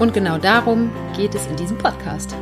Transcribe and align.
Und 0.00 0.14
genau 0.14 0.38
darum 0.38 0.90
geht 1.14 1.34
es 1.34 1.46
in 1.46 1.56
diesem 1.56 1.76
Podcast. 1.76 2.34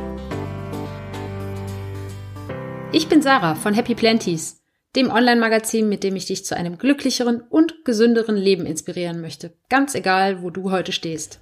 Ich 2.93 3.09
bin 3.09 3.21
Sarah 3.21 3.55
von 3.55 3.73
Happy 3.73 3.95
Planties, 3.95 4.61
dem 4.95 5.11
Online-Magazin, 5.11 5.89
mit 5.89 6.05
dem 6.05 6.15
ich 6.15 6.25
dich 6.25 6.45
zu 6.45 6.55
einem 6.55 6.77
glücklicheren 6.77 7.41
und 7.41 7.83
gesünderen 7.83 8.37
Leben 8.37 8.65
inspirieren 8.65 9.19
möchte, 9.19 9.57
ganz 9.67 9.93
egal, 9.93 10.41
wo 10.41 10.51
du 10.51 10.71
heute 10.71 10.93
stehst. 10.93 11.41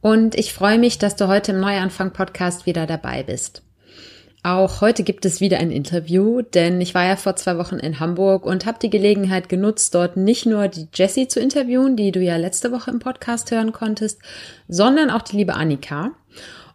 Und 0.00 0.36
ich 0.36 0.54
freue 0.54 0.78
mich, 0.78 0.98
dass 0.98 1.16
du 1.16 1.26
heute 1.26 1.50
im 1.50 1.58
Neuanfang-Podcast 1.58 2.66
wieder 2.66 2.86
dabei 2.86 3.24
bist. 3.24 3.65
Auch 4.46 4.80
heute 4.80 5.02
gibt 5.02 5.24
es 5.24 5.40
wieder 5.40 5.58
ein 5.58 5.72
Interview, 5.72 6.40
denn 6.40 6.80
ich 6.80 6.94
war 6.94 7.04
ja 7.04 7.16
vor 7.16 7.34
zwei 7.34 7.58
Wochen 7.58 7.80
in 7.80 7.98
Hamburg 7.98 8.46
und 8.46 8.64
habe 8.64 8.78
die 8.80 8.90
Gelegenheit 8.90 9.48
genutzt, 9.48 9.92
dort 9.92 10.16
nicht 10.16 10.46
nur 10.46 10.68
die 10.68 10.86
Jessie 10.94 11.26
zu 11.26 11.40
interviewen, 11.40 11.96
die 11.96 12.12
du 12.12 12.20
ja 12.20 12.36
letzte 12.36 12.70
Woche 12.70 12.92
im 12.92 13.00
Podcast 13.00 13.50
hören 13.50 13.72
konntest, 13.72 14.20
sondern 14.68 15.10
auch 15.10 15.22
die 15.22 15.38
liebe 15.38 15.54
Annika. 15.54 16.12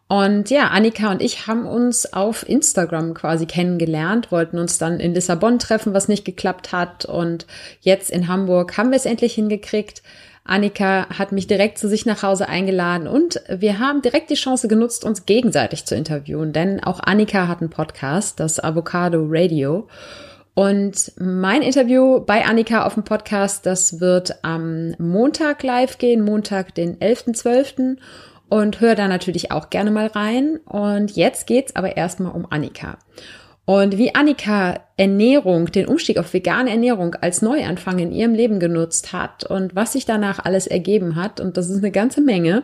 Und 0.10 0.50
ja, 0.50 0.68
Annika 0.68 1.12
und 1.12 1.22
ich 1.22 1.48
haben 1.48 1.66
uns 1.66 2.12
auf 2.12 2.46
Instagram 2.46 3.14
quasi 3.14 3.46
kennengelernt, 3.46 4.34
wollten 4.34 4.60
uns 4.60 4.78
dann 4.78 5.00
in 5.00 5.14
Lissabon 5.14 5.58
treffen, 5.58 5.94
was 5.94 6.10
nicht 6.10 6.26
geklappt 6.26 6.74
hat. 6.74 7.06
Und 7.06 7.48
jetzt 7.80 8.12
in 8.12 8.28
Hamburg 8.28 8.78
haben 8.78 8.90
wir 8.90 8.98
es 8.98 9.06
endlich 9.06 9.36
hingekriegt. 9.36 10.04
Annika 10.44 11.08
hat 11.10 11.32
mich 11.32 11.48
direkt 11.48 11.78
zu 11.78 11.88
sich 11.88 12.06
nach 12.06 12.24
Hause 12.24 12.50
eingeladen 12.50 13.08
und 13.08 13.42
wir 13.50 13.80
haben 13.80 14.02
direkt 14.02 14.30
die 14.30 14.36
Chance 14.36 14.68
genutzt, 14.68 15.06
uns 15.06 15.26
gegenseitig 15.26 15.86
zu 15.86 15.96
interviewen, 15.96 16.52
denn 16.52 16.84
auch 16.84 17.00
Annika 17.00 17.48
hat 17.48 17.62
einen 17.62 17.70
Podcast, 17.70 18.40
das 18.40 18.62
Avocado 18.62 19.26
Radio. 19.28 19.88
Und 20.54 21.14
mein 21.18 21.62
Interview 21.62 22.20
bei 22.20 22.46
Annika 22.46 22.86
auf 22.86 22.96
dem 22.96 23.04
Podcast, 23.04 23.66
das 23.66 24.02
wird 24.02 24.44
am 24.44 24.94
Montag 24.98 25.64
live 25.64 25.98
gehen, 25.98 26.24
Montag, 26.26 26.76
den 26.76 26.98
11.12. 26.98 27.98
Und 28.50 28.82
hör 28.82 28.96
da 28.96 29.08
natürlich 29.08 29.52
auch 29.52 29.70
gerne 29.70 29.92
mal 29.92 30.08
rein. 30.08 30.58
Und 30.66 31.16
jetzt 31.16 31.48
geht's 31.48 31.76
aber 31.78 31.96
erstmal 31.96 32.34
um 32.34 32.46
Annika. 32.50 32.98
Und 33.72 33.98
wie 33.98 34.14
Annika 34.14 34.82
Ernährung, 34.98 35.68
den 35.68 35.88
Umstieg 35.88 36.18
auf 36.18 36.34
vegane 36.34 36.70
Ernährung 36.70 37.16
als 37.16 37.42
Neuanfang 37.42 38.00
in 38.00 38.12
ihrem 38.12 38.34
Leben 38.34 38.60
genutzt 38.60 39.14
hat 39.14 39.46
und 39.46 39.74
was 39.74 39.94
sich 39.94 40.06
danach 40.06 40.44
alles 40.44 40.68
ergeben 40.68 41.16
hat, 41.16 41.40
und 41.40 41.56
das 41.56 41.70
ist 41.70 41.78
eine 41.78 41.92
ganze 41.92 42.20
Menge, 42.20 42.64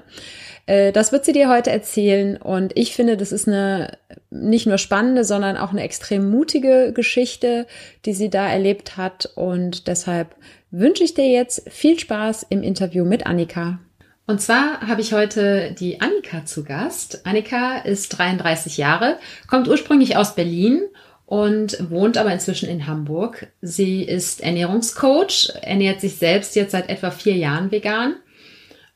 äh, 0.65 0.91
das 0.91 1.13
wird 1.13 1.23
sie 1.23 1.31
dir 1.31 1.47
heute 1.47 1.71
erzählen. 1.71 2.35
Und 2.35 2.77
ich 2.77 2.93
finde, 2.93 3.15
das 3.15 3.31
ist 3.31 3.47
eine 3.47 3.97
nicht 4.31 4.67
nur 4.67 4.77
spannende, 4.77 5.23
sondern 5.23 5.55
auch 5.55 5.71
eine 5.71 5.83
extrem 5.83 6.29
mutige 6.29 6.91
Geschichte, 6.91 7.67
die 8.03 8.13
sie 8.13 8.29
da 8.29 8.45
erlebt 8.45 8.97
hat. 8.97 9.31
Und 9.35 9.87
deshalb 9.87 10.35
wünsche 10.71 11.05
ich 11.05 11.13
dir 11.13 11.29
jetzt 11.29 11.71
viel 11.71 11.97
Spaß 11.97 12.47
im 12.49 12.63
Interview 12.63 13.05
mit 13.05 13.25
Annika. 13.25 13.79
Und 14.27 14.41
zwar 14.41 14.81
habe 14.81 14.99
ich 14.99 15.13
heute 15.13 15.73
die 15.79 16.01
Annika 16.01 16.45
zu 16.45 16.65
Gast. 16.65 17.25
Annika 17.25 17.77
ist 17.77 18.09
33 18.09 18.75
Jahre, 18.75 19.17
kommt 19.47 19.69
ursprünglich 19.69 20.17
aus 20.17 20.35
Berlin 20.35 20.81
und 21.25 21.89
wohnt 21.89 22.17
aber 22.17 22.33
inzwischen 22.33 22.67
in 22.67 22.87
Hamburg. 22.87 23.47
Sie 23.61 24.03
ist 24.03 24.41
Ernährungscoach, 24.41 25.53
ernährt 25.61 26.01
sich 26.01 26.17
selbst 26.17 26.57
jetzt 26.57 26.71
seit 26.71 26.89
etwa 26.89 27.09
vier 27.09 27.35
Jahren 27.35 27.71
vegan. 27.71 28.15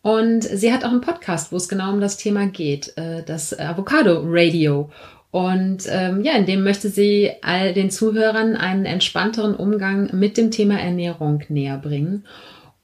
Und 0.02 0.44
sie 0.44 0.74
hat 0.74 0.84
auch 0.84 0.92
einen 0.92 1.00
Podcast, 1.00 1.54
wo 1.54 1.56
es 1.56 1.70
genau 1.70 1.94
um 1.94 2.02
das 2.02 2.18
Thema 2.18 2.48
geht, 2.48 2.98
äh, 2.98 3.24
das 3.24 3.58
Avocado 3.58 4.24
Radio. 4.26 4.90
Und 5.30 5.84
ähm, 5.88 6.24
ja, 6.24 6.34
in 6.34 6.46
dem 6.46 6.64
möchte 6.64 6.90
sie 6.90 7.32
all 7.42 7.74
den 7.74 7.90
Zuhörern 7.90 8.58
einen 8.58 8.86
entspannteren 8.86 9.56
Umgang 9.56 10.10
mit 10.12 10.36
dem 10.36 10.52
Thema 10.52 10.78
Ernährung 10.78 11.44
näher 11.48 11.78
bringen. 11.78 12.26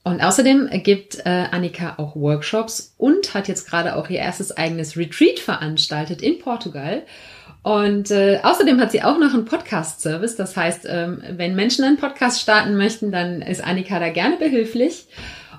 Und 0.08 0.22
außerdem 0.22 0.70
gibt 0.82 1.18
äh, 1.26 1.44
Annika 1.50 1.96
auch 1.98 2.16
Workshops 2.16 2.94
und 2.96 3.34
hat 3.34 3.46
jetzt 3.46 3.68
gerade 3.68 3.94
auch 3.94 4.08
ihr 4.08 4.20
erstes 4.20 4.56
eigenes 4.56 4.96
Retreat 4.96 5.38
veranstaltet 5.38 6.22
in 6.22 6.38
Portugal. 6.38 7.02
Und 7.62 8.10
äh, 8.10 8.40
außerdem 8.42 8.80
hat 8.80 8.90
sie 8.90 9.02
auch 9.02 9.18
noch 9.18 9.34
einen 9.34 9.44
Podcast-Service. 9.44 10.36
Das 10.36 10.56
heißt, 10.56 10.86
ähm, 10.88 11.22
wenn 11.32 11.54
Menschen 11.54 11.84
einen 11.84 11.98
Podcast 11.98 12.40
starten 12.40 12.78
möchten, 12.78 13.12
dann 13.12 13.42
ist 13.42 13.62
Annika 13.62 14.00
da 14.00 14.08
gerne 14.08 14.38
behilflich. 14.38 15.08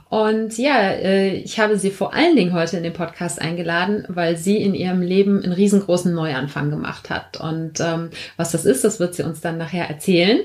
Und 0.09 0.57
ja, 0.57 0.79
äh, 0.93 1.35
ich 1.35 1.59
habe 1.59 1.77
sie 1.77 1.91
vor 1.91 2.15
allen 2.15 2.35
Dingen 2.35 2.53
heute 2.53 2.77
in 2.77 2.83
den 2.83 2.93
Podcast 2.93 3.39
eingeladen, 3.39 4.05
weil 4.07 4.35
sie 4.35 4.57
in 4.57 4.73
ihrem 4.73 5.03
Leben 5.03 5.43
einen 5.43 5.53
riesengroßen 5.53 6.11
Neuanfang 6.11 6.71
gemacht 6.71 7.11
hat. 7.11 7.39
Und 7.39 7.79
ähm, 7.79 8.09
was 8.35 8.51
das 8.51 8.65
ist, 8.65 8.83
das 8.83 8.99
wird 8.99 9.13
sie 9.13 9.21
uns 9.21 9.41
dann 9.41 9.59
nachher 9.59 9.87
erzählen. 9.87 10.39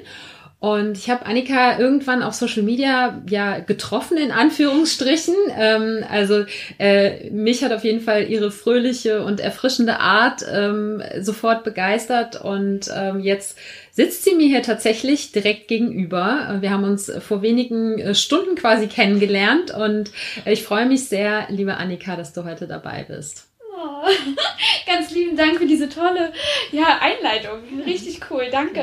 Und 0.65 0.97
ich 0.97 1.11
habe 1.11 1.27
Annika 1.27 1.79
irgendwann 1.79 2.23
auf 2.23 2.33
Social 2.33 2.63
Media 2.63 3.21
ja 3.29 3.59
getroffen, 3.59 4.17
in 4.17 4.31
Anführungsstrichen. 4.31 5.35
Ähm, 5.55 6.03
also 6.09 6.47
äh, 6.79 7.29
mich 7.29 7.63
hat 7.63 7.71
auf 7.71 7.85
jeden 7.85 8.01
Fall 8.01 8.31
ihre 8.31 8.51
fröhliche 8.51 9.23
und 9.25 9.41
erfrischende 9.41 10.01
Art 10.01 10.43
ähm, 10.51 11.03
sofort 11.21 11.65
begeistert. 11.65 12.41
Und 12.41 12.91
ähm, 12.97 13.21
jetzt 13.21 13.59
sitzt 13.93 14.25
sie 14.25 14.35
mir 14.37 14.47
hier 14.47 14.63
tatsächlich 14.63 15.33
direkt 15.33 15.69
gegenüber. 15.69 16.57
Wir 16.63 16.71
haben 16.71 16.85
uns 16.85 17.13
vor 17.21 17.43
wenigen 17.43 17.99
äh, 17.99 18.15
Stunden 18.15 18.55
quasi 18.55 18.87
kennengelernt. 18.87 19.71
Und 19.71 20.13
ich 20.47 20.63
freue 20.63 20.87
mich 20.87 21.11
sehr, 21.11 21.47
liebe 21.51 21.77
Annika, 21.77 22.17
dass 22.17 22.33
du 22.33 22.45
heute 22.45 22.67
dabei 22.67 23.05
bist. 23.07 23.49
Oh, 23.77 24.09
ganz 24.87 25.11
lieben 25.11 25.37
Dank 25.37 25.59
für 25.59 25.67
diese 25.67 25.91
tolle 25.91 26.33
ja, 26.73 27.01
Einleitung. 27.03 27.59
Richtig 27.85 28.21
cool, 28.31 28.45
danke. 28.51 28.83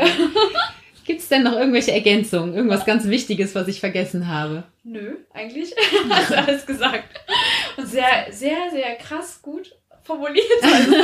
Gibt 1.06 1.22
es 1.22 1.30
denn 1.30 1.44
noch 1.44 1.54
irgendwelche 1.54 1.92
Ergänzungen? 1.92 2.54
Irgendwas 2.54 2.86
ganz 2.86 3.06
Wichtiges, 3.08 3.56
was 3.56 3.68
ich 3.68 3.80
vergessen 3.80 4.28
habe? 4.28 4.64
Nö, 4.84 5.16
eigentlich 5.34 5.74
hast 6.10 6.32
du 6.32 6.38
alles 6.38 6.66
gesagt. 6.66 7.06
Und 7.78 7.88
sehr, 7.88 8.28
sehr, 8.32 8.72
sehr 8.72 8.96
krass 8.96 9.42
gut 9.42 9.74
formuliert. 10.04 10.46
Also, 10.64 10.96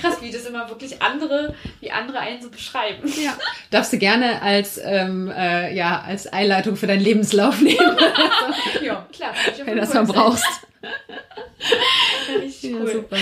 krass, 0.00 0.22
wie 0.22 0.30
das 0.30 0.46
immer 0.46 0.68
wirklich 0.68 1.00
andere, 1.00 1.54
wie 1.80 1.90
andere 1.90 2.18
einen 2.18 2.42
so 2.42 2.50
beschreiben. 2.50 3.10
Ja. 3.22 3.36
Darfst 3.70 3.92
du 3.92 3.98
gerne 3.98 4.42
als, 4.42 4.80
ähm, 4.82 5.30
äh, 5.30 5.74
ja, 5.74 6.02
als 6.02 6.26
Einleitung 6.26 6.76
für 6.76 6.86
deinen 6.86 7.02
Lebenslauf 7.02 7.60
nehmen. 7.60 7.78
ja, 8.82 9.06
klar. 9.12 9.34
Wenn 9.64 9.74
du 9.74 9.80
das 9.80 9.94
mal 9.94 10.04
brauchst. 10.04 10.46
Richtig 12.40 12.74
cool. 12.74 12.86
Ja, 12.86 12.92
super. 12.92 13.16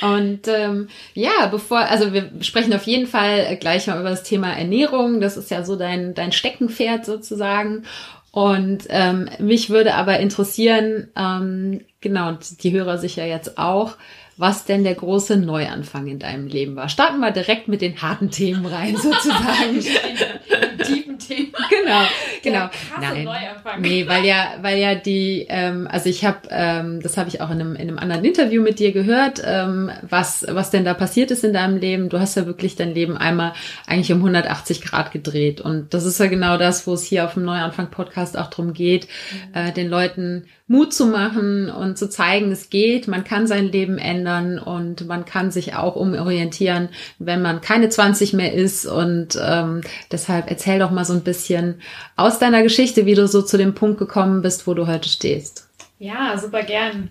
Und 0.00 0.48
ähm, 0.48 0.88
ja, 1.14 1.46
bevor, 1.50 1.78
also 1.78 2.12
wir 2.12 2.30
sprechen 2.40 2.72
auf 2.74 2.84
jeden 2.84 3.06
Fall 3.06 3.56
gleich 3.56 3.86
mal 3.86 3.98
über 3.98 4.10
das 4.10 4.22
Thema 4.22 4.52
Ernährung. 4.52 5.20
Das 5.20 5.36
ist 5.36 5.50
ja 5.50 5.64
so 5.64 5.76
dein, 5.76 6.14
dein 6.14 6.32
Steckenpferd 6.32 7.04
sozusagen. 7.04 7.84
Und 8.30 8.84
ähm, 8.90 9.28
mich 9.38 9.70
würde 9.70 9.94
aber 9.94 10.20
interessieren, 10.20 11.08
ähm, 11.16 11.80
genau, 12.00 12.36
die 12.60 12.72
Hörer 12.72 12.98
sicher 12.98 13.24
jetzt 13.24 13.58
auch, 13.58 13.96
was 14.38 14.64
denn 14.64 14.84
der 14.84 14.94
große 14.94 15.36
Neuanfang 15.36 16.06
in 16.06 16.20
deinem 16.20 16.46
Leben 16.46 16.76
war. 16.76 16.88
Starten 16.88 17.18
wir 17.18 17.32
direkt 17.32 17.66
mit 17.66 17.80
den 17.80 18.00
harten 18.00 18.30
Themen 18.30 18.64
rein, 18.66 18.96
sozusagen. 19.02 19.80
die 19.80 20.82
tiefen 20.84 21.18
Themen. 21.18 21.52
Genau, 21.68 22.02
genau. 22.42 22.70
Nein, 23.00 23.24
Neuanfang. 23.24 23.80
nee, 23.80 24.06
weil 24.06 24.24
ja, 24.24 24.54
weil 24.62 24.78
ja 24.78 24.94
die, 24.94 25.46
ähm, 25.48 25.88
also 25.90 26.08
ich 26.08 26.24
habe, 26.24 26.48
ähm, 26.50 27.02
das 27.02 27.16
habe 27.16 27.28
ich 27.28 27.40
auch 27.40 27.50
in 27.50 27.60
einem, 27.60 27.74
in 27.74 27.88
einem 27.88 27.98
anderen 27.98 28.24
Interview 28.24 28.62
mit 28.62 28.78
dir 28.78 28.92
gehört, 28.92 29.42
ähm, 29.44 29.90
was 30.08 30.46
was 30.48 30.70
denn 30.70 30.84
da 30.84 30.94
passiert 30.94 31.32
ist 31.32 31.42
in 31.42 31.52
deinem 31.52 31.76
Leben. 31.76 32.08
Du 32.08 32.20
hast 32.20 32.36
ja 32.36 32.46
wirklich 32.46 32.76
dein 32.76 32.94
Leben 32.94 33.16
einmal 33.16 33.54
eigentlich 33.86 34.12
um 34.12 34.18
180 34.18 34.82
Grad 34.82 35.10
gedreht 35.10 35.60
und 35.60 35.92
das 35.94 36.04
ist 36.04 36.20
ja 36.20 36.26
genau 36.26 36.56
das, 36.58 36.86
wo 36.86 36.94
es 36.94 37.04
hier 37.04 37.24
auf 37.24 37.34
dem 37.34 37.44
Neuanfang 37.44 37.90
Podcast 37.90 38.38
auch 38.38 38.50
drum 38.50 38.72
geht, 38.72 39.08
mhm. 39.32 39.54
äh, 39.54 39.72
den 39.72 39.88
Leuten 39.88 40.44
Mut 40.68 40.92
zu 40.92 41.06
machen 41.06 41.70
und 41.70 41.96
zu 41.96 42.10
zeigen, 42.10 42.52
es 42.52 42.68
geht, 42.68 43.08
man 43.08 43.24
kann 43.24 43.46
sein 43.46 43.72
Leben 43.72 43.96
ändern 43.96 44.58
und 44.58 45.06
man 45.06 45.24
kann 45.24 45.50
sich 45.50 45.74
auch 45.74 45.96
umorientieren, 45.96 46.90
wenn 47.18 47.40
man 47.40 47.62
keine 47.62 47.88
20 47.88 48.34
mehr 48.34 48.52
ist. 48.52 48.84
Und 48.84 49.38
ähm, 49.42 49.80
deshalb 50.12 50.50
erzähl 50.50 50.78
doch 50.78 50.90
mal 50.90 51.06
so 51.06 51.14
ein 51.14 51.24
bisschen 51.24 51.80
aus 52.16 52.38
deiner 52.38 52.62
Geschichte, 52.62 53.06
wie 53.06 53.14
du 53.14 53.26
so 53.26 53.40
zu 53.40 53.56
dem 53.56 53.74
Punkt 53.74 53.98
gekommen 53.98 54.42
bist, 54.42 54.66
wo 54.66 54.74
du 54.74 54.86
heute 54.86 55.08
stehst. 55.08 55.68
Ja, 55.98 56.36
super 56.36 56.62
gern. 56.62 57.08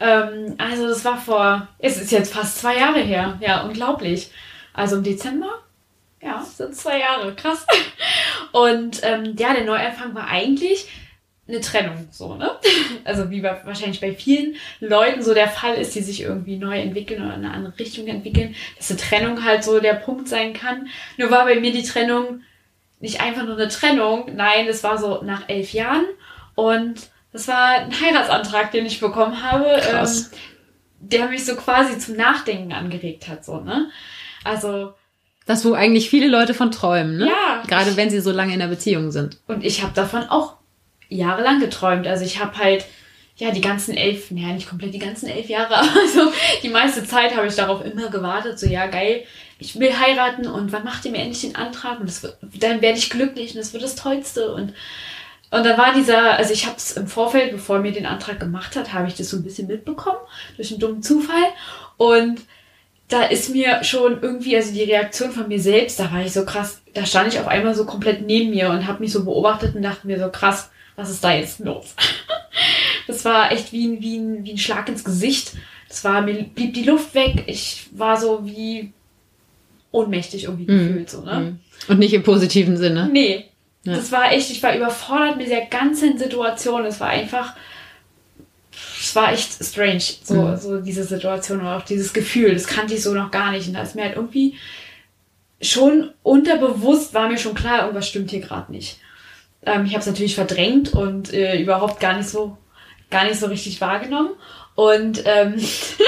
Ähm, 0.00 0.56
also 0.58 0.88
das 0.88 1.04
war 1.04 1.16
vor, 1.16 1.68
es 1.78 2.02
ist 2.02 2.10
jetzt 2.10 2.34
fast 2.34 2.58
zwei 2.58 2.76
Jahre 2.76 3.00
her. 3.00 3.38
Ja, 3.40 3.62
unglaublich. 3.62 4.30
Also 4.74 4.96
im 4.96 5.04
Dezember 5.04 5.62
ja, 6.20 6.42
sind 6.42 6.74
zwei 6.74 6.98
Jahre, 6.98 7.34
krass. 7.34 7.64
Und 8.52 9.00
ähm, 9.04 9.36
ja, 9.38 9.54
der 9.54 9.64
Neuanfang 9.64 10.14
war 10.14 10.28
eigentlich 10.28 10.88
eine 11.48 11.60
Trennung, 11.60 12.08
so, 12.10 12.34
ne? 12.34 12.50
Also 13.04 13.30
wie 13.30 13.40
bei, 13.40 13.56
wahrscheinlich 13.64 14.00
bei 14.00 14.12
vielen 14.12 14.56
Leuten 14.80 15.22
so 15.22 15.32
der 15.32 15.48
Fall 15.48 15.74
ist, 15.74 15.94
die 15.94 16.02
sich 16.02 16.22
irgendwie 16.22 16.56
neu 16.56 16.78
entwickeln 16.78 17.22
oder 17.24 17.34
in 17.34 17.44
eine 17.44 17.54
andere 17.54 17.78
Richtung 17.78 18.08
entwickeln, 18.08 18.54
dass 18.76 18.90
eine 18.90 18.98
Trennung 18.98 19.44
halt 19.44 19.62
so 19.62 19.78
der 19.78 19.94
Punkt 19.94 20.28
sein 20.28 20.52
kann. 20.52 20.88
Nur 21.16 21.30
war 21.30 21.44
bei 21.44 21.60
mir 21.60 21.72
die 21.72 21.84
Trennung 21.84 22.42
nicht 22.98 23.20
einfach 23.20 23.44
nur 23.44 23.54
eine 23.54 23.68
Trennung, 23.68 24.32
nein, 24.34 24.66
es 24.66 24.82
war 24.82 24.98
so 24.98 25.22
nach 25.22 25.48
elf 25.48 25.72
Jahren 25.72 26.06
und 26.54 27.10
das 27.32 27.46
war 27.48 27.74
ein 27.76 27.92
Heiratsantrag, 27.92 28.72
den 28.72 28.86
ich 28.86 28.98
bekommen 28.98 29.42
habe, 29.42 29.66
ähm, 29.66 30.08
der 31.00 31.28
mich 31.28 31.44
so 31.44 31.54
quasi 31.54 31.98
zum 31.98 32.16
Nachdenken 32.16 32.72
angeregt 32.72 33.28
hat, 33.28 33.44
so, 33.44 33.60
ne? 33.60 33.90
Also. 34.42 34.94
Das, 35.44 35.64
wo 35.64 35.74
eigentlich 35.74 36.10
viele 36.10 36.28
Leute 36.28 36.54
von 36.54 36.72
träumen, 36.72 37.18
ne? 37.18 37.26
Ja. 37.26 37.62
Gerade 37.68 37.96
wenn 37.96 38.10
sie 38.10 38.20
so 38.20 38.32
lange 38.32 38.54
in 38.54 38.58
der 38.58 38.68
Beziehung 38.68 39.10
sind. 39.12 39.38
Und 39.46 39.64
ich 39.64 39.82
habe 39.82 39.92
davon 39.94 40.24
auch 40.24 40.56
jahrelang 41.08 41.60
geträumt. 41.60 42.06
Also 42.06 42.24
ich 42.24 42.40
habe 42.40 42.56
halt, 42.58 42.84
ja, 43.36 43.50
die 43.50 43.60
ganzen 43.60 43.96
elf, 43.96 44.30
naja, 44.30 44.54
nicht 44.54 44.68
komplett 44.68 44.94
die 44.94 44.98
ganzen 44.98 45.28
elf 45.28 45.48
Jahre, 45.48 45.76
aber 45.76 46.08
so 46.12 46.32
die 46.62 46.68
meiste 46.68 47.04
Zeit 47.04 47.36
habe 47.36 47.46
ich 47.46 47.54
darauf 47.54 47.84
immer 47.84 48.08
gewartet, 48.08 48.58
so, 48.58 48.66
ja, 48.66 48.86
geil, 48.86 49.24
ich 49.58 49.78
will 49.78 49.98
heiraten 49.98 50.46
und 50.46 50.72
wann 50.72 50.84
macht 50.84 51.04
ihr 51.04 51.10
mir 51.10 51.18
endlich 51.18 51.42
den 51.42 51.56
Antrag 51.56 52.00
und 52.00 52.22
wird, 52.22 52.36
dann 52.60 52.82
werde 52.82 52.98
ich 52.98 53.10
glücklich 53.10 53.50
und 53.52 53.58
das 53.58 53.72
wird 53.72 53.82
das 53.82 53.96
Tollste 53.96 54.52
und 54.52 54.72
und 55.50 55.64
dann 55.64 55.78
war 55.78 55.94
dieser, 55.94 56.36
also 56.36 56.52
ich 56.52 56.66
habe 56.66 56.76
es 56.76 56.96
im 56.96 57.06
Vorfeld, 57.06 57.52
bevor 57.52 57.76
er 57.76 57.82
mir 57.82 57.92
den 57.92 58.06
Antrag 58.06 58.40
gemacht 58.40 58.74
hat, 58.74 58.92
habe 58.92 59.06
ich 59.06 59.14
das 59.14 59.30
so 59.30 59.36
ein 59.36 59.44
bisschen 59.44 59.68
mitbekommen, 59.68 60.18
durch 60.56 60.70
einen 60.70 60.80
dummen 60.80 61.02
Zufall. 61.02 61.44
Und 61.96 62.40
da 63.08 63.22
ist 63.22 63.50
mir 63.50 63.84
schon 63.84 64.20
irgendwie, 64.20 64.56
also 64.56 64.72
die 64.72 64.82
Reaktion 64.82 65.30
von 65.30 65.46
mir 65.46 65.60
selbst, 65.60 66.00
da 66.00 66.12
war 66.12 66.22
ich 66.22 66.32
so 66.32 66.44
krass, 66.44 66.82
da 66.94 67.06
stand 67.06 67.32
ich 67.32 67.38
auf 67.38 67.46
einmal 67.46 67.76
so 67.76 67.86
komplett 67.86 68.22
neben 68.22 68.50
mir 68.50 68.70
und 68.70 68.88
habe 68.88 69.00
mich 69.00 69.12
so 69.12 69.24
beobachtet 69.24 69.76
und 69.76 69.82
dachte 69.82 70.08
mir 70.08 70.18
so 70.18 70.30
krass, 70.30 70.70
was 70.96 71.10
ist 71.10 71.22
da 71.22 71.34
jetzt 71.34 71.60
los? 71.60 71.94
das 73.06 73.24
war 73.24 73.52
echt 73.52 73.72
wie 73.72 73.86
ein, 73.86 74.00
wie, 74.00 74.16
ein, 74.16 74.44
wie 74.44 74.52
ein 74.52 74.58
Schlag 74.58 74.88
ins 74.88 75.04
Gesicht. 75.04 75.52
Das 75.88 76.02
war, 76.04 76.22
mir 76.22 76.42
blieb 76.42 76.74
die 76.74 76.84
Luft 76.84 77.14
weg. 77.14 77.44
Ich 77.46 77.86
war 77.92 78.18
so 78.18 78.44
wie 78.44 78.92
ohnmächtig 79.92 80.44
irgendwie 80.44 80.70
mhm. 80.70 80.78
gefühlt, 80.78 81.10
so, 81.10 81.22
ne? 81.22 81.40
Mhm. 81.40 81.58
Und 81.88 81.98
nicht 81.98 82.14
im 82.14 82.22
positiven 82.22 82.76
Sinne. 82.76 83.08
Nee. 83.12 83.44
Ja. 83.84 83.94
Das 83.94 84.10
war 84.10 84.32
echt, 84.32 84.50
ich 84.50 84.62
war 84.62 84.76
überfordert 84.76 85.36
mit 85.36 85.48
der 85.48 85.66
ganzen 85.66 86.18
Situation. 86.18 86.84
Es 86.84 86.98
war 86.98 87.08
einfach, 87.08 87.54
es 89.00 89.14
war 89.14 89.32
echt 89.32 89.64
strange, 89.64 90.02
so, 90.24 90.34
mhm. 90.34 90.56
so 90.56 90.80
diese 90.80 91.04
Situation 91.04 91.60
und 91.60 91.66
auch 91.66 91.82
dieses 91.82 92.12
Gefühl. 92.12 92.54
Das 92.54 92.66
kannte 92.66 92.94
ich 92.94 93.02
so 93.02 93.14
noch 93.14 93.30
gar 93.30 93.52
nicht. 93.52 93.68
Und 93.68 93.74
da 93.74 93.82
ist 93.82 93.94
mir 93.94 94.02
halt 94.02 94.16
irgendwie 94.16 94.56
schon 95.60 96.10
unterbewusst 96.22 97.14
war 97.14 97.28
mir 97.28 97.38
schon 97.38 97.54
klar, 97.54 97.82
irgendwas 97.82 98.08
stimmt 98.08 98.30
hier 98.30 98.40
gerade 98.40 98.70
nicht. 98.72 98.98
Ähm, 99.66 99.84
ich 99.84 99.92
habe 99.92 100.00
es 100.00 100.06
natürlich 100.06 100.34
verdrängt 100.34 100.92
und 100.94 101.32
äh, 101.32 101.58
überhaupt 101.58 102.00
gar 102.00 102.16
nicht 102.16 102.28
so, 102.28 102.56
gar 103.10 103.24
nicht 103.24 103.38
so 103.38 103.46
richtig 103.46 103.80
wahrgenommen. 103.80 104.30
Und 104.74 105.22
ähm, 105.24 105.56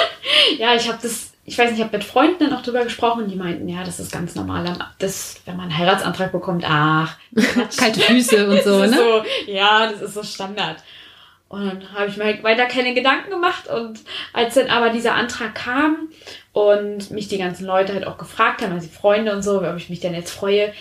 ja, 0.59 0.75
ich 0.75 0.89
habe 0.89 0.99
das, 1.03 1.33
ich 1.45 1.59
weiß 1.59 1.71
nicht, 1.71 1.79
ich 1.79 1.85
habe 1.85 1.97
mit 1.97 2.05
Freunden 2.05 2.45
dann 2.45 2.53
auch 2.53 2.63
drüber 2.63 2.85
gesprochen 2.85 3.25
und 3.25 3.31
die 3.31 3.37
meinten, 3.37 3.69
ja, 3.69 3.83
das 3.85 3.99
ist 3.99 4.13
ganz 4.13 4.35
normal, 4.35 4.65
das, 4.99 5.41
wenn 5.45 5.57
man 5.57 5.67
einen 5.67 5.79
Heiratsantrag 5.79 6.33
bekommt, 6.33 6.65
ach, 6.67 7.17
kalte 7.77 8.01
Füße 8.01 8.49
und 8.49 8.63
so, 8.63 8.81
ne? 8.81 8.93
So, 8.95 9.23
ja, 9.51 9.91
das 9.91 10.03
ist 10.03 10.15
so 10.15 10.23
Standard. 10.23 10.77
Und 11.49 11.67
dann 11.67 11.95
habe 11.95 12.09
ich 12.09 12.17
mir 12.19 12.25
halt 12.25 12.43
weiter 12.45 12.67
keine 12.67 12.93
Gedanken 12.93 13.31
gemacht. 13.31 13.69
Und 13.69 14.01
als 14.35 14.55
dann 14.55 14.69
aber 14.69 14.91
dieser 14.91 15.15
Antrag 15.15 15.55
kam 15.55 16.09
und 16.53 17.11
mich 17.11 17.29
die 17.29 17.39
ganzen 17.39 17.65
Leute 17.65 17.95
halt 17.95 18.07
auch 18.07 18.19
gefragt 18.19 18.61
haben, 18.61 18.73
also 18.73 18.89
Freunde 18.89 19.33
und 19.33 19.43
so, 19.43 19.63
ob 19.63 19.77
ich 19.77 19.89
mich 19.89 20.01
denn 20.01 20.15
jetzt 20.15 20.31
freue, 20.31 20.75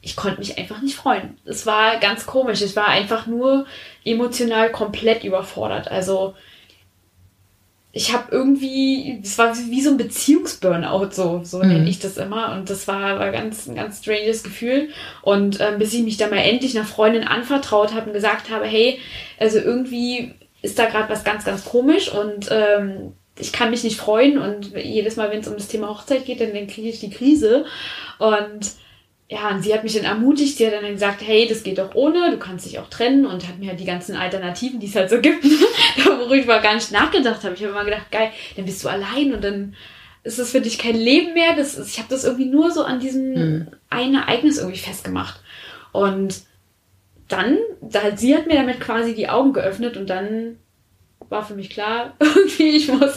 ich 0.00 0.16
konnte 0.16 0.38
mich 0.38 0.58
einfach 0.58 0.80
nicht 0.80 0.96
freuen. 0.96 1.36
Es 1.44 1.66
war 1.66 1.98
ganz 1.98 2.26
komisch. 2.26 2.62
Ich 2.62 2.76
war 2.76 2.88
einfach 2.88 3.26
nur 3.26 3.66
emotional 4.04 4.70
komplett 4.70 5.24
überfordert. 5.24 5.90
Also 5.90 6.34
ich 7.92 8.12
habe 8.12 8.28
irgendwie, 8.30 9.20
es 9.22 9.38
war 9.38 9.56
wie 9.56 9.80
so 9.80 9.90
ein 9.90 9.96
Beziehungsburnout, 9.96 11.10
so, 11.10 11.40
so 11.42 11.58
mhm. 11.58 11.68
nenne 11.68 11.88
ich 11.88 11.98
das 11.98 12.16
immer. 12.16 12.52
Und 12.52 12.70
das 12.70 12.86
war, 12.86 13.18
war 13.18 13.32
ganz, 13.32 13.66
ein 13.66 13.74
ganz 13.74 13.98
stranges 13.98 14.44
Gefühl. 14.44 14.90
Und 15.22 15.60
ähm, 15.60 15.78
bis 15.78 15.94
ich 15.94 16.02
mich 16.02 16.16
dann 16.16 16.30
mal 16.30 16.38
endlich 16.38 16.76
einer 16.76 16.86
Freundin 16.86 17.24
anvertraut 17.24 17.94
habe 17.94 18.06
und 18.06 18.12
gesagt 18.12 18.50
habe, 18.50 18.66
hey, 18.66 19.00
also 19.38 19.58
irgendwie 19.58 20.34
ist 20.62 20.78
da 20.78 20.86
gerade 20.86 21.08
was 21.08 21.24
ganz, 21.24 21.44
ganz 21.44 21.64
komisch 21.64 22.12
und 22.12 22.48
ähm, 22.50 23.12
ich 23.38 23.52
kann 23.52 23.70
mich 23.70 23.84
nicht 23.84 23.98
freuen. 23.98 24.38
Und 24.38 24.76
jedes 24.76 25.16
Mal, 25.16 25.30
wenn 25.30 25.40
es 25.40 25.48
um 25.48 25.54
das 25.54 25.68
Thema 25.68 25.88
Hochzeit 25.88 26.24
geht, 26.24 26.40
dann, 26.40 26.52
dann 26.52 26.66
kriege 26.66 26.88
ich 26.88 27.00
die 27.00 27.10
Krise. 27.10 27.64
Und 28.18 28.72
ja, 29.30 29.50
und 29.50 29.62
sie 29.62 29.74
hat 29.74 29.84
mich 29.84 29.94
dann 29.94 30.04
ermutigt, 30.04 30.56
sie 30.56 30.66
hat 30.66 30.72
dann 30.72 30.90
gesagt, 30.90 31.20
hey, 31.20 31.46
das 31.46 31.62
geht 31.62 31.76
doch 31.76 31.94
ohne, 31.94 32.30
du 32.30 32.38
kannst 32.38 32.64
dich 32.64 32.78
auch 32.78 32.88
trennen 32.88 33.26
und 33.26 33.46
hat 33.46 33.58
mir 33.58 33.68
halt 33.68 33.80
die 33.80 33.84
ganzen 33.84 34.16
Alternativen, 34.16 34.80
die 34.80 34.86
es 34.86 34.96
halt 34.96 35.10
so 35.10 35.20
gibt, 35.20 35.44
worüber 35.96 36.56
ich 36.56 36.62
gar 36.62 36.74
nicht 36.74 36.92
nachgedacht 36.92 37.44
habe. 37.44 37.54
Ich 37.54 37.60
habe 37.60 37.72
immer 37.72 37.84
gedacht, 37.84 38.10
geil, 38.10 38.30
dann 38.56 38.64
bist 38.64 38.82
du 38.82 38.88
allein 38.88 39.34
und 39.34 39.44
dann 39.44 39.74
ist 40.22 40.38
es 40.38 40.50
für 40.50 40.62
dich 40.62 40.78
kein 40.78 40.96
Leben 40.96 41.34
mehr. 41.34 41.54
Das 41.54 41.76
ist, 41.76 41.90
ich 41.90 41.98
habe 41.98 42.08
das 42.08 42.24
irgendwie 42.24 42.46
nur 42.46 42.70
so 42.70 42.84
an 42.84 43.00
diesem 43.00 43.32
mhm. 43.32 43.66
ein 43.90 44.14
Ereignis 44.14 44.58
irgendwie 44.58 44.78
festgemacht. 44.78 45.40
Und 45.92 46.42
dann, 47.28 47.58
da, 47.82 48.16
sie 48.16 48.34
hat 48.34 48.46
mir 48.46 48.56
damit 48.56 48.80
quasi 48.80 49.14
die 49.14 49.28
Augen 49.28 49.52
geöffnet 49.52 49.98
und 49.98 50.08
dann 50.08 50.56
war 51.28 51.44
für 51.44 51.54
mich 51.54 51.70
klar, 51.70 52.14
irgendwie, 52.20 52.76
ich 52.76 52.88
muss, 52.88 53.16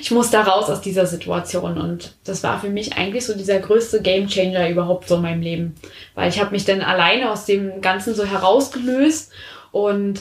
ich 0.00 0.10
muss 0.10 0.30
da 0.30 0.42
raus 0.42 0.68
aus 0.70 0.80
dieser 0.80 1.06
Situation. 1.06 1.78
Und 1.78 2.14
das 2.24 2.42
war 2.42 2.60
für 2.60 2.70
mich 2.70 2.94
eigentlich 2.94 3.24
so 3.26 3.36
dieser 3.36 3.58
größte 3.58 4.02
Gamechanger 4.02 4.68
überhaupt 4.68 5.08
so 5.08 5.16
in 5.16 5.22
meinem 5.22 5.42
Leben. 5.42 5.74
Weil 6.14 6.28
ich 6.28 6.40
habe 6.40 6.52
mich 6.52 6.64
dann 6.64 6.82
alleine 6.82 7.30
aus 7.30 7.44
dem 7.44 7.80
Ganzen 7.80 8.14
so 8.14 8.24
herausgelöst 8.24 9.32
und 9.72 10.20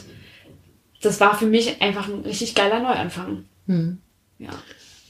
das 1.02 1.20
war 1.20 1.38
für 1.38 1.46
mich 1.46 1.82
einfach 1.82 2.08
ein 2.08 2.22
richtig 2.22 2.56
geiler 2.56 2.80
Neuanfang. 2.80 3.46
Hm. 3.68 4.00
Ja. 4.38 4.50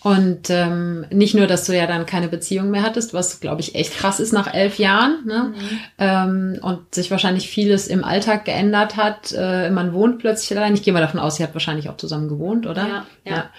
Und 0.02 0.50
ähm, 0.50 1.06
nicht 1.12 1.36
nur, 1.36 1.46
dass 1.46 1.66
du 1.66 1.76
ja 1.76 1.86
dann 1.86 2.06
keine 2.06 2.30
Beziehung 2.30 2.72
mehr 2.72 2.84
hattest, 2.84 3.14
was 3.14 3.42
glaube 3.42 3.60
ich 3.60 3.76
echt 3.76 3.98
krass 3.98 4.22
ist 4.22 4.32
nach 4.32 4.54
elf 4.54 4.80
Jahren, 4.80 5.26
ne? 5.26 5.54
Mhm. 5.54 5.80
Ähm, 5.98 6.60
und 6.62 6.96
sich 6.96 7.12
wahrscheinlich 7.12 7.50
vieles 7.50 7.88
im 7.88 8.06
Alltag 8.06 8.46
geändert 8.46 8.96
hat. 8.96 9.34
Äh, 9.34 9.70
man 9.72 9.94
wohnt 9.94 10.20
plötzlich 10.20 10.58
allein. 10.58 10.74
Ich 10.74 10.84
gehe 10.84 10.94
mal 10.94 11.02
davon 11.02 11.20
aus, 11.20 11.36
sie 11.36 11.44
hat 11.44 11.54
wahrscheinlich 11.54 11.90
auch 11.90 11.98
zusammen 11.98 12.30
gewohnt, 12.30 12.66
oder? 12.66 12.88
Ja. 12.88 13.06
ja. 13.26 13.36
ja. 13.36 13.50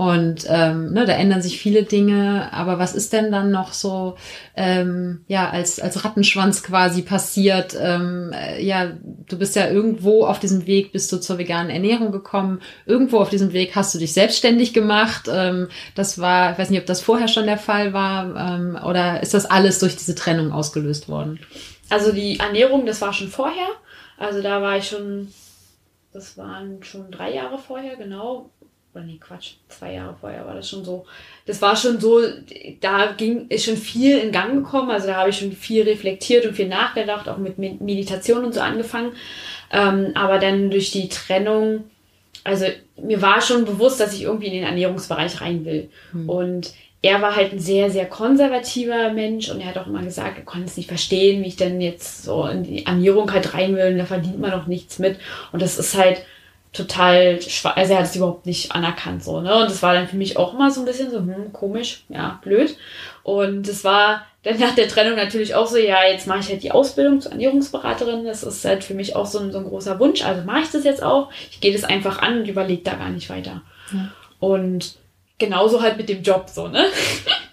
Und 0.00 0.46
ähm, 0.48 0.94
ne, 0.94 1.04
da 1.04 1.12
ändern 1.12 1.42
sich 1.42 1.60
viele 1.60 1.82
Dinge. 1.82 2.48
Aber 2.54 2.78
was 2.78 2.94
ist 2.94 3.12
denn 3.12 3.30
dann 3.30 3.50
noch 3.50 3.74
so, 3.74 4.16
ähm, 4.56 5.26
ja, 5.28 5.50
als, 5.50 5.78
als 5.78 6.06
Rattenschwanz 6.06 6.62
quasi 6.62 7.02
passiert? 7.02 7.76
Ähm, 7.78 8.32
äh, 8.32 8.64
ja, 8.64 8.92
du 9.28 9.38
bist 9.38 9.56
ja 9.56 9.68
irgendwo 9.68 10.24
auf 10.24 10.40
diesem 10.40 10.66
Weg, 10.66 10.92
bist 10.92 11.12
du 11.12 11.18
zur 11.18 11.36
veganen 11.36 11.68
Ernährung 11.68 12.12
gekommen. 12.12 12.62
Irgendwo 12.86 13.18
auf 13.18 13.28
diesem 13.28 13.52
Weg 13.52 13.76
hast 13.76 13.94
du 13.94 13.98
dich 13.98 14.14
selbstständig 14.14 14.72
gemacht. 14.72 15.28
Ähm, 15.30 15.68
das 15.94 16.18
war, 16.18 16.52
ich 16.52 16.58
weiß 16.58 16.70
nicht, 16.70 16.80
ob 16.80 16.86
das 16.86 17.02
vorher 17.02 17.28
schon 17.28 17.44
der 17.44 17.58
Fall 17.58 17.92
war. 17.92 18.54
Ähm, 18.54 18.78
oder 18.82 19.22
ist 19.22 19.34
das 19.34 19.44
alles 19.44 19.80
durch 19.80 19.96
diese 19.96 20.14
Trennung 20.14 20.50
ausgelöst 20.50 21.10
worden? 21.10 21.40
Also 21.90 22.12
die 22.12 22.38
Ernährung, 22.38 22.86
das 22.86 23.02
war 23.02 23.12
schon 23.12 23.28
vorher. 23.28 23.68
Also 24.16 24.40
da 24.40 24.62
war 24.62 24.78
ich 24.78 24.88
schon, 24.88 25.28
das 26.14 26.38
waren 26.38 26.82
schon 26.84 27.10
drei 27.10 27.34
Jahre 27.34 27.58
vorher, 27.58 27.96
genau 27.96 28.48
oder 28.94 29.04
nee, 29.04 29.18
Quatsch, 29.20 29.52
zwei 29.68 29.94
Jahre 29.94 30.16
vorher 30.20 30.44
war 30.46 30.54
das 30.54 30.68
schon 30.68 30.84
so. 30.84 31.06
Das 31.46 31.62
war 31.62 31.76
schon 31.76 32.00
so, 32.00 32.20
da 32.80 33.12
ging, 33.16 33.46
ist 33.48 33.64
schon 33.64 33.76
viel 33.76 34.18
in 34.18 34.32
Gang 34.32 34.64
gekommen. 34.64 34.90
Also 34.90 35.06
da 35.06 35.14
habe 35.14 35.30
ich 35.30 35.38
schon 35.38 35.52
viel 35.52 35.82
reflektiert 35.84 36.44
und 36.44 36.54
viel 36.54 36.68
nachgedacht, 36.68 37.28
auch 37.28 37.38
mit 37.38 37.58
Meditation 37.58 38.44
und 38.44 38.52
so 38.52 38.60
angefangen. 38.60 39.12
Ähm, 39.72 40.10
aber 40.14 40.38
dann 40.38 40.70
durch 40.70 40.90
die 40.90 41.08
Trennung, 41.08 41.84
also 42.42 42.66
mir 43.00 43.22
war 43.22 43.40
schon 43.40 43.64
bewusst, 43.64 44.00
dass 44.00 44.12
ich 44.12 44.22
irgendwie 44.22 44.48
in 44.48 44.54
den 44.54 44.64
Ernährungsbereich 44.64 45.40
rein 45.40 45.64
will. 45.64 45.88
Hm. 46.10 46.28
Und 46.28 46.72
er 47.02 47.22
war 47.22 47.36
halt 47.36 47.52
ein 47.52 47.60
sehr, 47.60 47.90
sehr 47.90 48.06
konservativer 48.06 49.12
Mensch 49.12 49.50
und 49.50 49.60
er 49.60 49.68
hat 49.68 49.78
auch 49.78 49.86
immer 49.86 50.02
gesagt, 50.02 50.36
er 50.36 50.44
konnte 50.44 50.66
es 50.66 50.76
nicht 50.76 50.88
verstehen, 50.88 51.42
wie 51.42 51.48
ich 51.48 51.56
denn 51.56 51.80
jetzt 51.80 52.24
so 52.24 52.44
in 52.46 52.64
die 52.64 52.84
Ernährung 52.84 53.32
halt 53.32 53.54
rein 53.54 53.74
will 53.76 53.92
und 53.92 53.98
da 53.98 54.04
verdient 54.04 54.40
man 54.40 54.52
auch 54.52 54.66
nichts 54.66 54.98
mit. 54.98 55.16
Und 55.52 55.62
das 55.62 55.78
ist 55.78 55.96
halt, 55.96 56.22
total, 56.72 57.40
also 57.74 57.92
er 57.92 57.98
hat 57.98 58.06
es 58.06 58.16
überhaupt 58.16 58.46
nicht 58.46 58.72
anerkannt, 58.72 59.24
so, 59.24 59.40
ne? 59.40 59.54
Und 59.56 59.70
das 59.70 59.82
war 59.82 59.94
dann 59.94 60.08
für 60.08 60.16
mich 60.16 60.36
auch 60.36 60.54
immer 60.54 60.70
so 60.70 60.80
ein 60.80 60.86
bisschen 60.86 61.10
so, 61.10 61.18
hm, 61.18 61.52
komisch, 61.52 62.04
ja, 62.08 62.38
blöd. 62.42 62.76
Und 63.22 63.66
es 63.66 63.84
war 63.84 64.24
dann 64.42 64.58
nach 64.58 64.74
der 64.74 64.88
Trennung 64.88 65.16
natürlich 65.16 65.54
auch 65.54 65.66
so, 65.66 65.76
ja, 65.76 66.04
jetzt 66.04 66.26
mache 66.26 66.40
ich 66.40 66.48
halt 66.48 66.62
die 66.62 66.72
Ausbildung 66.72 67.20
zur 67.20 67.32
Ernährungsberaterin. 67.32 68.24
Das 68.24 68.42
ist 68.42 68.64
halt 68.64 68.84
für 68.84 68.94
mich 68.94 69.14
auch 69.14 69.26
so 69.26 69.38
ein, 69.38 69.52
so 69.52 69.58
ein 69.58 69.68
großer 69.68 69.98
Wunsch. 69.98 70.22
Also 70.22 70.44
mache 70.44 70.60
ich 70.60 70.70
das 70.70 70.84
jetzt 70.84 71.02
auch. 71.02 71.30
Ich 71.50 71.60
gehe 71.60 71.72
das 71.72 71.84
einfach 71.84 72.22
an 72.22 72.40
und 72.40 72.48
überlege 72.48 72.82
da 72.82 72.94
gar 72.94 73.10
nicht 73.10 73.28
weiter. 73.28 73.62
Ja. 73.92 74.10
Und 74.38 74.94
genauso 75.38 75.82
halt 75.82 75.98
mit 75.98 76.08
dem 76.08 76.22
Job, 76.22 76.48
so, 76.48 76.68
ne? 76.68 76.86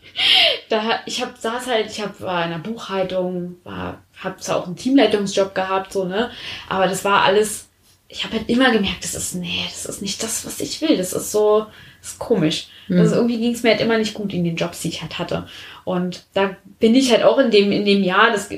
da, 0.70 1.00
ich 1.06 1.22
hab, 1.22 1.38
saß 1.38 1.68
halt, 1.68 1.88
ich 1.88 2.02
hab, 2.02 2.22
war 2.22 2.46
in 2.46 2.52
der 2.52 2.60
Buchhaltung, 2.60 3.58
war, 3.66 4.02
hab 4.24 4.42
zwar 4.42 4.58
auch 4.58 4.68
einen 4.68 4.78
Teamleitungsjob 4.78 5.54
gehabt, 5.54 5.92
so, 5.92 6.06
ne? 6.06 6.32
Aber 6.70 6.88
das 6.88 7.04
war 7.04 7.24
alles 7.24 7.67
ich 8.10 8.24
habe 8.24 8.38
halt 8.38 8.50
immer 8.50 8.72
gemerkt, 8.72 9.04
das 9.04 9.16
ist, 9.16 9.36
nee, 9.36 9.64
das 9.66 9.86
ist 9.86 10.02
nicht 10.02 10.24
das, 10.24 10.46
was 10.46 10.62
ich 10.62 10.82
will. 10.82 10.96
Das 10.98 11.12
ist 11.12 11.32
so, 11.32 11.66
das 12.02 12.12
ist 12.12 12.20
komisch. 12.20 12.68
Mhm. 12.88 13.00
Also 13.00 13.16
irgendwie 13.16 13.38
ging 13.38 13.54
es 13.54 13.64
mir 13.64 13.72
halt 13.72 13.82
immer 13.82 13.98
nicht 13.98 14.14
gut 14.14 14.34
in 14.34 14.46
den 14.46 14.56
Jobs, 14.56 14.82
die 14.82 14.90
ich 14.90 15.02
halt 15.02 15.20
hatte. 15.20 15.48
Und 15.84 16.24
da 16.34 16.56
bin 16.80 16.96
ich 16.96 17.12
halt 17.12 17.24
auch 17.24 17.38
in 17.38 17.52
dem, 17.52 17.72
in 17.72 17.86
dem 17.86 18.04
Jahr, 18.04 18.32
das, 18.32 18.50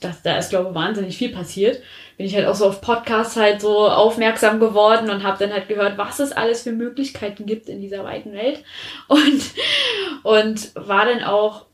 das 0.00 0.22
da 0.22 0.36
ist, 0.36 0.50
glaube 0.50 0.70
ich, 0.70 0.74
wahnsinnig 0.74 1.16
viel 1.16 1.30
passiert. 1.30 1.82
bin 2.18 2.26
ich 2.26 2.34
halt 2.34 2.46
auch 2.46 2.54
so 2.54 2.66
auf 2.66 2.82
Podcasts 2.82 3.36
halt 3.36 3.62
so 3.62 3.88
aufmerksam 3.88 4.60
geworden 4.60 5.08
und 5.08 5.22
habe 5.22 5.38
dann 5.38 5.54
halt 5.54 5.68
gehört, 5.68 5.96
was 5.96 6.18
es 6.18 6.32
alles 6.32 6.62
für 6.62 6.72
Möglichkeiten 6.72 7.46
gibt 7.46 7.70
in 7.70 7.80
dieser 7.80 8.04
weiten 8.04 8.32
Welt. 8.32 8.62
Und, 9.08 9.42
und 10.22 10.70
war 10.74 11.06
dann 11.06 11.22
auch, 11.22 11.66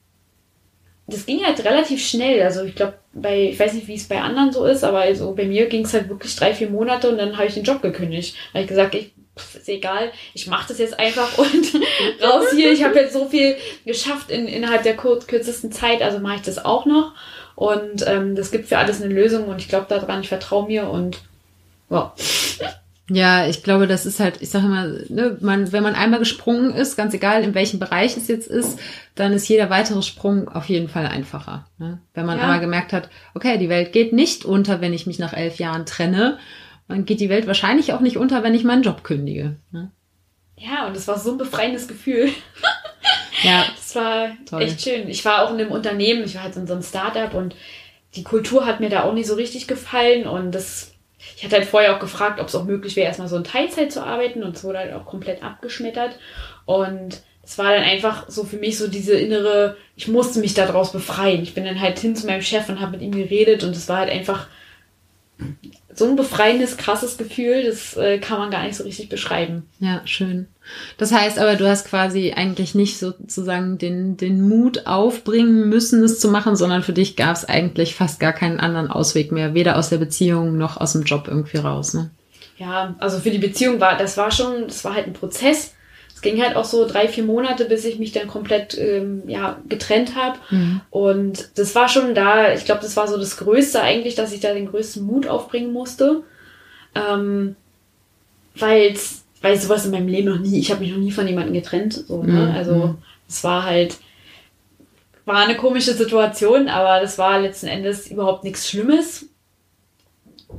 das 1.09 1.27
ging 1.27 1.45
halt 1.45 1.65
relativ 1.65 2.07
schnell. 2.07 2.43
Also 2.43 2.65
ich 2.65 2.75
glaube, 2.75 2.95
bei, 3.15 3.49
ich 3.49 3.59
weiß 3.59 3.73
nicht, 3.73 3.89
wie 3.89 3.95
es 3.95 4.09
bei 4.09 4.21
anderen 4.21 4.53
so 4.53 4.65
ist, 4.67 4.85
aber 4.85 5.01
also 5.01 5.35
bei 5.35 5.47
mir 5.47 5.67
ging 5.67 5.85
es 5.85 5.95
halt 5.95 6.09
wirklich 6.09 6.37
drei, 6.37 6.55
vier 6.55 6.69
Monate 6.69 7.09
und 7.11 7.19
dann 7.19 7.37
habe 7.37 7.47
ich 7.47 7.55
den 7.55 7.65
Job 7.65 7.81
gekündigt. 7.81 8.37
Habe 8.53 8.63
ich 8.63 8.69
gesagt, 8.69 8.95
ich 8.95 9.13
ist 9.55 9.69
egal, 9.69 10.11
ich 10.35 10.49
mache 10.49 10.69
das 10.69 10.79
jetzt 10.79 10.99
einfach 10.99 11.39
und 11.39 11.75
raus 12.23 12.47
hier. 12.55 12.73
Ich 12.73 12.85
habe 12.85 12.99
jetzt 12.99 13.13
so 13.13 13.27
viel 13.29 13.57
geschafft 13.85 14.31
in, 14.31 14.49
innerhalb 14.49 14.83
der 14.83 14.97
kürzesten 14.97 15.73
Zeit, 15.73 16.03
also 16.03 16.19
mache 16.19 16.37
ich 16.37 16.43
das 16.43 16.65
auch 16.65 16.87
noch. 16.87 17.13
Und 17.55 18.07
ähm, 18.07 18.37
das 18.37 18.51
gibt 18.51 18.69
für 18.69 18.79
alles 18.79 19.03
eine 19.03 19.13
Lösung 19.13 19.47
und 19.49 19.61
ich 19.61 19.69
glaube 19.69 19.87
daran, 19.89 20.21
ich 20.21 20.29
vertraue 20.29 20.67
mir 20.67 20.89
und 20.89 21.21
wow. 21.89 22.13
Ja, 23.11 23.47
ich 23.47 23.63
glaube, 23.63 23.87
das 23.87 24.05
ist 24.05 24.21
halt, 24.21 24.43
ich 24.43 24.51
sage 24.51 24.67
immer, 24.67 24.87
ne, 25.09 25.39
man, 25.41 25.73
wenn 25.73 25.83
man 25.83 25.95
einmal 25.95 26.19
gesprungen 26.19 26.75
ist, 26.75 26.97
ganz 26.97 27.15
egal 27.15 27.43
in 27.43 27.55
welchem 27.55 27.79
Bereich 27.79 28.17
es 28.17 28.29
jetzt 28.29 28.49
ist, 28.49 28.79
dann 29.15 29.33
ist 29.33 29.49
jeder 29.49 29.71
weitere 29.71 30.03
Sprung 30.03 30.49
auf 30.49 30.69
jeden 30.69 30.89
Fall 30.89 31.07
einfacher. 31.07 31.67
Ne? 31.79 32.01
Wenn 32.13 32.27
man 32.27 32.37
ja. 32.37 32.45
einmal 32.45 32.61
gemerkt 32.61 32.93
hat, 32.93 33.09
okay, 33.35 33.57
die 33.57 33.71
Welt 33.71 33.93
geht 33.93 34.13
nicht 34.13 34.45
unter, 34.45 34.81
wenn 34.83 34.93
ich 34.93 35.07
mich 35.07 35.19
nach 35.19 35.33
elf 35.33 35.57
Jahren 35.59 35.87
trenne, 35.87 36.39
dann 36.87 37.07
geht 37.07 37.21
die 37.21 37.31
Welt 37.31 37.47
wahrscheinlich 37.47 37.93
auch 37.95 38.01
nicht 38.01 38.19
unter, 38.19 38.43
wenn 38.43 38.55
ich 38.55 38.65
meinen 38.65 38.83
Job 38.83 39.05
kündige. 39.05 39.57
Ne? 39.71 39.91
Ja, 40.57 40.87
und 40.87 40.97
es 40.97 41.09
war 41.09 41.19
so 41.19 41.33
ein 41.33 41.39
befreiendes 41.39 41.89
Gefühl. 41.89 42.29
Ja. 43.43 43.65
Das 43.77 43.95
war 43.95 44.31
Toll. 44.49 44.63
echt 44.63 44.83
schön. 44.83 45.09
Ich 45.09 45.25
war 45.25 45.45
auch 45.45 45.53
in 45.53 45.61
einem 45.61 45.71
Unternehmen, 45.71 46.25
ich 46.25 46.35
war 46.35 46.43
halt 46.43 46.57
in 46.57 46.67
so 46.67 46.73
einem 46.73 46.83
Startup 46.83 47.33
und 47.35 47.55
die 48.17 48.25
Kultur 48.25 48.67
hat 48.67 48.81
mir 48.81 48.89
da 48.89 49.05
auch 49.05 49.13
nicht 49.13 49.29
so 49.29 49.35
richtig 49.35 49.69
gefallen 49.69 50.27
und 50.27 50.53
das, 50.53 50.93
ich 51.37 51.45
hatte 51.45 51.57
halt 51.57 51.67
vorher 51.67 51.95
auch 51.95 52.01
gefragt, 52.01 52.41
ob 52.41 52.49
es 52.49 52.55
auch 52.55 52.65
möglich 52.65 52.97
wäre, 52.97 53.07
erstmal 53.07 53.29
so 53.29 53.37
in 53.37 53.45
Teilzeit 53.45 53.93
zu 53.93 54.05
arbeiten 54.05 54.43
und 54.43 54.57
es 54.57 54.65
wurde 54.65 54.79
halt 54.79 54.93
auch 54.93 55.07
komplett 55.07 55.43
abgeschmettert 55.43 56.19
und 56.67 57.23
es 57.49 57.57
war 57.57 57.73
dann 57.73 57.83
einfach 57.83 58.29
so 58.29 58.45
für 58.45 58.59
mich 58.59 58.77
so 58.77 58.89
diese 58.89 59.15
innere, 59.15 59.79
ich 59.97 60.07
musste 60.07 60.39
mich 60.41 60.53
daraus 60.53 60.93
befreien. 60.93 61.43
Ich 61.43 61.55
bin 61.55 61.65
dann 61.65 61.81
halt 61.81 61.99
hin 61.99 62.15
zu 62.15 62.27
meinem 62.27 62.43
Chef 62.43 62.69
und 62.69 62.79
habe 62.79 62.93
mit 62.93 63.01
ihm 63.01 63.13
geredet 63.13 63.65
und 63.65 63.75
es 63.75 63.89
war 63.89 64.01
halt 64.01 64.11
einfach 64.11 64.49
so 65.99 66.07
ein 66.07 66.17
befreiendes, 66.17 66.77
krasses 66.77 67.19
Gefühl, 67.19 67.65
das 67.65 67.97
äh, 67.97 68.19
kann 68.19 68.39
man 68.39 68.51
gar 68.51 68.63
nicht 68.65 68.77
so 68.77 68.85
richtig 68.85 69.09
beschreiben. 69.09 69.65
Ja, 69.81 70.01
schön. 70.05 70.47
Das 70.97 71.13
heißt 71.13 71.39
aber, 71.39 71.57
du 71.57 71.69
hast 71.69 71.89
quasi 71.89 72.33
eigentlich 72.37 72.75
nicht 72.75 72.99
sozusagen 72.99 73.79
den, 73.79 74.17
den 74.17 74.47
Mut 74.47 74.87
aufbringen 74.87 75.69
müssen, 75.69 76.03
es 76.05 76.21
zu 76.21 76.29
machen, 76.29 76.57
sondern 76.57 76.83
für 76.83 76.93
dich 76.93 77.17
gab 77.17 77.37
es 77.37 77.45
eigentlich 77.45 77.95
fast 77.95 78.21
gar 78.21 78.33
keinen 78.33 78.61
anderen 78.61 78.91
Ausweg 78.91 79.33
mehr, 79.33 79.55
weder 79.55 79.77
aus 79.77 79.89
der 79.89 79.99
Beziehung 79.99 80.57
noch 80.57 80.77
aus 80.77 80.93
dem 80.93 81.03
Job 81.03 81.27
irgendwie 81.27 81.59
raus. 81.59 81.95
Ne? 81.95 82.11
Ja, 82.59 82.95
also 82.99 83.19
für 83.19 83.31
die 83.31 83.39
Beziehung 83.39 83.81
war, 83.81 83.97
das 83.97 84.17
war 84.17 84.31
schon, 84.31 84.67
das 84.67 84.85
war 84.85 84.95
halt 84.95 85.07
ein 85.07 85.13
Prozess 85.13 85.75
es 86.19 86.23
ging 86.23 86.43
halt 86.43 86.57
auch 86.57 86.65
so 86.65 86.85
drei, 86.85 87.07
vier 87.07 87.23
Monate, 87.23 87.65
bis 87.67 87.85
ich 87.85 88.01
mich 88.01 88.11
dann 88.11 88.27
komplett 88.27 88.77
ähm, 88.77 89.23
ja, 89.29 89.61
getrennt 89.69 90.17
habe. 90.17 90.37
Mhm. 90.51 90.81
Und 90.91 91.51
das 91.57 91.77
war 91.77 91.89
schon 91.89 92.13
da, 92.13 92.53
ich 92.53 92.65
glaube, 92.65 92.81
das 92.81 92.97
war 92.97 93.07
so 93.07 93.17
das 93.17 93.37
Größte 93.37 93.81
eigentlich, 93.81 94.17
dass 94.17 94.33
ich 94.33 94.41
da 94.41 94.53
den 94.53 94.69
größten 94.69 95.07
Mut 95.07 95.29
aufbringen 95.29 95.73
musste. 95.73 96.25
Ähm, 96.97 97.55
weil 98.57 98.97
weil 99.41 99.57
sowas 99.57 99.85
in 99.85 99.93
meinem 99.93 100.09
Leben 100.09 100.29
noch 100.29 100.41
nie, 100.41 100.59
ich 100.59 100.73
habe 100.73 100.81
mich 100.81 100.91
noch 100.91 100.99
nie 100.99 101.13
von 101.13 101.29
jemandem 101.29 101.55
getrennt. 101.55 101.95
So, 101.95 102.25
ne? 102.25 102.33
Mhm. 102.33 102.57
Also 102.57 102.97
es 103.29 103.45
war 103.45 103.63
halt, 103.63 103.99
war 105.25 105.37
eine 105.37 105.57
komische 105.57 105.95
Situation, 105.95 106.67
aber 106.69 107.01
das 107.01 107.17
war 107.17 107.39
letzten 107.39 107.69
Endes 107.69 108.11
überhaupt 108.11 108.43
nichts 108.43 108.69
Schlimmes. 108.69 109.27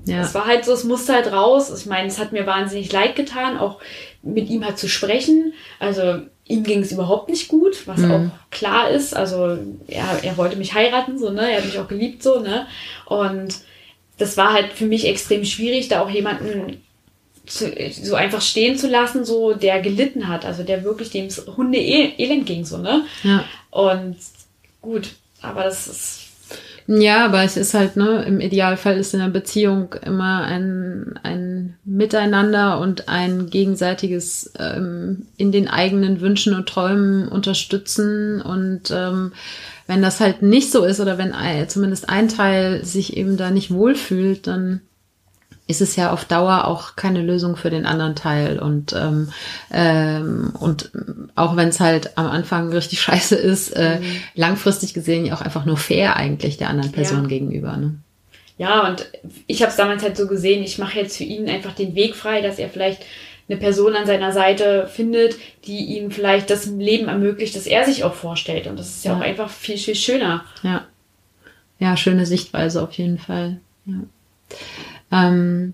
Ja. 0.05 0.21
Es 0.21 0.33
war 0.33 0.45
halt 0.45 0.63
so, 0.63 0.71
es 0.71 0.85
musste 0.85 1.11
halt 1.11 1.33
raus. 1.33 1.69
Ich 1.77 1.85
meine, 1.85 2.07
es 2.07 2.17
hat 2.17 2.31
mir 2.31 2.45
wahnsinnig 2.45 2.93
leid 2.93 3.17
getan, 3.17 3.57
auch 3.57 3.81
mit 4.21 4.49
ihm 4.49 4.65
halt 4.65 4.77
zu 4.77 4.89
sprechen. 4.89 5.53
Also 5.79 6.21
ihm 6.45 6.63
ging 6.63 6.81
es 6.81 6.91
überhaupt 6.91 7.29
nicht 7.29 7.47
gut, 7.47 7.87
was 7.87 7.99
mhm. 7.99 8.11
auch 8.11 8.49
klar 8.51 8.89
ist. 8.89 9.15
Also 9.15 9.57
er, 9.87 10.23
er 10.23 10.37
wollte 10.37 10.55
mich 10.55 10.73
heiraten, 10.73 11.17
so, 11.17 11.29
ne? 11.29 11.51
Er 11.51 11.57
hat 11.57 11.65
mich 11.65 11.79
auch 11.79 11.87
geliebt, 11.87 12.23
so, 12.23 12.39
ne? 12.39 12.67
Und 13.05 13.55
das 14.17 14.35
war 14.35 14.53
halt 14.53 14.73
für 14.73 14.85
mich 14.85 15.07
extrem 15.07 15.45
schwierig, 15.45 15.87
da 15.87 16.01
auch 16.01 16.09
jemanden 16.09 16.81
zu, 17.45 17.71
so 17.91 18.15
einfach 18.15 18.41
stehen 18.41 18.77
zu 18.77 18.87
lassen, 18.87 19.25
so 19.25 19.53
der 19.53 19.81
gelitten 19.81 20.27
hat, 20.27 20.45
also 20.45 20.63
der 20.63 20.83
wirklich 20.83 21.09
dem 21.09 21.29
Hunde 21.55 21.79
elend 21.79 22.45
ging, 22.45 22.65
so, 22.65 22.77
ne? 22.77 23.05
Ja. 23.23 23.45
Und 23.71 24.17
gut, 24.81 25.09
aber 25.41 25.63
das 25.63 25.87
ist 25.87 26.28
ja, 26.91 27.23
aber 27.23 27.43
es 27.43 27.55
ist 27.55 27.75
halt, 27.75 27.97
ne, 27.97 28.23
im 28.23 28.39
Idealfall 28.39 28.97
ist 28.97 29.13
in 29.13 29.21
einer 29.21 29.29
Beziehung 29.29 29.93
immer 30.03 30.41
ein, 30.41 31.19
ein 31.21 31.77
Miteinander 31.85 32.79
und 32.79 33.07
ein 33.07 33.51
gegenseitiges 33.51 34.53
ähm, 34.57 35.27
in 35.37 35.51
den 35.51 35.67
eigenen 35.67 36.19
Wünschen 36.19 36.55
und 36.55 36.67
Träumen 36.67 37.27
unterstützen. 37.27 38.41
Und 38.41 38.89
ähm, 38.89 39.33
wenn 39.85 40.01
das 40.01 40.19
halt 40.19 40.41
nicht 40.41 40.71
so 40.71 40.83
ist 40.83 40.99
oder 40.99 41.19
wenn 41.19 41.35
zumindest 41.67 42.09
ein 42.09 42.27
Teil 42.27 42.83
sich 42.83 43.15
eben 43.15 43.37
da 43.37 43.51
nicht 43.51 43.71
wohlfühlt, 43.71 44.47
dann 44.47 44.81
ist 45.69 45.81
es 45.81 45.95
ja 45.95 46.11
auf 46.11 46.25
Dauer 46.25 46.65
auch 46.65 46.95
keine 46.95 47.21
Lösung 47.21 47.55
für 47.55 47.69
den 47.69 47.85
anderen 47.85 48.15
Teil. 48.15 48.57
Und, 48.57 48.91
ähm, 48.93 49.31
ähm, 49.71 50.51
und 50.59 50.89
auch 51.35 51.55
wenn 51.57 51.69
es 51.69 51.79
halt 51.79 52.17
am 52.17 52.25
Anfang 52.25 52.73
richtig 52.73 52.99
scheiße 53.01 53.35
ist, 53.35 53.69
äh, 53.75 53.99
mhm. 53.99 54.15
langfristig 54.33 54.95
gesehen 54.95 55.27
ja 55.27 55.35
auch 55.35 55.41
einfach 55.41 55.65
nur 55.65 55.77
fair 55.77 56.15
eigentlich 56.15 56.57
der 56.57 56.69
anderen 56.69 56.91
Person 56.91 57.21
ja. 57.21 57.27
gegenüber. 57.27 57.77
Ne? 57.77 57.95
Ja, 58.57 58.87
und 58.87 59.11
ich 59.45 59.61
habe 59.61 59.69
es 59.69 59.77
damals 59.77 60.01
halt 60.01 60.17
so 60.17 60.25
gesehen, 60.25 60.63
ich 60.63 60.79
mache 60.79 60.99
jetzt 60.99 61.17
für 61.17 61.23
ihn 61.23 61.47
einfach 61.47 61.75
den 61.75 61.93
Weg 61.93 62.15
frei, 62.15 62.41
dass 62.41 62.57
er 62.57 62.69
vielleicht 62.69 63.05
eine 63.47 63.59
Person 63.59 63.95
an 63.95 64.07
seiner 64.07 64.31
Seite 64.31 64.89
findet, 64.91 65.35
die 65.65 65.97
ihm 65.97 66.09
vielleicht 66.09 66.49
das 66.49 66.65
Leben 66.65 67.09
ermöglicht, 67.09 67.55
das 67.55 67.67
er 67.67 67.85
sich 67.85 68.03
auch 68.03 68.15
vorstellt. 68.15 68.65
Und 68.65 68.79
das 68.79 68.89
ist 68.89 69.05
ja, 69.05 69.11
ja. 69.11 69.19
auch 69.19 69.21
einfach 69.21 69.51
viel, 69.51 69.77
viel 69.77 69.95
schöner. 69.95 70.45
Ja. 70.63 70.87
Ja, 71.77 71.95
schöne 71.95 72.25
Sichtweise 72.25 72.81
auf 72.81 72.93
jeden 72.93 73.19
Fall. 73.19 73.59
Ja. 73.85 74.01
Ähm, 75.11 75.73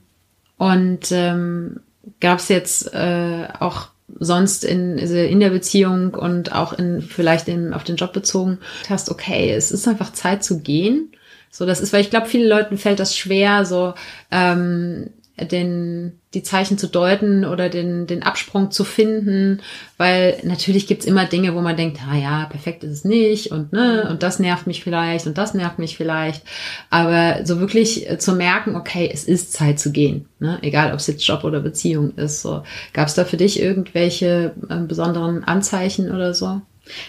und 0.57 1.11
ähm, 1.11 1.81
gab 2.19 2.39
es 2.39 2.49
jetzt 2.49 2.93
äh, 2.93 3.47
auch 3.59 3.89
sonst 4.19 4.63
in, 4.63 4.99
also 4.99 5.15
in 5.15 5.39
der 5.39 5.49
Beziehung 5.49 6.13
und 6.13 6.53
auch 6.53 6.73
in 6.73 7.01
vielleicht 7.01 7.47
in, 7.47 7.73
auf 7.73 7.83
den 7.83 7.95
Job 7.95 8.13
bezogen 8.13 8.59
hast, 8.87 9.09
okay, 9.09 9.51
es 9.51 9.71
ist 9.71 9.87
einfach 9.87 10.13
Zeit 10.13 10.43
zu 10.43 10.59
gehen. 10.59 11.11
So, 11.49 11.65
das 11.65 11.79
ist, 11.79 11.93
weil 11.93 12.01
ich 12.01 12.09
glaube, 12.09 12.27
vielen 12.27 12.49
Leuten 12.49 12.77
fällt 12.77 12.99
das 12.99 13.17
schwer, 13.17 13.65
so 13.65 13.93
ähm, 14.29 15.09
den, 15.37 16.19
die 16.33 16.43
Zeichen 16.43 16.77
zu 16.77 16.87
deuten 16.87 17.43
oder 17.43 17.67
den, 17.67 18.07
den 18.07 18.23
Absprung 18.23 18.71
zu 18.71 18.85
finden, 18.85 19.61
weil 19.97 20.39
natürlich 20.43 20.87
gibt's 20.87 21.05
immer 21.05 21.25
Dinge, 21.25 21.55
wo 21.55 21.61
man 21.61 21.75
denkt, 21.75 21.99
ah 22.09 22.15
ja, 22.15 22.45
perfekt 22.45 22.83
ist 22.85 22.91
es 22.91 23.05
nicht 23.05 23.51
und 23.51 23.73
ne, 23.73 24.07
und 24.09 24.23
das 24.23 24.39
nervt 24.39 24.65
mich 24.65 24.83
vielleicht 24.83 25.27
und 25.27 25.37
das 25.37 25.53
nervt 25.53 25.77
mich 25.77 25.97
vielleicht. 25.97 26.43
Aber 26.89 27.45
so 27.45 27.59
wirklich 27.59 28.09
äh, 28.09 28.17
zu 28.17 28.33
merken, 28.33 28.75
okay, 28.77 29.09
es 29.11 29.25
ist 29.25 29.51
Zeit 29.51 29.79
zu 29.79 29.91
gehen, 29.91 30.27
ne? 30.39 30.57
egal 30.61 30.93
ob 30.93 30.99
es 30.99 31.07
jetzt 31.07 31.27
Job 31.27 31.43
oder 31.43 31.59
Beziehung 31.59 32.15
ist. 32.15 32.41
So. 32.41 32.63
Gab's 32.93 33.15
da 33.15 33.25
für 33.25 33.37
dich 33.37 33.59
irgendwelche 33.59 34.53
äh, 34.69 34.77
besonderen 34.77 35.43
Anzeichen 35.43 36.11
oder 36.13 36.33
so? 36.33 36.61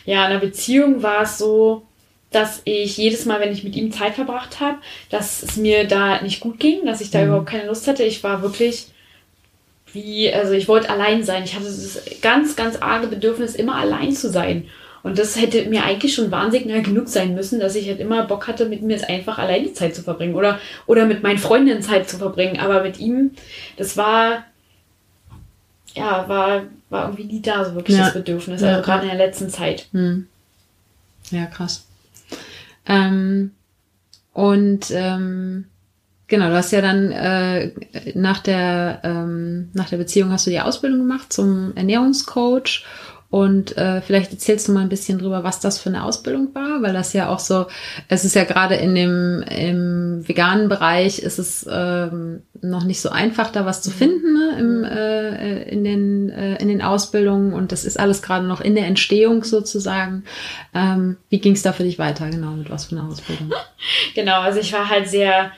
Ja, 0.05 0.25
in 0.25 0.33
der 0.33 0.41
Beziehung 0.41 1.03
war 1.03 1.23
es 1.23 1.39
so, 1.39 1.87
dass 2.31 2.61
ich 2.65 2.97
jedes 2.97 3.25
Mal, 3.25 3.41
wenn 3.41 3.53
ich 3.53 3.65
mit 3.65 3.77
ihm 3.77 3.93
Zeit 3.93 4.15
verbracht 4.15 4.61
habe, 4.61 4.79
dass 5.11 5.43
es 5.43 5.57
mir 5.57 5.87
da 5.87 6.21
nicht 6.23 6.41
gut 6.41 6.59
ging, 6.59 6.85
dass 6.85 7.01
ich 7.01 7.11
da 7.11 7.21
mhm. 7.21 7.27
überhaupt 7.27 7.49
keine 7.49 7.67
Lust 7.67 7.87
hatte. 7.87 8.03
Ich 8.03 8.23
war 8.25 8.43
wirklich 8.43 8.89
wie, 9.93 10.33
also 10.33 10.53
ich 10.53 10.69
wollte 10.69 10.91
allein 10.91 11.25
sein. 11.25 11.45
Ich 11.45 11.55
hatte 11.55 11.65
das 11.65 12.01
ganz, 12.21 12.55
ganz 12.55 12.77
arge 12.77 13.07
Bedürfnis, 13.07 13.55
immer 13.55 13.77
allein 13.77 14.13
zu 14.13 14.31
sein. 14.31 14.69
Und 15.03 15.19
das 15.19 15.41
hätte 15.41 15.65
mir 15.67 15.85
eigentlich 15.85 16.15
schon 16.15 16.33
Warnsignal 16.33 16.83
genug 16.83 17.09
sein 17.09 17.35
müssen, 17.35 17.61
dass 17.61 17.77
ich 17.77 17.89
halt 17.89 18.01
immer 18.01 18.25
Bock 18.27 18.49
hatte, 18.49 18.67
mit 18.67 18.83
mir 18.83 18.95
jetzt 18.95 19.09
einfach 19.09 19.39
alleine 19.39 19.73
Zeit 19.73 19.95
zu 19.95 20.03
verbringen 20.03 20.35
oder, 20.35 20.59
oder 20.87 21.07
mit 21.07 21.23
meinen 21.23 21.39
Freundinnen 21.39 21.81
Zeit 21.81 22.11
zu 22.11 22.19
verbringen. 22.19 22.59
Aber 22.59 22.83
mit 22.83 22.99
ihm, 22.99 23.31
das 23.77 23.97
war, 23.97 24.45
ja, 25.95 26.29
war, 26.29 26.65
war 26.91 27.05
irgendwie 27.05 27.25
nie 27.25 27.41
da 27.41 27.65
so 27.65 27.75
wirklich 27.77 27.97
ja. 27.97 28.05
das 28.05 28.15
Bedürfnis, 28.15 28.63
also 28.63 28.79
ja. 28.79 28.83
gerade 28.83 29.05
in 29.05 29.17
der 29.17 29.27
letzten 29.27 29.49
Zeit. 29.49 29.87
Hm. 29.93 30.27
Ja, 31.31 31.47
krass. 31.47 31.86
Ähm, 32.87 33.53
und 34.33 34.91
ähm, 34.91 35.67
genau, 36.27 36.49
du 36.49 36.55
hast 36.57 36.73
ja 36.73 36.81
dann 36.81 37.11
äh, 37.11 37.73
nach 38.15 38.41
der 38.41 39.01
ähm, 39.03 39.71
nach 39.73 39.89
der 39.89 39.97
Beziehung 39.97 40.31
hast 40.31 40.47
du 40.47 40.51
die 40.51 40.61
Ausbildung 40.61 41.01
gemacht 41.01 41.33
zum 41.33 41.73
Ernährungscoach 41.75 42.85
und 43.29 43.77
äh, 43.77 44.01
vielleicht 44.03 44.33
erzählst 44.33 44.69
du 44.69 44.73
mal 44.73 44.81
ein 44.81 44.89
bisschen 44.89 45.19
drüber, 45.19 45.43
was 45.43 45.61
das 45.61 45.79
für 45.79 45.89
eine 45.89 46.05
Ausbildung 46.05 46.55
war, 46.55 46.83
weil 46.83 46.93
das 46.93 47.13
ja 47.13 47.29
auch 47.29 47.41
so, 47.41 47.67
es 48.09 48.25
ist 48.25 48.37
ja 48.37 48.45
gerade 48.45 48.77
in 48.77 48.95
dem 48.95 49.43
im 49.43 50.27
veganen 50.27 50.69
Bereich 50.69 51.19
ist 51.19 51.39
es 51.39 51.67
ähm, 51.71 52.43
noch 52.63 52.85
nicht 52.85 53.01
so 53.01 53.11
einfach, 53.11 53.51
da 53.51 53.67
was 53.67 53.83
zu 53.83 53.91
mhm. 53.91 53.95
finden 53.95 54.35
ne, 54.35 54.59
im, 54.59 54.85
äh, 54.85 55.63
in 55.65 55.85
den 55.85 56.31
äh, 56.31 56.57
in 56.57 56.69
den 56.69 56.83
Ausbildungen 56.83 57.53
und 57.53 57.73
das 57.73 57.85
ist 57.85 57.99
alles 57.99 58.23
gerade 58.23 58.47
noch 58.47 58.61
in 58.61 58.75
der 58.75 58.87
Entstehung 58.87 59.43
sozusagen. 59.43 60.25
Ähm, 60.73 61.17
wie 61.29 61.41
ging 61.41 61.55
es 61.55 61.63
da 61.63 61.73
für 61.73 61.85
dich 61.85 61.99
weiter? 61.99 62.31
Genau, 62.31 62.53
mit 62.53 62.71
was 62.71 62.87
für 62.87 62.97
einer 62.97 63.09
Ausbildung? 63.09 63.53
genau, 64.15 64.41
also 64.41 64.61
ich 64.61 64.73
war 64.73 64.89
halt 64.89 65.09
sehr 65.09 65.51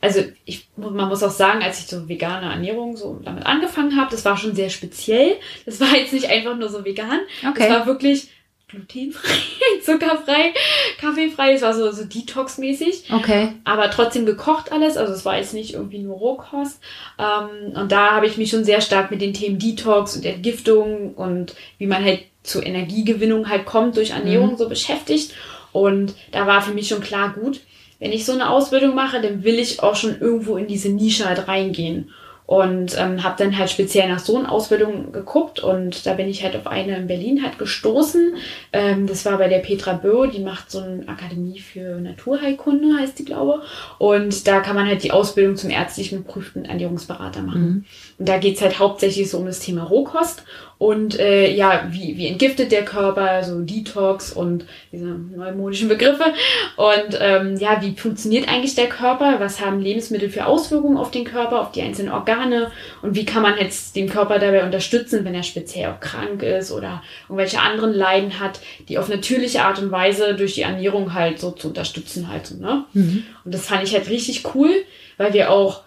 also 0.00 0.20
ich, 0.44 0.68
man 0.76 1.08
muss 1.08 1.22
auch 1.22 1.30
sagen, 1.30 1.62
als 1.62 1.80
ich 1.80 1.86
so 1.86 2.08
vegane 2.08 2.50
Ernährung 2.50 2.96
so 2.96 3.20
damit 3.24 3.44
angefangen 3.46 3.96
habe, 4.00 4.10
das 4.10 4.24
war 4.24 4.36
schon 4.36 4.54
sehr 4.54 4.70
speziell. 4.70 5.36
Das 5.66 5.80
war 5.80 5.94
jetzt 5.94 6.12
nicht 6.12 6.30
einfach 6.30 6.56
nur 6.56 6.68
so 6.70 6.84
vegan. 6.84 7.20
Okay. 7.46 7.68
Das 7.68 7.70
war 7.70 7.86
wirklich 7.86 8.28
glutenfrei, 8.68 9.34
zuckerfrei, 9.84 10.54
kaffeefrei. 11.00 11.52
Es 11.54 11.62
war 11.62 11.74
so, 11.74 11.90
so 11.90 12.04
Detox-mäßig. 12.04 13.12
Okay. 13.12 13.52
Aber 13.64 13.90
trotzdem 13.90 14.26
gekocht 14.26 14.72
alles. 14.72 14.96
Also 14.96 15.12
es 15.12 15.24
war 15.24 15.36
jetzt 15.36 15.54
nicht 15.54 15.74
irgendwie 15.74 15.98
nur 15.98 16.16
Rohkost. 16.16 16.80
Ähm, 17.18 17.72
und 17.76 17.92
da 17.92 18.12
habe 18.12 18.26
ich 18.26 18.36
mich 18.36 18.50
schon 18.50 18.64
sehr 18.64 18.80
stark 18.80 19.10
mit 19.10 19.20
den 19.20 19.34
Themen 19.34 19.58
Detox 19.58 20.16
und 20.16 20.24
Entgiftung 20.24 21.14
und 21.14 21.54
wie 21.78 21.86
man 21.86 22.04
halt 22.04 22.22
zur 22.42 22.64
Energiegewinnung 22.64 23.48
halt 23.50 23.66
kommt 23.66 23.96
durch 23.96 24.10
Ernährung 24.10 24.52
Mhm. 24.52 24.56
so 24.56 24.68
beschäftigt. 24.68 25.34
Und 25.72 26.14
da 26.32 26.46
war 26.46 26.62
für 26.62 26.72
mich 26.72 26.88
schon 26.88 27.00
klar, 27.02 27.32
gut, 27.34 27.60
wenn 28.00 28.12
ich 28.12 28.24
so 28.24 28.32
eine 28.32 28.50
Ausbildung 28.50 28.94
mache, 28.94 29.20
dann 29.20 29.44
will 29.44 29.58
ich 29.58 29.82
auch 29.82 29.94
schon 29.94 30.20
irgendwo 30.20 30.56
in 30.56 30.66
diese 30.66 30.88
Nische 30.88 31.26
halt 31.26 31.46
reingehen. 31.46 32.10
Und 32.46 32.98
ähm, 32.98 33.22
habe 33.22 33.36
dann 33.38 33.56
halt 33.56 33.70
speziell 33.70 34.08
nach 34.08 34.18
so 34.18 34.36
einer 34.36 34.50
Ausbildung 34.50 35.12
geguckt 35.12 35.60
und 35.60 36.04
da 36.04 36.14
bin 36.14 36.26
ich 36.26 36.42
halt 36.42 36.56
auf 36.56 36.66
eine 36.66 36.96
in 36.96 37.06
Berlin 37.06 37.44
halt 37.44 37.60
gestoßen. 37.60 38.34
Ähm, 38.72 39.06
das 39.06 39.24
war 39.24 39.38
bei 39.38 39.46
der 39.46 39.60
Petra 39.60 39.92
Bö, 39.92 40.26
die 40.26 40.40
macht 40.40 40.68
so 40.68 40.80
eine 40.80 41.06
Akademie 41.06 41.60
für 41.60 42.00
Naturheilkunde, 42.00 42.98
heißt 42.98 43.20
die, 43.20 43.24
glaube 43.24 43.62
Und 43.98 44.48
da 44.48 44.58
kann 44.58 44.74
man 44.74 44.88
halt 44.88 45.04
die 45.04 45.12
Ausbildung 45.12 45.54
zum 45.54 45.70
ärztlichen 45.70 46.24
geprüften 46.24 46.64
Ernährungsberater 46.64 47.42
machen. 47.42 47.62
Mhm. 47.62 47.84
Und 48.18 48.28
da 48.28 48.38
geht's 48.38 48.62
halt 48.62 48.80
hauptsächlich 48.80 49.30
so 49.30 49.38
um 49.38 49.46
das 49.46 49.60
Thema 49.60 49.84
Rohkost 49.84 50.42
und 50.80 51.20
äh, 51.20 51.52
ja, 51.52 51.88
wie, 51.90 52.16
wie 52.16 52.26
entgiftet 52.26 52.72
der 52.72 52.86
Körper, 52.86 53.44
so 53.44 53.60
Detox 53.60 54.32
und 54.32 54.64
diese 54.90 55.04
neumodischen 55.04 55.90
Begriffe. 55.90 56.32
Und 56.78 57.18
ähm, 57.20 57.58
ja, 57.58 57.82
wie 57.82 57.94
funktioniert 57.94 58.48
eigentlich 58.48 58.76
der 58.76 58.88
Körper? 58.88 59.40
Was 59.40 59.60
haben 59.60 59.82
Lebensmittel 59.82 60.30
für 60.30 60.46
Auswirkungen 60.46 60.96
auf 60.96 61.10
den 61.10 61.24
Körper, 61.24 61.60
auf 61.60 61.72
die 61.72 61.82
einzelnen 61.82 62.10
Organe? 62.10 62.72
Und 63.02 63.14
wie 63.14 63.26
kann 63.26 63.42
man 63.42 63.58
jetzt 63.58 63.94
den 63.94 64.08
Körper 64.08 64.38
dabei 64.38 64.64
unterstützen, 64.64 65.22
wenn 65.26 65.34
er 65.34 65.42
speziell 65.42 65.90
auch 65.90 66.00
krank 66.00 66.42
ist 66.42 66.72
oder 66.72 67.02
irgendwelche 67.28 67.60
anderen 67.60 67.92
Leiden 67.92 68.40
hat, 68.40 68.60
die 68.88 68.96
auf 68.96 69.10
natürliche 69.10 69.62
Art 69.62 69.78
und 69.80 69.90
Weise 69.90 70.34
durch 70.34 70.54
die 70.54 70.62
Ernährung 70.62 71.12
halt 71.12 71.40
so 71.40 71.50
zu 71.50 71.68
unterstützen 71.68 72.32
halt 72.32 72.46
so, 72.46 72.56
ne? 72.56 72.86
Mhm. 72.94 73.24
Und 73.44 73.52
das 73.52 73.66
fand 73.66 73.82
ich 73.82 73.92
halt 73.92 74.08
richtig 74.08 74.54
cool, 74.54 74.70
weil 75.18 75.34
wir 75.34 75.50
auch, 75.50 75.82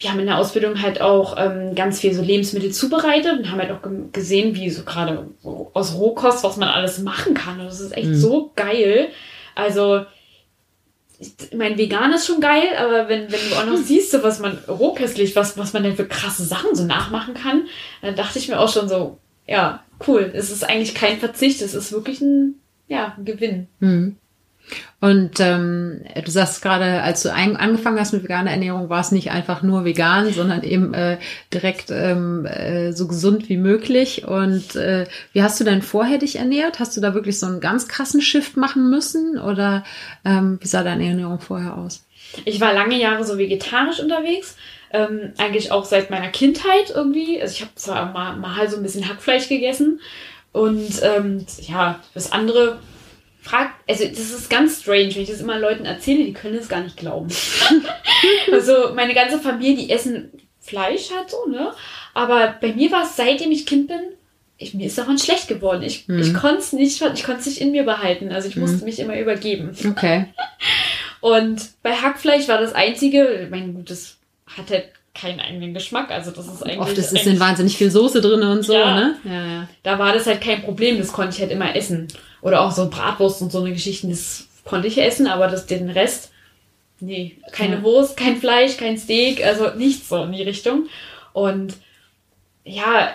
wir 0.00 0.10
haben 0.12 0.20
in 0.20 0.26
der 0.26 0.38
Ausbildung 0.38 0.80
halt 0.80 1.00
auch 1.00 1.36
ähm, 1.38 1.74
ganz 1.74 1.98
viel 2.00 2.14
so 2.14 2.22
Lebensmittel 2.22 2.70
zubereitet 2.70 3.38
und 3.38 3.50
haben 3.50 3.58
halt 3.60 3.72
auch 3.72 3.82
ge- 3.82 4.04
gesehen, 4.12 4.54
wie 4.54 4.70
so 4.70 4.84
gerade 4.84 5.26
aus 5.74 5.94
Rohkost, 5.96 6.44
was 6.44 6.56
man 6.56 6.68
alles 6.68 6.98
machen 7.00 7.34
kann. 7.34 7.58
Und 7.60 7.66
das 7.66 7.80
ist 7.80 7.96
echt 7.96 8.06
Mhm. 8.08 8.14
so 8.14 8.52
geil. 8.54 9.08
Also, 9.56 10.04
ich 11.18 11.32
mein, 11.56 11.76
vegan 11.76 12.12
ist 12.12 12.26
schon 12.26 12.40
geil, 12.40 12.68
aber 12.78 13.08
wenn, 13.08 13.22
wenn 13.32 13.40
du 13.50 13.56
auch 13.56 13.66
noch 13.66 13.76
siehst, 13.84 14.12
so 14.12 14.22
was 14.22 14.38
man 14.38 14.56
rohköstlich, 14.68 15.34
was, 15.34 15.58
was 15.58 15.72
man 15.72 15.82
denn 15.82 15.96
für 15.96 16.06
krasse 16.06 16.44
Sachen 16.44 16.74
so 16.76 16.84
nachmachen 16.84 17.34
kann, 17.34 17.66
dann 18.02 18.14
dachte 18.14 18.38
ich 18.38 18.46
mir 18.48 18.60
auch 18.60 18.72
schon 18.72 18.88
so, 18.88 19.18
ja, 19.46 19.82
cool. 20.06 20.30
Es 20.32 20.52
ist 20.52 20.62
eigentlich 20.62 20.94
kein 20.94 21.18
Verzicht, 21.18 21.60
es 21.60 21.74
ist 21.74 21.90
wirklich 21.90 22.20
ein, 22.20 22.54
ja, 22.86 23.14
ein 23.18 23.24
Gewinn. 23.24 23.66
Mhm. 23.80 24.16
Und 25.00 25.38
ähm, 25.38 26.00
du 26.24 26.30
sagst 26.30 26.60
gerade, 26.60 27.02
als 27.02 27.22
du 27.22 27.32
ein, 27.32 27.56
angefangen 27.56 28.00
hast 28.00 28.12
mit 28.12 28.24
veganer 28.24 28.50
Ernährung, 28.50 28.88
war 28.88 29.00
es 29.00 29.12
nicht 29.12 29.30
einfach 29.30 29.62
nur 29.62 29.84
vegan, 29.84 30.32
sondern 30.32 30.64
eben 30.64 30.92
äh, 30.92 31.18
direkt 31.54 31.90
ähm, 31.90 32.46
äh, 32.46 32.92
so 32.92 33.06
gesund 33.06 33.48
wie 33.48 33.56
möglich. 33.56 34.26
Und 34.26 34.74
äh, 34.74 35.06
wie 35.32 35.42
hast 35.42 35.60
du 35.60 35.64
denn 35.64 35.82
vorher 35.82 36.18
dich 36.18 36.36
ernährt? 36.36 36.80
Hast 36.80 36.96
du 36.96 37.00
da 37.00 37.14
wirklich 37.14 37.38
so 37.38 37.46
einen 37.46 37.60
ganz 37.60 37.86
krassen 37.86 38.20
Shift 38.20 38.56
machen 38.56 38.90
müssen? 38.90 39.38
Oder 39.38 39.84
ähm, 40.24 40.58
wie 40.60 40.66
sah 40.66 40.82
deine 40.82 41.06
Ernährung 41.06 41.38
vorher 41.38 41.78
aus? 41.78 42.04
Ich 42.44 42.60
war 42.60 42.72
lange 42.72 42.98
Jahre 42.98 43.24
so 43.24 43.38
vegetarisch 43.38 44.00
unterwegs. 44.00 44.56
Ähm, 44.90 45.32
eigentlich 45.38 45.70
auch 45.70 45.84
seit 45.84 46.10
meiner 46.10 46.28
Kindheit 46.28 46.90
irgendwie. 46.94 47.40
Also 47.40 47.52
ich 47.52 47.60
habe 47.60 47.74
zwar 47.76 48.12
mal, 48.12 48.36
mal 48.36 48.68
so 48.68 48.76
ein 48.76 48.82
bisschen 48.82 49.08
Hackfleisch 49.08 49.48
gegessen. 49.48 50.00
Und 50.52 51.02
ähm, 51.02 51.46
ja, 51.60 52.00
das 52.14 52.32
andere 52.32 52.78
fragt, 53.48 53.72
also 53.88 54.04
das 54.06 54.18
ist 54.18 54.50
ganz 54.50 54.82
strange, 54.82 55.14
wenn 55.14 55.22
ich 55.22 55.30
das 55.30 55.40
immer 55.40 55.58
Leuten 55.58 55.84
erzähle, 55.84 56.24
die 56.24 56.32
können 56.32 56.56
es 56.56 56.68
gar 56.68 56.80
nicht 56.80 56.96
glauben. 56.96 57.28
also 58.52 58.92
meine 58.94 59.14
ganze 59.14 59.38
Familie, 59.38 59.76
die 59.76 59.90
essen 59.90 60.30
Fleisch 60.60 61.10
halt 61.16 61.30
so, 61.30 61.46
ne? 61.50 61.72
Aber 62.14 62.54
bei 62.60 62.72
mir 62.72 62.90
war 62.90 63.04
es, 63.04 63.16
seitdem 63.16 63.50
ich 63.52 63.64
Kind 63.64 63.88
bin, 63.88 64.00
ich, 64.58 64.74
mir 64.74 64.86
ist 64.86 64.98
daran 64.98 65.18
schlecht 65.18 65.48
geworden. 65.48 65.82
Ich, 65.82 66.08
Mhm. 66.08 66.18
ich 66.18 66.34
konnte 66.34 66.58
es 66.58 66.72
nicht, 66.72 67.00
ich 67.14 67.24
konnte 67.24 67.40
es 67.40 67.46
nicht 67.46 67.60
in 67.60 67.70
mir 67.70 67.84
behalten. 67.84 68.32
Also 68.32 68.48
ich 68.48 68.56
Mhm. 68.56 68.62
musste 68.62 68.84
mich 68.84 68.98
immer 68.98 69.18
übergeben. 69.18 69.74
Okay. 69.88 70.26
Und 71.20 71.70
bei 71.82 71.92
Hackfleisch 71.92 72.48
war 72.48 72.60
das 72.60 72.74
einzige, 72.74 73.42
ich 73.44 73.50
meine, 73.50 73.72
gut, 73.72 73.90
das 73.90 74.16
hat 74.46 74.70
halt 74.70 74.84
keinen 75.14 75.40
eigenen 75.40 75.74
Geschmack, 75.74 76.10
also 76.10 76.30
das 76.30 76.46
ist 76.46 76.62
eigentlich. 76.62 76.78
Oft 76.78 76.96
ist 76.98 77.12
es 77.12 77.26
in 77.26 77.40
wahnsinnig 77.40 77.76
viel 77.76 77.90
Soße 77.90 78.20
drin 78.20 78.42
und 78.42 78.62
so, 78.62 78.74
Ja. 78.74 78.94
ne? 78.94 79.16
Ja, 79.24 79.32
ja. 79.46 79.68
da 79.82 79.98
war 79.98 80.12
das 80.12 80.26
halt 80.26 80.40
kein 80.40 80.62
Problem, 80.62 80.98
das 80.98 81.12
konnte 81.12 81.34
ich 81.34 81.40
halt 81.40 81.50
immer 81.50 81.74
essen. 81.74 82.06
Oder 82.40 82.60
auch 82.60 82.72
so 82.72 82.88
Bratwurst 82.88 83.42
und 83.42 83.52
so 83.52 83.60
eine 83.60 83.72
Geschichten, 83.72 84.10
das 84.10 84.46
konnte 84.64 84.88
ich 84.88 84.98
essen, 84.98 85.26
aber 85.26 85.48
das, 85.48 85.66
den 85.66 85.90
Rest, 85.90 86.30
nee, 87.00 87.36
keine 87.52 87.76
Ja. 87.76 87.82
Wurst, 87.82 88.16
kein 88.16 88.36
Fleisch, 88.36 88.76
kein 88.76 88.98
Steak, 88.98 89.44
also 89.44 89.70
nichts 89.76 90.08
so 90.08 90.22
in 90.22 90.32
die 90.32 90.42
Richtung. 90.42 90.86
Und 91.32 91.74
ja, 92.64 93.14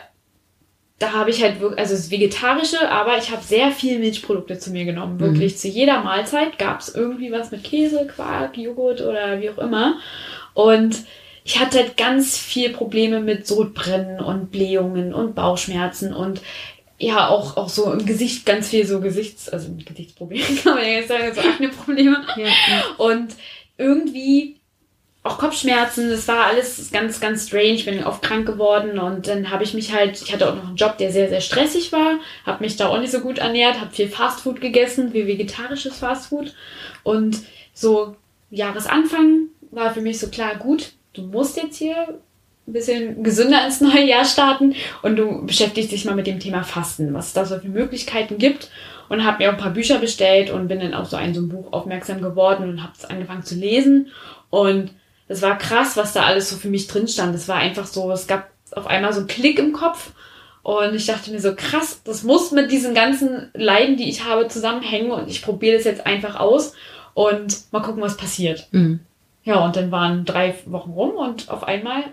da 1.00 1.12
habe 1.12 1.30
ich 1.30 1.44
halt 1.44 1.60
wirklich, 1.60 1.80
also 1.80 1.96
das 1.96 2.12
Vegetarische, 2.12 2.90
aber 2.90 3.18
ich 3.18 3.32
habe 3.32 3.44
sehr 3.44 3.72
viel 3.72 4.00
Milchprodukte 4.00 4.58
zu 4.58 4.72
mir 4.72 4.86
genommen. 4.86 5.20
Wirklich 5.20 5.58
zu 5.58 5.68
jeder 5.68 6.02
Mahlzeit 6.02 6.58
gab 6.58 6.80
es 6.80 6.96
irgendwie 6.96 7.32
was 7.32 7.52
mit 7.52 7.64
Käse, 7.64 8.08
Quark, 8.08 8.58
Joghurt 8.58 9.02
oder 9.02 9.42
wie 9.42 9.50
auch 9.50 9.58
immer. 9.58 10.00
Und 10.54 11.04
ich 11.44 11.60
hatte 11.60 11.80
halt 11.80 11.98
ganz 11.98 12.38
viel 12.38 12.70
Probleme 12.70 13.20
mit 13.20 13.46
Sodbrennen 13.46 14.22
und 14.22 14.52
Blähungen 14.52 15.14
und 15.14 15.36
Bauchschmerzen 15.36 16.14
und 16.14 16.42
ja, 17.06 17.28
auch, 17.30 17.58
auch 17.58 17.70
so 17.70 17.92
im 17.92 18.06
Gesicht 18.06 18.46
ganz 18.46 18.70
viel 18.70 18.86
so 18.86 19.02
Gesichts-, 19.02 19.50
also 19.50 19.70
Gesichtsprobleme, 19.84 20.44
kann 20.64 20.76
man 20.76 20.84
ja 20.84 20.92
jetzt 20.92 21.10
sagen, 21.10 21.34
so 21.34 21.42
Akne-Probleme. 21.42 22.26
ja, 22.38 22.46
ja. 22.46 22.84
Und 22.98 23.36
irgendwie 23.78 24.58
auch 25.24 25.38
Kopfschmerzen, 25.38 26.10
das 26.10 26.28
war 26.28 26.46
alles 26.46 26.92
ganz, 26.92 27.20
ganz 27.20 27.48
strange. 27.48 27.74
Ich 27.74 27.86
bin 27.86 28.04
oft 28.04 28.22
krank 28.22 28.46
geworden 28.46 29.00
und 29.00 29.28
dann 29.28 29.50
habe 29.50 29.64
ich 29.64 29.74
mich 29.74 29.94
halt, 29.94 30.22
ich 30.22 30.34
hatte 30.34 30.50
auch 30.50 30.56
noch 30.56 30.68
einen 30.68 30.76
Job, 30.76 30.98
der 30.98 31.12
sehr, 31.12 31.30
sehr 31.30 31.40
stressig 31.40 31.94
war, 31.94 32.20
habe 32.46 32.64
mich 32.64 32.76
da 32.76 32.90
auch 32.90 33.00
nicht 33.00 33.12
so 33.12 33.22
gut 33.22 33.38
ernährt, 33.38 33.80
habe 33.80 33.92
viel 33.92 34.10
Fastfood 34.10 34.60
gegessen, 34.60 35.14
viel 35.14 35.28
vegetarisches 35.28 35.98
Fastfood 35.98 36.54
und 37.04 37.40
so 37.74 38.18
Jahresanfang 38.52 39.48
war 39.72 39.94
für 39.94 40.02
mich 40.02 40.20
so 40.20 40.28
klar, 40.28 40.56
gut, 40.56 40.92
du 41.14 41.22
musst 41.24 41.56
jetzt 41.56 41.78
hier 41.78 42.20
ein 42.68 42.74
bisschen 42.74 43.24
gesünder 43.24 43.66
ins 43.66 43.82
neue 43.82 44.06
Jahr 44.06 44.26
starten 44.26 44.76
und 45.02 45.18
du 45.18 45.46
beschäftigst 45.46 45.92
dich 45.92 46.06
mal 46.06 46.16
mit 46.16 46.28
dem 46.28 46.40
Thema 46.40 46.64
Fasten, 46.64 47.14
was 47.14 47.28
es 47.28 47.34
da 47.34 47.46
so 47.46 47.60
für 47.60 47.68
Möglichkeiten 47.68 48.38
gibt 48.38 48.70
und 49.10 49.26
habe 49.26 49.40
mir 49.40 49.50
auch 49.50 49.54
ein 49.54 49.60
paar 49.60 49.74
Bücher 49.74 50.00
bestellt 50.00 50.50
und 50.50 50.70
bin 50.70 50.80
dann 50.80 50.94
auf 50.94 51.10
so 51.10 51.18
ein, 51.18 51.34
so 51.34 51.42
ein 51.42 51.50
Buch 51.50 51.74
aufmerksam 51.74 52.22
geworden 52.22 52.70
und 52.70 52.84
habe 52.84 52.94
es 52.98 53.06
angefangen 53.06 53.44
zu 53.44 53.56
lesen 53.56 54.08
und 54.50 54.92
das 55.28 55.42
war 55.42 55.58
krass, 55.58 55.98
was 55.98 56.14
da 56.14 56.24
alles 56.24 56.50
so 56.50 56.58
für 56.58 56.70
mich 56.70 56.88
drin 56.88 57.08
stand. 57.08 57.34
Das 57.34 57.48
war 57.48 57.56
einfach 57.56 57.86
so, 57.86 58.12
es 58.12 58.28
gab 58.28 58.50
auf 58.72 58.88
einmal 58.88 59.14
so 59.14 59.20
einen 59.20 59.28
Klick 59.28 59.58
im 59.58 59.74
Kopf 59.74 60.12
und 60.64 60.96
ich 60.96 61.06
dachte 61.06 61.32
mir 61.32 61.40
so, 61.40 61.56
krass, 61.56 62.02
das 62.04 62.24
muss 62.24 62.52
mit 62.52 62.72
diesen 62.72 62.94
ganzen 62.94 63.50
Leiden, 63.54 63.98
die 63.98 64.10
ich 64.10 64.26
habe, 64.26 64.48
zusammenhängen 64.48 65.12
und 65.12 65.30
ich 65.30 65.42
probiere 65.42 65.78
das 65.78 65.86
jetzt 65.86 66.06
einfach 66.06 66.40
aus 66.40 66.74
und 67.14 67.72
mal 67.72 67.82
gucken, 67.82 68.02
was 68.02 68.18
passiert. 68.18 68.68
Mhm. 68.72 69.02
Ja, 69.44 69.64
und 69.66 69.76
dann 69.76 69.92
waren 69.92 70.24
drei 70.24 70.56
Wochen 70.66 70.92
rum 70.92 71.12
und 71.12 71.50
auf 71.50 71.64
einmal 71.64 72.04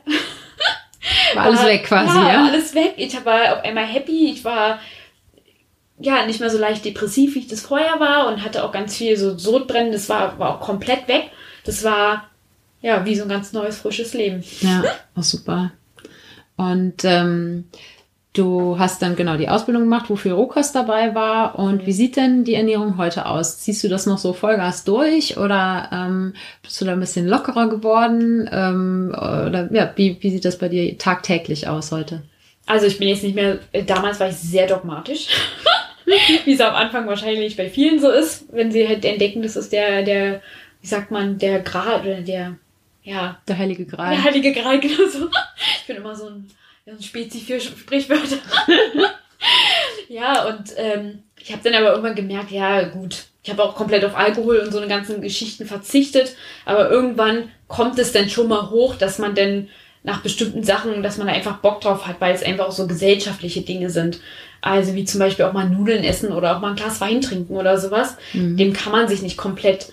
War 1.35 1.45
alles 1.45 1.61
war- 1.61 1.67
weg 1.67 1.85
quasi, 1.85 2.19
ja? 2.19 2.33
ja? 2.33 2.47
Alles 2.47 2.75
weg. 2.75 2.95
Ich 2.97 3.25
war 3.25 3.57
auf 3.57 3.65
einmal 3.65 3.87
happy. 3.87 4.31
Ich 4.31 4.45
war 4.45 4.81
ja 5.99 6.25
nicht 6.27 6.41
mehr 6.41 6.51
so 6.51 6.59
leicht 6.59 6.85
depressiv, 6.85 7.35
wie 7.35 7.41
ich 7.41 7.49
das 7.49 7.61
vorher 7.61 8.01
war 8.01 8.27
und 8.29 8.43
hatte 8.45 8.65
auch 8.65 8.73
ganz 8.73 8.97
viel 8.97 9.17
so 9.17 9.37
Sodbrennen. 9.39 9.93
Das 9.93 10.09
war, 10.09 10.39
war 10.39 10.57
auch 10.57 10.61
komplett 10.61 11.09
weg. 11.09 11.31
Das 11.65 11.85
war 11.85 12.29
ja 12.81 13.05
wie 13.05 13.15
so 13.17 13.25
ein 13.25 13.29
ganz 13.29 13.53
neues, 13.53 13.79
frisches 13.79 14.15
Leben. 14.15 14.43
Ja, 14.61 14.83
auch 15.15 15.23
super. 15.23 15.73
Und 16.57 17.05
ähm, 17.05 17.69
du 18.33 18.79
hast 18.79 19.03
dann 19.03 19.17
genau 19.17 19.37
die 19.37 19.49
Ausbildung 19.49 19.85
gemacht, 19.85 20.07
wo 20.09 20.17
viel 20.17 20.33
Rohkost 20.33 20.75
dabei 20.75 21.15
war. 21.15 21.59
Und 21.59 21.87
wie 21.87 21.93
sieht 21.93 22.17
denn 22.17 22.45
die 22.45 22.55
Ernährung 22.55 22.97
heute 22.97 23.27
aus? 23.27 23.59
Ziehst 23.59 23.83
du 23.83 23.89
das 23.89 24.07
noch 24.07 24.19
so 24.19 24.33
Vollgas 24.33 24.85
durch 24.85 25.37
oder 25.37 25.89
ähm, 25.93 26.35
bist 26.63 26.81
du 26.81 26.85
da 26.85 26.93
ein 26.93 27.01
bisschen 27.01 27.27
lockerer 27.27 27.69
geworden? 27.69 28.49
Ähm, 28.53 29.11
oder 29.13 29.69
ja, 29.73 29.93
wie, 29.97 30.17
wie 30.21 30.31
sieht 30.31 30.45
das 30.45 30.59
bei 30.59 30.69
dir 30.69 30.97
tagtäglich 30.99 31.69
aus 31.69 31.93
heute? 31.93 32.23
Also 32.67 32.87
ich 32.87 32.99
bin 32.99 33.09
jetzt 33.09 33.25
nicht 33.25 33.35
mehr, 33.35 33.59
äh, 33.73 33.83
damals 33.83 34.21
war 34.21 34.29
ich 34.29 34.37
sehr 34.37 34.67
dogmatisch. 34.67 35.29
wie 36.45 36.53
es 36.53 36.61
am 36.61 36.75
Anfang 36.75 37.07
wahrscheinlich 37.07 37.57
bei 37.57 37.69
vielen 37.69 38.01
so 38.01 38.11
ist, 38.11 38.53
wenn 38.53 38.73
sie 38.73 38.87
halt 38.87 39.05
entdecken, 39.05 39.43
das 39.43 39.57
ist 39.57 39.73
der, 39.73 40.03
der, 40.03 40.41
wie 40.81 40.87
sagt 40.87 41.11
man, 41.11 41.39
der 41.39 41.61
Grad 41.61 42.05
oder 42.05 42.21
der, 42.21 42.57
ja, 43.03 43.41
Der 43.49 43.59
Heilige 43.59 43.87
Gral. 43.87 44.11
Der 44.11 44.25
Heilige 44.25 44.53
Gral, 44.53 44.79
genau 44.81 45.09
so. 45.09 45.29
Ich 45.81 45.87
bin 45.87 45.97
immer 45.97 46.15
so 46.15 46.27
ein, 46.27 46.49
ja, 46.91 46.97
so 46.97 47.01
ein 47.01 47.03
Spezi 47.03 47.41
für 47.41 47.61
Sprichwörter. 47.61 48.39
ja, 50.09 50.47
und 50.47 50.73
ähm, 50.77 51.23
ich 51.43 51.53
habe 51.53 51.63
dann 51.65 51.75
aber 51.75 51.91
irgendwann 51.91 52.15
gemerkt, 52.15 52.51
ja 52.51 52.83
gut, 52.89 53.25
ich 53.43 53.51
habe 53.51 53.63
auch 53.63 53.75
komplett 53.75 54.05
auf 54.05 54.17
Alkohol 54.17 54.59
und 54.59 54.73
so 54.73 54.79
eine 54.79 54.89
ganzen 54.89 55.23
Geschichten 55.23 55.67
verzichtet, 55.67 56.37
aber 56.65 56.91
irgendwann 56.91 57.51
kommt 57.69 57.99
es 57.99 58.13
dann 58.13 58.29
schon 58.29 58.49
mal 58.49 58.71
hoch, 58.71 58.97
dass 58.97 59.19
man 59.19 59.35
denn 59.35 59.69
nach 60.03 60.23
bestimmten 60.23 60.65
Sachen, 60.65 61.03
dass 61.03 61.19
man 61.19 61.27
da 61.27 61.33
einfach 61.33 61.59
Bock 61.59 61.81
drauf 61.81 62.07
hat, 62.07 62.21
weil 62.21 62.35
es 62.35 62.43
einfach 62.43 62.69
auch 62.69 62.73
so 62.73 62.87
gesellschaftliche 62.87 63.63
Dinge 63.63 63.91
sind. 63.91 64.21
Also 64.63 64.95
wie 64.95 65.05
zum 65.05 65.21
Beispiel 65.21 65.45
auch 65.45 65.53
mal 65.53 65.69
Nudeln 65.69 66.05
essen 66.05 66.33
oder 66.33 66.57
auch 66.57 66.61
mal 66.61 66.71
ein 66.71 66.77
Glas 66.77 67.01
Wein 67.01 67.21
trinken 67.21 67.57
oder 67.57 67.79
sowas. 67.79 68.17
Mhm. 68.33 68.57
Dem 68.57 68.73
kann 68.73 68.93
man 68.93 69.09
sich 69.09 69.23
nicht 69.23 69.37
komplett 69.37 69.93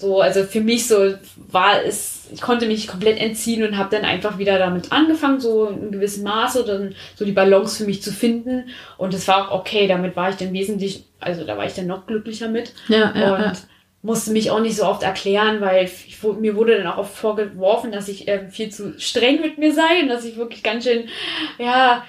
so, 0.00 0.22
also 0.22 0.44
für 0.44 0.62
mich 0.62 0.88
so 0.88 1.14
war 1.36 1.84
es, 1.84 2.28
ich 2.32 2.40
konnte 2.40 2.66
mich 2.66 2.88
komplett 2.88 3.20
entziehen 3.20 3.62
und 3.62 3.76
habe 3.76 3.94
dann 3.94 4.06
einfach 4.06 4.38
wieder 4.38 4.58
damit 4.58 4.92
angefangen, 4.92 5.40
so 5.40 5.66
in 5.66 5.92
gewissem 5.92 6.24
Maße 6.24 6.64
dann 6.64 6.94
so 7.16 7.26
die 7.26 7.32
Balance 7.32 7.76
für 7.76 7.84
mich 7.84 8.02
zu 8.02 8.10
finden. 8.10 8.70
Und 8.96 9.12
es 9.12 9.28
war 9.28 9.50
auch 9.50 9.60
okay, 9.60 9.86
damit 9.86 10.16
war 10.16 10.30
ich 10.30 10.36
dann 10.36 10.54
wesentlich, 10.54 11.04
also 11.20 11.44
da 11.44 11.58
war 11.58 11.66
ich 11.66 11.74
dann 11.74 11.86
noch 11.86 12.06
glücklicher 12.06 12.48
mit. 12.48 12.72
Ja, 12.88 13.12
ja, 13.14 13.34
und 13.34 13.42
ja. 13.42 13.52
musste 14.00 14.30
mich 14.30 14.50
auch 14.50 14.60
nicht 14.60 14.76
so 14.76 14.86
oft 14.86 15.02
erklären, 15.02 15.60
weil 15.60 15.84
ich, 15.84 16.22
mir 16.22 16.56
wurde 16.56 16.78
dann 16.78 16.86
auch 16.86 16.98
oft 16.98 17.14
vorgeworfen, 17.14 17.92
dass 17.92 18.08
ich 18.08 18.26
äh, 18.26 18.48
viel 18.48 18.70
zu 18.70 18.98
streng 18.98 19.42
mit 19.42 19.58
mir 19.58 19.74
sei 19.74 20.00
und 20.02 20.08
dass 20.08 20.24
ich 20.24 20.38
wirklich 20.38 20.62
ganz 20.62 20.84
schön, 20.84 21.10
ja, 21.58 22.04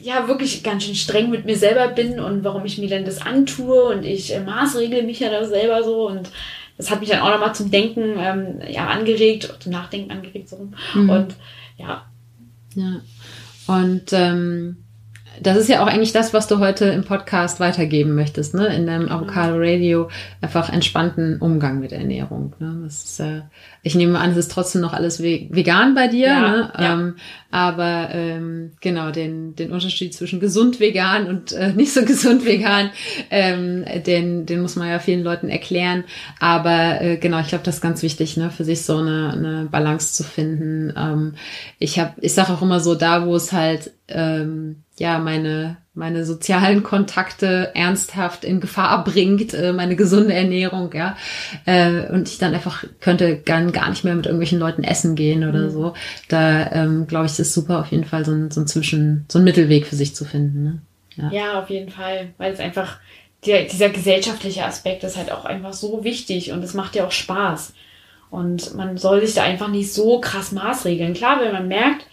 ja, 0.00 0.28
wirklich 0.28 0.62
ganz 0.62 0.84
schön 0.84 0.94
streng 0.94 1.30
mit 1.30 1.46
mir 1.46 1.56
selber 1.56 1.88
bin 1.88 2.20
und 2.20 2.44
warum 2.44 2.64
ich 2.64 2.78
mir 2.78 2.88
denn 2.88 3.04
das 3.04 3.20
antue 3.20 3.86
und 3.86 4.04
ich 4.04 4.32
äh, 4.32 4.40
maßregel 4.40 5.02
mich 5.02 5.18
ja 5.18 5.30
da 5.30 5.44
selber 5.44 5.82
so 5.82 6.06
und 6.06 6.30
das 6.76 6.90
hat 6.90 7.00
mich 7.00 7.10
dann 7.10 7.20
auch 7.20 7.30
nochmal 7.30 7.54
zum 7.54 7.70
Denken 7.70 8.14
ähm, 8.18 8.60
ja, 8.68 8.88
angeregt, 8.88 9.56
zum 9.60 9.72
Nachdenken 9.72 10.10
angeregt. 10.10 10.48
So. 10.48 10.70
Mhm. 10.94 11.10
Und 11.10 11.36
ja. 11.76 12.06
Ja. 12.74 13.00
Und 13.66 14.12
ähm, 14.12 14.81
das 15.42 15.56
ist 15.56 15.68
ja 15.68 15.82
auch 15.82 15.86
eigentlich 15.86 16.12
das, 16.12 16.32
was 16.32 16.46
du 16.46 16.58
heute 16.58 16.86
im 16.86 17.04
Podcast 17.04 17.58
weitergeben 17.58 18.14
möchtest, 18.14 18.54
ne? 18.54 18.66
In 18.74 18.86
deinem 18.86 19.08
Avocado 19.08 19.56
Radio 19.56 20.08
einfach 20.40 20.72
entspannten 20.72 21.38
Umgang 21.38 21.80
mit 21.80 21.92
Ernährung. 21.92 22.54
Ne? 22.60 22.82
Das 22.84 23.04
ist, 23.04 23.20
äh, 23.20 23.42
ich 23.82 23.94
nehme 23.94 24.18
an, 24.18 24.30
es 24.30 24.36
ist 24.36 24.52
trotzdem 24.52 24.80
noch 24.80 24.92
alles 24.92 25.22
vegan 25.22 25.94
bei 25.94 26.06
dir, 26.06 26.26
ja, 26.26 26.40
ne? 26.40 26.72
Ja. 26.78 26.92
Ähm, 26.92 27.16
aber 27.50 28.10
ähm, 28.12 28.72
genau, 28.80 29.10
den, 29.10 29.56
den 29.56 29.72
Unterschied 29.72 30.14
zwischen 30.14 30.38
gesund 30.38 30.80
vegan 30.80 31.26
und 31.26 31.52
äh, 31.52 31.72
nicht 31.74 31.92
so 31.92 32.04
gesund 32.04 32.44
vegan, 32.44 32.90
ähm, 33.30 33.84
den, 34.06 34.46
den 34.46 34.62
muss 34.62 34.76
man 34.76 34.88
ja 34.88 35.00
vielen 35.00 35.24
Leuten 35.24 35.48
erklären. 35.48 36.04
Aber 36.38 37.00
äh, 37.00 37.16
genau, 37.16 37.40
ich 37.40 37.48
glaube, 37.48 37.64
das 37.64 37.76
ist 37.76 37.80
ganz 37.82 38.02
wichtig, 38.02 38.36
ne, 38.36 38.50
für 38.50 38.64
sich 38.64 38.82
so 38.82 38.98
eine, 38.98 39.32
eine 39.32 39.68
Balance 39.70 40.14
zu 40.14 40.22
finden. 40.22 40.92
Ähm, 40.96 41.34
ich 41.78 41.98
habe, 41.98 42.12
ich 42.20 42.32
sage 42.32 42.52
auch 42.52 42.62
immer 42.62 42.80
so, 42.80 42.94
da 42.94 43.26
wo 43.26 43.34
es 43.34 43.52
halt 43.52 43.90
ähm, 44.08 44.76
ja 45.02 45.18
meine 45.18 45.76
meine 45.94 46.24
sozialen 46.24 46.82
Kontakte 46.82 47.72
ernsthaft 47.74 48.44
in 48.44 48.60
Gefahr 48.60 49.04
bringt, 49.04 49.52
äh, 49.52 49.74
meine 49.74 49.94
gesunde 49.94 50.32
Ernährung, 50.32 50.90
ja, 50.94 51.18
äh, 51.66 52.06
und 52.08 52.30
ich 52.30 52.38
dann 52.38 52.54
einfach 52.54 52.84
könnte 53.00 53.36
gar, 53.36 53.62
gar 53.72 53.90
nicht 53.90 54.02
mehr 54.02 54.14
mit 54.14 54.24
irgendwelchen 54.24 54.58
Leuten 54.58 54.84
essen 54.84 55.16
gehen 55.16 55.46
oder 55.46 55.64
mhm. 55.64 55.70
so. 55.70 55.94
Da 56.28 56.70
ähm, 56.72 57.06
glaube 57.06 57.26
ich, 57.26 57.38
ist 57.38 57.52
super 57.52 57.80
auf 57.80 57.90
jeden 57.90 58.04
Fall 58.04 58.24
so 58.24 58.32
ein, 58.32 58.50
so 58.50 58.62
ein 58.62 58.66
Zwischen, 58.66 59.26
so 59.28 59.38
ein 59.38 59.44
Mittelweg 59.44 59.86
für 59.86 59.96
sich 59.96 60.14
zu 60.14 60.24
finden. 60.24 60.62
Ne? 60.62 60.78
Ja. 61.16 61.30
ja, 61.30 61.60
auf 61.60 61.68
jeden 61.68 61.90
Fall, 61.90 62.30
weil 62.38 62.54
es 62.54 62.60
einfach 62.60 62.98
der, 63.44 63.64
dieser 63.64 63.90
gesellschaftliche 63.90 64.64
Aspekt 64.64 65.04
ist 65.04 65.18
halt 65.18 65.30
auch 65.30 65.44
einfach 65.44 65.74
so 65.74 66.04
wichtig 66.04 66.52
und 66.52 66.64
es 66.64 66.72
macht 66.72 66.94
ja 66.94 67.04
auch 67.06 67.12
Spaß. 67.12 67.74
Und 68.30 68.74
man 68.76 68.96
soll 68.96 69.20
sich 69.20 69.34
da 69.34 69.42
einfach 69.42 69.68
nicht 69.68 69.92
so 69.92 70.18
krass 70.20 70.52
maßregeln. 70.52 71.12
Klar, 71.12 71.38
wenn 71.42 71.52
man 71.52 71.68
merkt, 71.68 72.06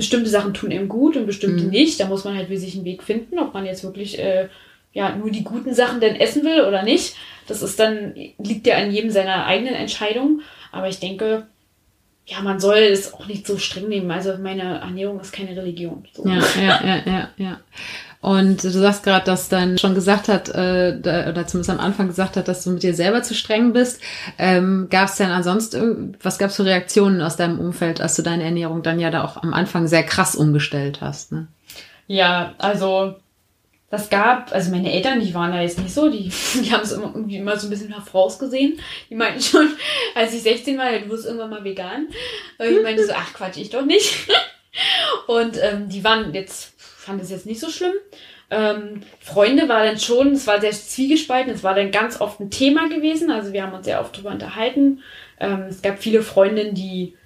bestimmte 0.00 0.30
Sachen 0.30 0.54
tun 0.54 0.70
ihm 0.70 0.88
gut 0.88 1.16
und 1.16 1.26
bestimmte 1.26 1.64
mhm. 1.64 1.70
nicht. 1.70 2.00
Da 2.00 2.06
muss 2.06 2.24
man 2.24 2.36
halt 2.36 2.48
für 2.48 2.56
sich 2.56 2.74
einen 2.74 2.86
Weg 2.86 3.02
finden, 3.02 3.38
ob 3.38 3.52
man 3.52 3.66
jetzt 3.66 3.84
wirklich 3.84 4.18
äh, 4.18 4.48
ja 4.92 5.14
nur 5.14 5.30
die 5.30 5.44
guten 5.44 5.74
Sachen 5.74 6.00
denn 6.00 6.16
essen 6.16 6.42
will 6.42 6.62
oder 6.62 6.82
nicht. 6.82 7.16
Das 7.46 7.62
ist 7.62 7.78
dann, 7.78 8.14
liegt 8.38 8.66
ja 8.66 8.76
an 8.76 8.90
jedem 8.90 9.10
seiner 9.10 9.44
eigenen 9.44 9.74
Entscheidung. 9.74 10.40
Aber 10.72 10.88
ich 10.88 11.00
denke, 11.00 11.46
ja, 12.26 12.40
man 12.42 12.60
soll 12.60 12.78
es 12.78 13.12
auch 13.12 13.26
nicht 13.26 13.46
so 13.46 13.58
streng 13.58 13.88
nehmen. 13.88 14.10
Also 14.10 14.36
meine 14.38 14.80
Ernährung 14.80 15.20
ist 15.20 15.32
keine 15.32 15.56
Religion. 15.56 16.06
So. 16.12 16.26
Ja, 16.26 16.40
ja, 16.60 16.80
ja, 16.84 17.02
ja, 17.04 17.28
ja. 17.36 17.60
Und 18.20 18.62
du 18.62 18.70
sagst 18.70 19.02
gerade, 19.02 19.24
dass 19.24 19.48
dann 19.48 19.78
schon 19.78 19.94
gesagt 19.94 20.28
hat, 20.28 20.50
äh, 20.50 20.98
oder 21.00 21.46
zumindest 21.46 21.70
am 21.70 21.80
Anfang 21.80 22.08
gesagt 22.08 22.36
hat, 22.36 22.48
dass 22.48 22.62
du 22.62 22.70
mit 22.70 22.82
dir 22.82 22.94
selber 22.94 23.22
zu 23.22 23.34
streng 23.34 23.72
bist. 23.72 24.02
Ähm, 24.38 24.88
gab 24.90 25.08
es 25.08 25.16
denn 25.16 25.30
ansonsten, 25.30 26.16
was 26.22 26.38
gab 26.38 26.50
es 26.50 26.56
für 26.56 26.66
Reaktionen 26.66 27.22
aus 27.22 27.36
deinem 27.36 27.58
Umfeld, 27.58 28.00
als 28.00 28.16
du 28.16 28.22
deine 28.22 28.44
Ernährung 28.44 28.82
dann 28.82 29.00
ja 29.00 29.10
da 29.10 29.24
auch 29.24 29.42
am 29.42 29.54
Anfang 29.54 29.86
sehr 29.86 30.02
krass 30.02 30.36
umgestellt 30.36 31.00
hast? 31.00 31.32
Ne? 31.32 31.48
Ja, 32.08 32.54
also 32.58 33.14
das 33.90 34.08
gab, 34.08 34.52
also 34.52 34.70
meine 34.70 34.92
Eltern, 34.92 35.20
die 35.20 35.34
waren 35.34 35.52
da 35.52 35.60
jetzt 35.60 35.78
nicht 35.78 35.92
so, 35.92 36.08
die, 36.08 36.30
die 36.62 36.72
haben 36.72 36.82
es 36.82 36.92
immer, 36.92 37.12
irgendwie 37.14 37.36
immer 37.36 37.56
so 37.56 37.66
ein 37.66 37.70
bisschen 37.70 37.92
vorausgesehen. 37.92 38.78
Die 39.10 39.14
meinten 39.14 39.42
schon, 39.42 39.68
als 40.14 40.32
ich 40.32 40.42
16 40.42 40.78
war, 40.78 40.98
du 40.98 41.08
wirst 41.08 41.26
irgendwann 41.26 41.50
mal 41.50 41.64
vegan. 41.64 42.08
Und 42.58 42.66
ich 42.66 42.82
meinte 42.82 43.04
so, 43.04 43.12
ach 43.14 43.34
Quatsch, 43.34 43.56
ich 43.56 43.70
doch 43.70 43.84
nicht. 43.84 44.28
Und 45.26 45.58
ähm, 45.62 45.88
die 45.88 46.04
waren 46.04 46.32
jetzt 46.32 46.74
fand 47.00 47.22
es 47.22 47.30
jetzt 47.30 47.46
nicht 47.46 47.60
so 47.60 47.70
schlimm. 47.70 47.94
Ähm, 48.50 49.02
Freunde 49.20 49.68
war 49.68 49.84
dann 49.84 49.98
schon, 49.98 50.32
es 50.32 50.46
war 50.46 50.60
sehr 50.60 50.72
zwiegespalten, 50.72 51.52
es 51.52 51.62
war 51.62 51.74
dann 51.74 51.90
ganz 51.90 52.20
oft 52.20 52.40
ein 52.40 52.50
Thema 52.50 52.88
gewesen, 52.88 53.30
also 53.30 53.52
wir 53.52 53.62
haben 53.62 53.72
uns 53.72 53.86
sehr 53.86 54.00
oft 54.00 54.16
drüber 54.16 54.30
unterhalten. 54.30 55.02
Ähm, 55.38 55.66
es 55.68 55.82
gab 55.82 55.98
viele 55.98 56.22
Freundinnen, 56.22 56.74
die 56.74 57.16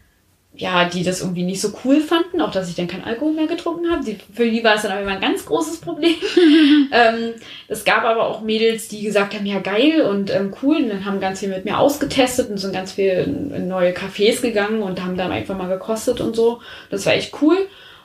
ja, 0.57 0.85
die 0.85 1.03
das 1.03 1.21
irgendwie 1.21 1.43
nicht 1.43 1.61
so 1.61 1.73
cool 1.85 2.01
fanden, 2.01 2.40
auch 2.40 2.53
dass 2.53 2.69
ich 2.69 2.77
dann 2.77 2.87
kein 2.87 3.03
Alkohol 3.03 3.33
mehr 3.33 3.49
getrunken 3.49 3.90
habe. 3.90 4.05
Die, 4.05 4.19
für 4.33 4.49
die 4.49 4.62
war 4.62 4.77
es 4.77 4.83
dann 4.83 4.93
aber 4.93 5.01
immer 5.01 5.11
ein 5.11 5.21
ganz 5.21 5.45
großes 5.47 5.81
Problem. 5.81 6.14
ähm, 6.93 7.35
es 7.67 7.85
gab 7.85 8.05
aber 8.05 8.29
auch 8.29 8.40
Mädels, 8.40 8.87
die 8.87 9.03
gesagt 9.03 9.35
haben, 9.35 9.47
ja 9.47 9.59
geil 9.59 10.03
und 10.03 10.33
ähm, 10.33 10.55
cool. 10.62 10.77
Und 10.77 10.90
dann 10.90 11.05
haben 11.05 11.19
ganz 11.19 11.40
viel 11.40 11.49
mit 11.49 11.64
mir 11.64 11.79
ausgetestet 11.79 12.51
und 12.51 12.59
sind 12.59 12.73
ganz 12.73 12.93
viel 12.93 13.11
in, 13.11 13.51
in 13.51 13.69
neue 13.69 13.93
Cafés 13.93 14.43
gegangen 14.43 14.83
und 14.83 15.03
haben 15.03 15.17
dann 15.17 15.33
einfach 15.33 15.57
mal 15.57 15.69
gekostet 15.69 16.21
und 16.21 16.37
so. 16.37 16.61
Das 16.88 17.05
war 17.05 17.14
echt 17.14 17.35
cool. 17.43 17.57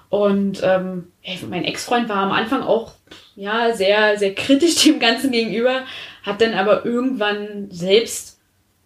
Und 0.09 0.61
ähm, 0.63 1.11
mein 1.47 1.65
Ex-Freund 1.65 2.09
war 2.09 2.17
am 2.17 2.31
Anfang 2.31 2.63
auch 2.63 2.93
ja 3.35 3.75
sehr, 3.75 4.17
sehr 4.17 4.33
kritisch 4.33 4.75
dem 4.83 4.99
Ganzen 4.99 5.31
gegenüber, 5.31 5.83
hat 6.23 6.41
dann 6.41 6.55
aber 6.55 6.83
irgendwann 6.83 7.67
selbst 7.69 8.38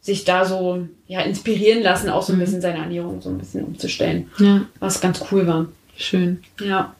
sich 0.03 0.25
da 0.25 0.43
so 0.45 0.85
ja 1.07 1.21
inspirieren 1.21 1.81
lassen, 1.81 2.09
auch 2.09 2.21
so 2.21 2.33
ein 2.33 2.35
mhm. 2.35 2.41
bisschen 2.41 2.61
seine 2.61 2.79
Ernährung 2.79 3.21
so 3.21 3.29
ein 3.29 3.37
bisschen 3.37 3.63
umzustellen. 3.63 4.29
Ja. 4.37 4.65
Was 4.79 5.01
ganz 5.01 5.23
cool 5.31 5.47
war. 5.47 5.67
Schön. 5.97 6.43
Ja. 6.61 6.93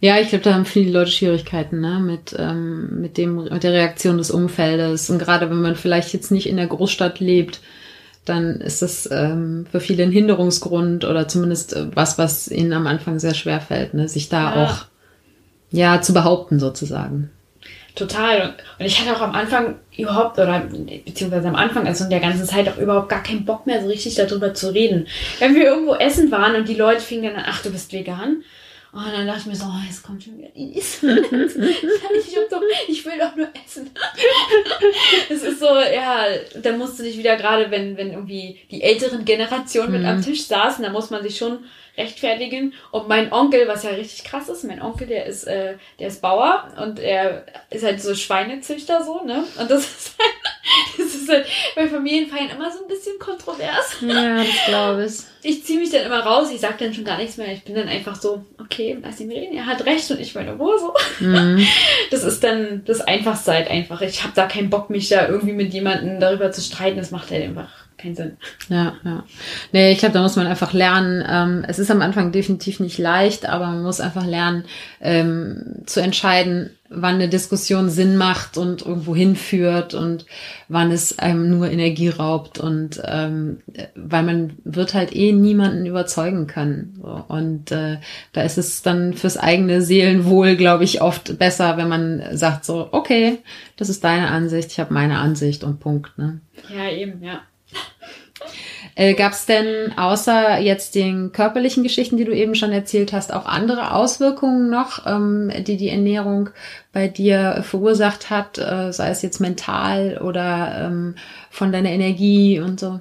Ja, 0.00 0.18
ich 0.18 0.30
glaube, 0.30 0.44
da 0.44 0.54
haben 0.54 0.64
viele 0.64 0.90
Leute 0.90 1.10
Schwierigkeiten 1.10 1.80
ne? 1.80 2.00
mit, 2.00 2.34
ähm, 2.38 3.00
mit, 3.00 3.18
dem, 3.18 3.36
mit 3.36 3.62
der 3.62 3.72
Reaktion 3.72 4.18
des 4.18 4.30
Umfeldes. 4.30 5.10
Und 5.10 5.18
gerade 5.18 5.48
wenn 5.48 5.62
man 5.62 5.76
vielleicht 5.76 6.12
jetzt 6.12 6.32
nicht 6.32 6.48
in 6.48 6.56
der 6.56 6.66
Großstadt 6.66 7.20
lebt, 7.20 7.60
dann 8.24 8.60
ist 8.60 8.82
das 8.82 9.08
ähm, 9.10 9.66
für 9.70 9.80
viele 9.80 10.04
ein 10.04 10.12
Hinderungsgrund 10.12 11.04
oder 11.04 11.28
zumindest 11.28 11.74
äh, 11.74 11.86
was, 11.94 12.18
was 12.18 12.48
ihnen 12.48 12.72
am 12.72 12.86
Anfang 12.86 13.18
sehr 13.18 13.34
schwer 13.34 13.60
fällt, 13.60 13.94
ne? 13.94 14.08
sich 14.08 14.28
da 14.28 14.54
ja. 14.54 14.64
auch 14.64 14.84
ja 15.70 16.00
zu 16.00 16.12
behaupten 16.12 16.60
sozusagen. 16.60 17.30
Total. 17.94 18.54
Und 18.78 18.86
ich 18.86 18.98
hatte 19.00 19.14
auch 19.14 19.20
am 19.20 19.34
Anfang 19.34 19.76
überhaupt, 19.96 20.38
oder 20.38 20.66
beziehungsweise 21.04 21.48
am 21.48 21.56
Anfang, 21.56 21.86
also 21.86 22.04
in 22.04 22.10
der 22.10 22.20
ganzen 22.20 22.46
Zeit 22.46 22.68
auch 22.68 22.78
überhaupt 22.78 23.10
gar 23.10 23.22
keinen 23.22 23.44
Bock 23.44 23.66
mehr 23.66 23.82
so 23.82 23.88
richtig 23.88 24.14
darüber 24.14 24.54
zu 24.54 24.72
reden. 24.72 25.06
Wenn 25.38 25.54
wir 25.54 25.64
irgendwo 25.64 25.94
essen 25.94 26.30
waren 26.30 26.54
und 26.54 26.68
die 26.68 26.74
Leute 26.74 27.00
fingen 27.00 27.24
dann 27.24 27.36
an, 27.36 27.44
ach, 27.48 27.62
du 27.62 27.70
bist 27.70 27.92
vegan, 27.92 28.42
und 28.94 29.00
oh, 29.00 29.10
dann 29.10 29.26
dachte 29.26 29.40
ich 29.40 29.46
mir 29.46 29.56
so, 29.56 29.64
oh, 29.64 29.86
jetzt 29.86 30.02
kommt 30.02 30.22
schon 30.22 30.36
wieder 30.36 30.54
Inis. 30.54 31.02
ich, 31.02 32.34
doch, 32.50 32.60
ich 32.86 33.06
will 33.06 33.18
doch 33.18 33.34
nur 33.34 33.48
essen. 33.64 33.90
Es 35.30 35.42
ist 35.42 35.60
so, 35.60 35.66
ja, 35.66 36.26
dann 36.62 36.76
musst 36.76 36.98
du 36.98 37.02
dich 37.02 37.16
wieder 37.16 37.36
gerade, 37.36 37.70
wenn, 37.70 37.96
wenn 37.96 38.12
irgendwie 38.12 38.60
die 38.70 38.82
älteren 38.82 39.24
Generationen 39.24 39.92
mit 39.92 40.04
am 40.04 40.18
mhm. 40.18 40.22
Tisch 40.22 40.44
saßen, 40.44 40.84
da 40.84 40.90
muss 40.90 41.08
man 41.08 41.22
sich 41.22 41.38
schon 41.38 41.60
rechtfertigen. 41.96 42.74
Und 42.90 43.08
mein 43.08 43.32
Onkel, 43.32 43.68
was 43.68 43.82
ja 43.82 43.90
richtig 43.90 44.24
krass 44.24 44.48
ist, 44.48 44.64
mein 44.64 44.80
Onkel, 44.80 45.06
der 45.06 45.26
ist, 45.26 45.44
äh, 45.44 45.74
der 45.98 46.08
ist 46.08 46.22
Bauer 46.22 46.72
und 46.80 46.98
er 46.98 47.44
ist 47.70 47.84
halt 47.84 48.00
so 48.00 48.14
Schweinezüchter 48.14 49.04
so, 49.04 49.24
ne? 49.24 49.44
Und 49.58 49.70
das 49.70 49.84
ist 49.84 50.14
halt, 50.18 50.98
das 50.98 51.14
ist 51.14 51.28
halt 51.28 51.46
bei 51.74 51.86
Familienfeiern 51.86 52.50
immer 52.50 52.70
so 52.70 52.82
ein 52.82 52.88
bisschen 52.88 53.18
kontrovers. 53.18 53.96
Ja, 54.00 54.38
das 54.38 54.66
glaube 54.66 55.04
ich. 55.04 55.12
Ich 55.44 55.64
ziehe 55.64 55.80
mich 55.80 55.90
dann 55.90 56.06
immer 56.06 56.20
raus, 56.20 56.50
ich 56.52 56.60
sag 56.60 56.78
dann 56.78 56.94
schon 56.94 57.04
gar 57.04 57.18
nichts 57.18 57.36
mehr. 57.36 57.52
Ich 57.52 57.64
bin 57.64 57.74
dann 57.74 57.88
einfach 57.88 58.14
so, 58.14 58.44
okay, 58.60 58.96
lass 59.02 59.20
ihn 59.20 59.30
reden, 59.30 59.56
er 59.56 59.66
hat 59.66 59.84
recht 59.84 60.08
und 60.10 60.20
ich 60.20 60.34
meine 60.34 60.58
wo 60.58 60.76
so. 60.78 60.94
Mhm. 61.20 61.66
Das 62.10 62.24
ist 62.24 62.44
dann 62.44 62.82
das 62.84 63.00
Einfachste 63.00 63.52
halt 63.52 63.68
einfach. 63.68 64.02
Ich 64.02 64.22
habe 64.22 64.34
da 64.34 64.46
keinen 64.46 64.70
Bock, 64.70 64.90
mich 64.90 65.08
da 65.08 65.28
irgendwie 65.28 65.54
mit 65.54 65.72
jemandem 65.72 66.20
darüber 66.20 66.52
zu 66.52 66.60
streiten. 66.60 66.98
Das 66.98 67.10
macht 67.10 67.30
halt 67.30 67.42
einfach 67.42 67.81
keinen 68.02 68.16
Sinn. 68.16 68.36
Ja, 68.68 68.94
ja. 69.04 69.24
Nee, 69.72 69.92
ich 69.92 69.98
glaube, 69.98 70.14
da 70.14 70.22
muss 70.22 70.36
man 70.36 70.46
einfach 70.46 70.72
lernen. 70.72 71.24
Ähm, 71.28 71.64
es 71.66 71.78
ist 71.78 71.90
am 71.90 72.02
Anfang 72.02 72.32
definitiv 72.32 72.80
nicht 72.80 72.98
leicht, 72.98 73.48
aber 73.48 73.66
man 73.66 73.82
muss 73.82 74.00
einfach 74.00 74.26
lernen, 74.26 74.64
ähm, 75.00 75.82
zu 75.86 76.00
entscheiden, 76.00 76.70
wann 76.94 77.14
eine 77.14 77.28
Diskussion 77.28 77.88
Sinn 77.88 78.16
macht 78.16 78.58
und 78.58 78.82
irgendwo 78.82 79.14
hinführt 79.14 79.94
und 79.94 80.26
wann 80.68 80.90
es 80.90 81.18
einem 81.18 81.48
nur 81.48 81.70
Energie 81.70 82.08
raubt 82.08 82.58
und 82.58 83.00
ähm, 83.04 83.60
weil 83.94 84.22
man 84.22 84.54
wird 84.64 84.94
halt 84.94 85.14
eh 85.14 85.32
niemanden 85.32 85.86
überzeugen 85.86 86.46
können. 86.46 86.98
So. 87.00 87.24
Und 87.28 87.72
äh, 87.72 87.98
da 88.32 88.42
ist 88.42 88.58
es 88.58 88.82
dann 88.82 89.14
fürs 89.14 89.38
eigene 89.38 89.82
Seelenwohl, 89.82 90.56
glaube 90.56 90.84
ich, 90.84 91.00
oft 91.00 91.38
besser, 91.38 91.76
wenn 91.76 91.88
man 91.88 92.22
sagt 92.32 92.64
so, 92.64 92.88
okay, 92.92 93.38
das 93.76 93.88
ist 93.88 94.04
deine 94.04 94.28
Ansicht, 94.28 94.72
ich 94.72 94.80
habe 94.80 94.92
meine 94.92 95.18
Ansicht 95.18 95.64
und 95.64 95.80
Punkt. 95.80 96.18
Ne? 96.18 96.40
Ja, 96.74 96.90
eben, 96.90 97.22
ja. 97.22 97.40
Äh, 98.94 99.14
Gab 99.14 99.32
es 99.32 99.46
denn 99.46 99.96
außer 99.96 100.58
jetzt 100.58 100.94
den 100.94 101.32
körperlichen 101.32 101.82
Geschichten, 101.82 102.18
die 102.18 102.24
du 102.24 102.32
eben 102.32 102.54
schon 102.54 102.72
erzählt 102.72 103.12
hast, 103.12 103.32
auch 103.32 103.46
andere 103.46 103.94
Auswirkungen 103.94 104.68
noch, 104.68 105.06
ähm, 105.06 105.50
die 105.66 105.78
die 105.78 105.88
Ernährung 105.88 106.50
bei 106.92 107.08
dir 107.08 107.62
verursacht 107.62 108.28
hat, 108.28 108.58
äh, 108.58 108.92
sei 108.92 109.08
es 109.08 109.22
jetzt 109.22 109.40
mental 109.40 110.20
oder 110.22 110.86
ähm, 110.86 111.14
von 111.50 111.72
deiner 111.72 111.90
Energie 111.90 112.60
und 112.60 112.78
so? 112.78 113.00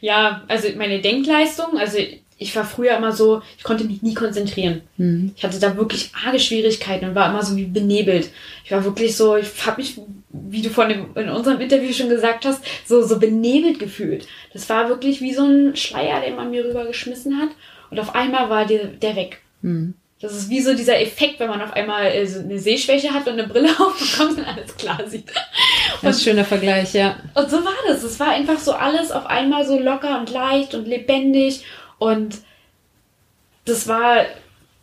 Ja, 0.00 0.42
also 0.48 0.68
meine 0.76 1.00
Denkleistung, 1.00 1.78
also 1.78 1.98
ich 2.38 2.54
war 2.54 2.64
früher 2.64 2.96
immer 2.96 3.12
so, 3.12 3.42
ich 3.56 3.64
konnte 3.64 3.84
mich 3.84 4.02
nie 4.02 4.14
konzentrieren. 4.14 4.82
Mhm. 4.96 5.32
Ich 5.36 5.44
hatte 5.44 5.58
da 5.58 5.76
wirklich 5.76 6.12
arge 6.24 6.38
Schwierigkeiten 6.38 7.06
und 7.06 7.14
war 7.14 7.28
immer 7.28 7.42
so 7.42 7.56
wie 7.56 7.64
benebelt. 7.64 8.30
Ich 8.64 8.70
war 8.70 8.84
wirklich 8.84 9.16
so, 9.16 9.36
ich 9.36 9.48
habe 9.66 9.82
mich, 9.82 10.00
wie 10.30 10.62
du 10.62 10.70
von 10.70 10.88
dem, 10.88 11.16
in 11.16 11.28
unserem 11.28 11.60
Interview 11.60 11.92
schon 11.92 12.08
gesagt 12.08 12.44
hast, 12.44 12.62
so, 12.86 13.02
so 13.02 13.18
benebelt 13.18 13.80
gefühlt. 13.80 14.28
Das 14.52 14.68
war 14.68 14.88
wirklich 14.88 15.20
wie 15.20 15.34
so 15.34 15.44
ein 15.44 15.74
Schleier, 15.74 16.20
den 16.20 16.36
man 16.36 16.50
mir 16.50 16.64
rübergeschmissen 16.64 17.40
hat. 17.40 17.50
Und 17.90 17.98
auf 17.98 18.14
einmal 18.14 18.48
war 18.48 18.66
der, 18.66 18.86
der 18.86 19.16
weg. 19.16 19.40
Mhm. 19.62 19.94
Das 20.20 20.32
ist 20.32 20.50
wie 20.50 20.60
so 20.60 20.74
dieser 20.74 21.00
Effekt, 21.00 21.38
wenn 21.38 21.48
man 21.48 21.62
auf 21.62 21.72
einmal 21.74 22.06
äh, 22.06 22.26
so 22.26 22.40
eine 22.40 22.58
Sehschwäche 22.58 23.12
hat 23.14 23.26
und 23.28 23.34
eine 23.34 23.46
Brille 23.46 23.68
aufbekommt 23.78 24.38
und 24.38 24.44
alles 24.44 24.76
klar 24.76 25.00
sieht. 25.06 25.24
Und, 26.02 26.08
das 26.08 26.22
schöner 26.22 26.44
Vergleich, 26.44 26.92
ja. 26.94 27.16
Und 27.34 27.50
so 27.50 27.64
war 27.64 27.74
das. 27.88 28.02
Es 28.04 28.18
war 28.20 28.30
einfach 28.30 28.58
so 28.58 28.72
alles 28.72 29.10
auf 29.10 29.26
einmal 29.26 29.66
so 29.66 29.78
locker 29.78 30.20
und 30.20 30.30
leicht 30.30 30.74
und 30.74 30.86
lebendig 30.86 31.64
und 31.98 32.38
das 33.64 33.86
war 33.86 34.24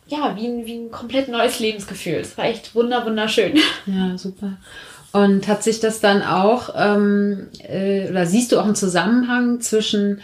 ja 0.06 0.36
wie 0.36 0.46
ein, 0.46 0.66
wie 0.66 0.78
ein 0.78 0.90
komplett 0.90 1.28
neues 1.28 1.58
Lebensgefühl. 1.58 2.16
Es 2.16 2.38
war 2.38 2.44
echt 2.46 2.74
wunder, 2.74 3.04
wunderschön. 3.04 3.58
Ja, 3.86 4.16
super. 4.16 4.56
Und 5.12 5.48
hat 5.48 5.62
sich 5.62 5.80
das 5.80 6.00
dann 6.00 6.22
auch, 6.22 6.74
ähm, 6.76 7.48
äh, 7.66 8.10
oder 8.10 8.26
siehst 8.26 8.52
du 8.52 8.58
auch 8.58 8.64
einen 8.64 8.74
Zusammenhang 8.74 9.60
zwischen 9.60 10.20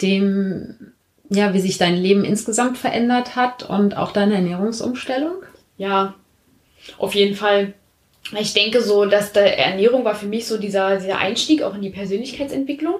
dem, 0.00 0.92
ja, 1.28 1.54
wie 1.54 1.60
sich 1.60 1.78
dein 1.78 1.96
Leben 1.96 2.24
insgesamt 2.24 2.76
verändert 2.76 3.36
hat 3.36 3.62
und 3.62 3.96
auch 3.96 4.12
deine 4.12 4.34
Ernährungsumstellung? 4.34 5.34
Ja, 5.76 6.14
auf 6.98 7.14
jeden 7.14 7.36
Fall. 7.36 7.74
Ich 8.38 8.52
denke 8.52 8.80
so, 8.80 9.04
dass 9.04 9.32
der 9.32 9.58
Ernährung 9.58 10.04
war 10.04 10.14
für 10.14 10.26
mich 10.26 10.46
so 10.46 10.58
dieser, 10.58 10.96
dieser 10.96 11.18
Einstieg 11.18 11.62
auch 11.62 11.74
in 11.74 11.82
die 11.82 11.90
Persönlichkeitsentwicklung, 11.90 12.96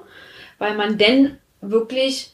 weil 0.59 0.77
man 0.77 0.99
denn 0.99 1.39
wirklich 1.61 2.32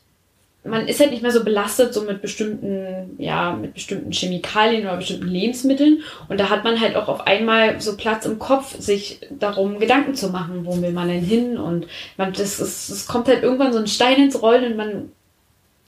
man 0.69 0.87
ist 0.87 1.01
halt 1.01 1.11
nicht 1.11 1.23
mehr 1.23 1.33
so 1.33 1.45
belastet 1.45 1.95
so 1.95 2.03
mit 2.03 2.23
bestimmten, 2.23 3.17
ja, 3.19 3.53
mit 3.53 3.75
bestimmten 3.75 4.13
Chemikalien 4.13 4.83
oder 4.83 4.97
bestimmten 4.97 5.29
Lebensmitteln. 5.29 6.03
Und 6.29 6.39
da 6.39 6.51
hat 6.51 6.65
man 6.65 6.81
halt 6.81 6.97
auch 6.97 7.09
auf 7.09 7.27
einmal 7.27 7.81
so 7.81 7.97
Platz 7.97 8.27
im 8.27 8.39
Kopf, 8.39 8.79
sich 8.79 9.21
darum 9.31 9.79
Gedanken 9.79 10.15
zu 10.15 10.29
machen, 10.29 10.65
wo 10.65 10.81
will 10.81 10.93
man 10.93 11.09
denn 11.09 11.25
hin? 11.25 11.59
Und 11.59 11.87
man, 12.17 12.33
das 12.33 12.61
ist, 12.61 12.89
es 12.89 13.07
kommt 13.07 13.29
halt 13.29 13.43
irgendwann 13.43 13.73
so 13.73 13.79
ein 13.79 13.87
Stein 13.87 14.17
ins 14.17 14.41
Rollen 14.41 14.73
und 14.73 14.77
man, 14.77 15.13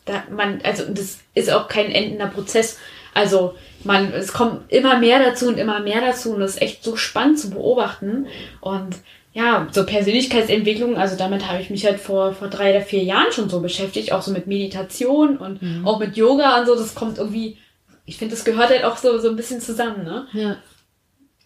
da, 0.04 0.24
man, 0.30 0.60
also 0.64 0.84
das 0.88 1.18
ist 1.34 1.52
auch 1.52 1.68
kein 1.68 1.90
endender 1.90 2.26
Prozess. 2.26 2.78
Also 3.14 3.54
man, 3.84 4.12
es 4.12 4.32
kommt 4.32 4.70
immer 4.72 4.98
mehr 4.98 5.18
dazu 5.18 5.48
und 5.48 5.58
immer 5.58 5.80
mehr 5.80 6.00
dazu 6.00 6.32
und 6.34 6.40
das 6.40 6.52
ist 6.52 6.62
echt 6.62 6.84
so 6.84 6.96
spannend 6.96 7.38
zu 7.38 7.50
beobachten. 7.50 8.26
Und 8.60 8.96
ja, 9.32 9.68
so 9.70 9.86
Persönlichkeitsentwicklung, 9.86 10.96
also 10.96 11.16
damit 11.16 11.48
habe 11.48 11.62
ich 11.62 11.70
mich 11.70 11.86
halt 11.86 12.00
vor, 12.00 12.32
vor 12.32 12.48
drei 12.48 12.70
oder 12.70 12.80
vier 12.80 13.04
Jahren 13.04 13.30
schon 13.32 13.48
so 13.48 13.60
beschäftigt, 13.60 14.12
auch 14.12 14.22
so 14.22 14.32
mit 14.32 14.46
Meditation 14.46 15.36
und 15.36 15.62
mhm. 15.62 15.86
auch 15.86 16.00
mit 16.00 16.16
Yoga 16.16 16.58
und 16.58 16.66
so, 16.66 16.74
das 16.74 16.94
kommt 16.94 17.18
irgendwie, 17.18 17.56
ich 18.06 18.18
finde, 18.18 18.34
das 18.34 18.44
gehört 18.44 18.70
halt 18.70 18.84
auch 18.84 18.96
so, 18.96 19.18
so 19.18 19.30
ein 19.30 19.36
bisschen 19.36 19.60
zusammen, 19.60 20.04
ne? 20.04 20.26
Ja. 20.32 20.56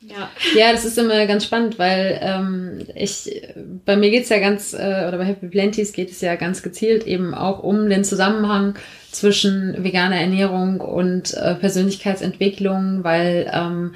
Ja. 0.06 0.28
ja, 0.54 0.72
das 0.72 0.84
ist 0.84 0.98
immer 0.98 1.26
ganz 1.26 1.44
spannend, 1.44 1.78
weil 1.78 2.18
ähm, 2.20 2.86
ich 2.94 3.42
bei 3.86 3.96
mir 3.96 4.10
geht's 4.10 4.28
ja 4.28 4.38
ganz, 4.38 4.74
äh, 4.74 5.06
oder 5.08 5.16
bei 5.16 5.24
Happy 5.24 5.46
Plenties 5.46 5.94
geht 5.94 6.10
es 6.10 6.20
ja 6.20 6.34
ganz 6.34 6.62
gezielt 6.62 7.06
eben 7.06 7.34
auch 7.34 7.62
um 7.62 7.88
den 7.88 8.04
Zusammenhang 8.04 8.74
zwischen 9.12 9.82
veganer 9.82 10.16
Ernährung 10.16 10.80
und 10.80 11.32
äh, 11.32 11.54
Persönlichkeitsentwicklung, 11.54 13.02
weil 13.02 13.50
ähm, 13.50 13.94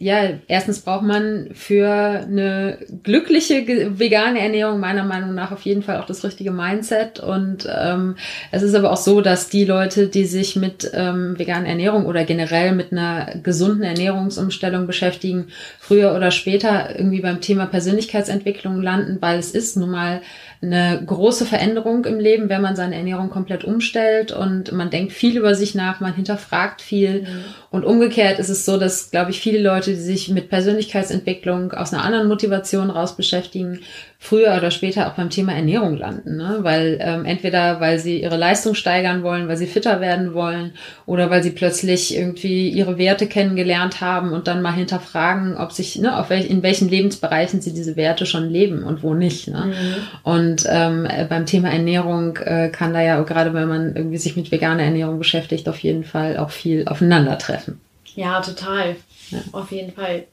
ja, 0.00 0.30
erstens 0.46 0.78
braucht 0.78 1.02
man 1.02 1.48
für 1.54 1.90
eine 1.90 2.78
glückliche 3.02 3.98
vegane 3.98 4.38
Ernährung 4.38 4.78
meiner 4.78 5.02
Meinung 5.02 5.34
nach 5.34 5.50
auf 5.50 5.62
jeden 5.62 5.82
Fall 5.82 5.96
auch 5.96 6.06
das 6.06 6.22
richtige 6.22 6.52
Mindset. 6.52 7.18
Und 7.18 7.68
ähm, 7.68 8.14
es 8.52 8.62
ist 8.62 8.76
aber 8.76 8.92
auch 8.92 8.96
so, 8.96 9.20
dass 9.20 9.48
die 9.48 9.64
Leute, 9.64 10.06
die 10.06 10.24
sich 10.24 10.54
mit 10.54 10.88
ähm, 10.94 11.36
veganer 11.36 11.66
Ernährung 11.66 12.06
oder 12.06 12.22
generell 12.22 12.76
mit 12.76 12.92
einer 12.92 13.40
gesunden 13.42 13.82
Ernährungsumstellung 13.82 14.86
beschäftigen, 14.86 15.48
früher 15.80 16.14
oder 16.14 16.30
später 16.30 16.96
irgendwie 16.96 17.20
beim 17.20 17.40
Thema 17.40 17.66
Persönlichkeitsentwicklung 17.66 18.80
landen, 18.80 19.18
weil 19.20 19.40
es 19.40 19.50
ist 19.50 19.76
nun 19.76 19.90
mal 19.90 20.22
eine 20.60 21.02
große 21.04 21.46
Veränderung 21.46 22.04
im 22.04 22.18
Leben, 22.18 22.48
wenn 22.48 22.62
man 22.62 22.74
seine 22.74 22.96
Ernährung 22.96 23.30
komplett 23.30 23.64
umstellt 23.64 24.32
und 24.32 24.72
man 24.72 24.90
denkt 24.90 25.12
viel 25.12 25.36
über 25.36 25.54
sich 25.54 25.74
nach, 25.74 26.00
man 26.00 26.14
hinterfragt 26.14 26.82
viel. 26.82 27.22
Mhm. 27.22 27.44
Und 27.70 27.84
umgekehrt 27.84 28.38
ist 28.38 28.48
es 28.48 28.64
so, 28.64 28.78
dass, 28.78 29.10
glaube 29.10 29.30
ich, 29.30 29.40
viele 29.40 29.60
Leute, 29.60 29.90
die 29.90 29.96
sich 29.96 30.28
mit 30.30 30.48
Persönlichkeitsentwicklung 30.48 31.72
aus 31.72 31.92
einer 31.92 32.02
anderen 32.02 32.26
Motivation 32.26 32.90
raus 32.90 33.14
beschäftigen, 33.16 33.80
früher 34.20 34.56
oder 34.56 34.72
später 34.72 35.06
auch 35.06 35.12
beim 35.12 35.30
Thema 35.30 35.52
Ernährung 35.52 35.96
landen. 35.96 36.36
Ne? 36.36 36.58
Weil 36.62 36.98
ähm, 37.00 37.24
entweder 37.24 37.80
weil 37.80 38.00
sie 38.00 38.20
ihre 38.20 38.36
Leistung 38.36 38.74
steigern 38.74 39.22
wollen, 39.22 39.46
weil 39.46 39.56
sie 39.56 39.66
fitter 39.66 40.00
werden 40.00 40.34
wollen 40.34 40.72
oder 41.06 41.30
weil 41.30 41.42
sie 41.42 41.50
plötzlich 41.50 42.16
irgendwie 42.16 42.68
ihre 42.68 42.98
Werte 42.98 43.28
kennengelernt 43.28 44.00
haben 44.00 44.32
und 44.32 44.48
dann 44.48 44.60
mal 44.60 44.72
hinterfragen, 44.72 45.56
ob 45.56 45.70
sich, 45.72 45.98
ne, 45.98 46.18
auf 46.18 46.30
welch, 46.30 46.50
in 46.50 46.64
welchen 46.64 46.88
Lebensbereichen 46.88 47.60
sie 47.60 47.72
diese 47.72 47.94
Werte 47.96 48.26
schon 48.26 48.50
leben 48.50 48.82
und 48.82 49.04
wo 49.04 49.14
nicht. 49.14 49.46
Ne? 49.48 49.66
Mhm. 49.66 49.94
Und 50.24 50.47
ähm, 50.68 51.08
beim 51.28 51.46
Thema 51.46 51.70
Ernährung 51.70 52.36
äh, 52.36 52.68
kann 52.70 52.92
da 52.92 53.00
ja 53.00 53.20
gerade, 53.22 53.54
wenn 53.54 53.68
man 53.68 53.96
irgendwie 53.96 54.18
sich 54.18 54.36
mit 54.36 54.50
veganer 54.50 54.82
Ernährung 54.82 55.18
beschäftigt, 55.18 55.68
auf 55.68 55.78
jeden 55.78 56.04
Fall 56.04 56.36
auch 56.36 56.50
viel 56.50 56.86
aufeinandertreffen. 56.86 57.80
Ja, 58.14 58.40
total. 58.40 58.96
Ja. 59.30 59.38
Auf 59.52 59.70
jeden 59.70 59.92
Fall. 59.92 60.24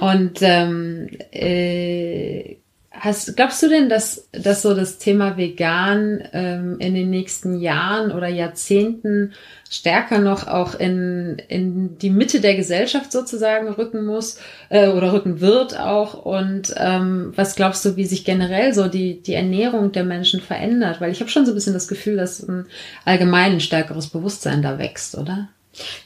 Und 0.00 0.38
ähm, 0.42 1.08
äh, 1.32 2.56
Hast, 3.00 3.36
glaubst 3.36 3.62
du 3.62 3.68
denn, 3.68 3.88
dass, 3.88 4.28
dass 4.32 4.62
so 4.62 4.74
das 4.74 4.98
Thema 4.98 5.36
vegan 5.36 6.22
ähm, 6.32 6.76
in 6.78 6.94
den 6.94 7.10
nächsten 7.10 7.60
Jahren 7.60 8.10
oder 8.10 8.28
Jahrzehnten 8.28 9.32
stärker 9.70 10.18
noch 10.18 10.46
auch 10.46 10.74
in, 10.74 11.36
in 11.48 11.98
die 11.98 12.10
Mitte 12.10 12.40
der 12.40 12.56
Gesellschaft 12.56 13.12
sozusagen 13.12 13.68
rücken 13.68 14.04
muss 14.04 14.40
äh, 14.68 14.88
oder 14.88 15.12
rücken 15.12 15.40
wird 15.40 15.78
auch? 15.78 16.24
Und 16.24 16.74
ähm, 16.76 17.32
was 17.36 17.56
glaubst 17.56 17.84
du, 17.84 17.96
wie 17.96 18.06
sich 18.06 18.24
generell 18.24 18.74
so 18.74 18.88
die, 18.88 19.22
die 19.22 19.34
Ernährung 19.34 19.92
der 19.92 20.04
Menschen 20.04 20.40
verändert? 20.40 21.00
Weil 21.00 21.12
ich 21.12 21.20
habe 21.20 21.30
schon 21.30 21.46
so 21.46 21.52
ein 21.52 21.54
bisschen 21.54 21.74
das 21.74 21.88
Gefühl, 21.88 22.16
dass 22.16 22.42
ein 22.42 22.66
allgemein 23.04 23.52
ein 23.52 23.60
stärkeres 23.60 24.08
Bewusstsein 24.08 24.62
da 24.62 24.78
wächst, 24.78 25.16
oder? 25.16 25.48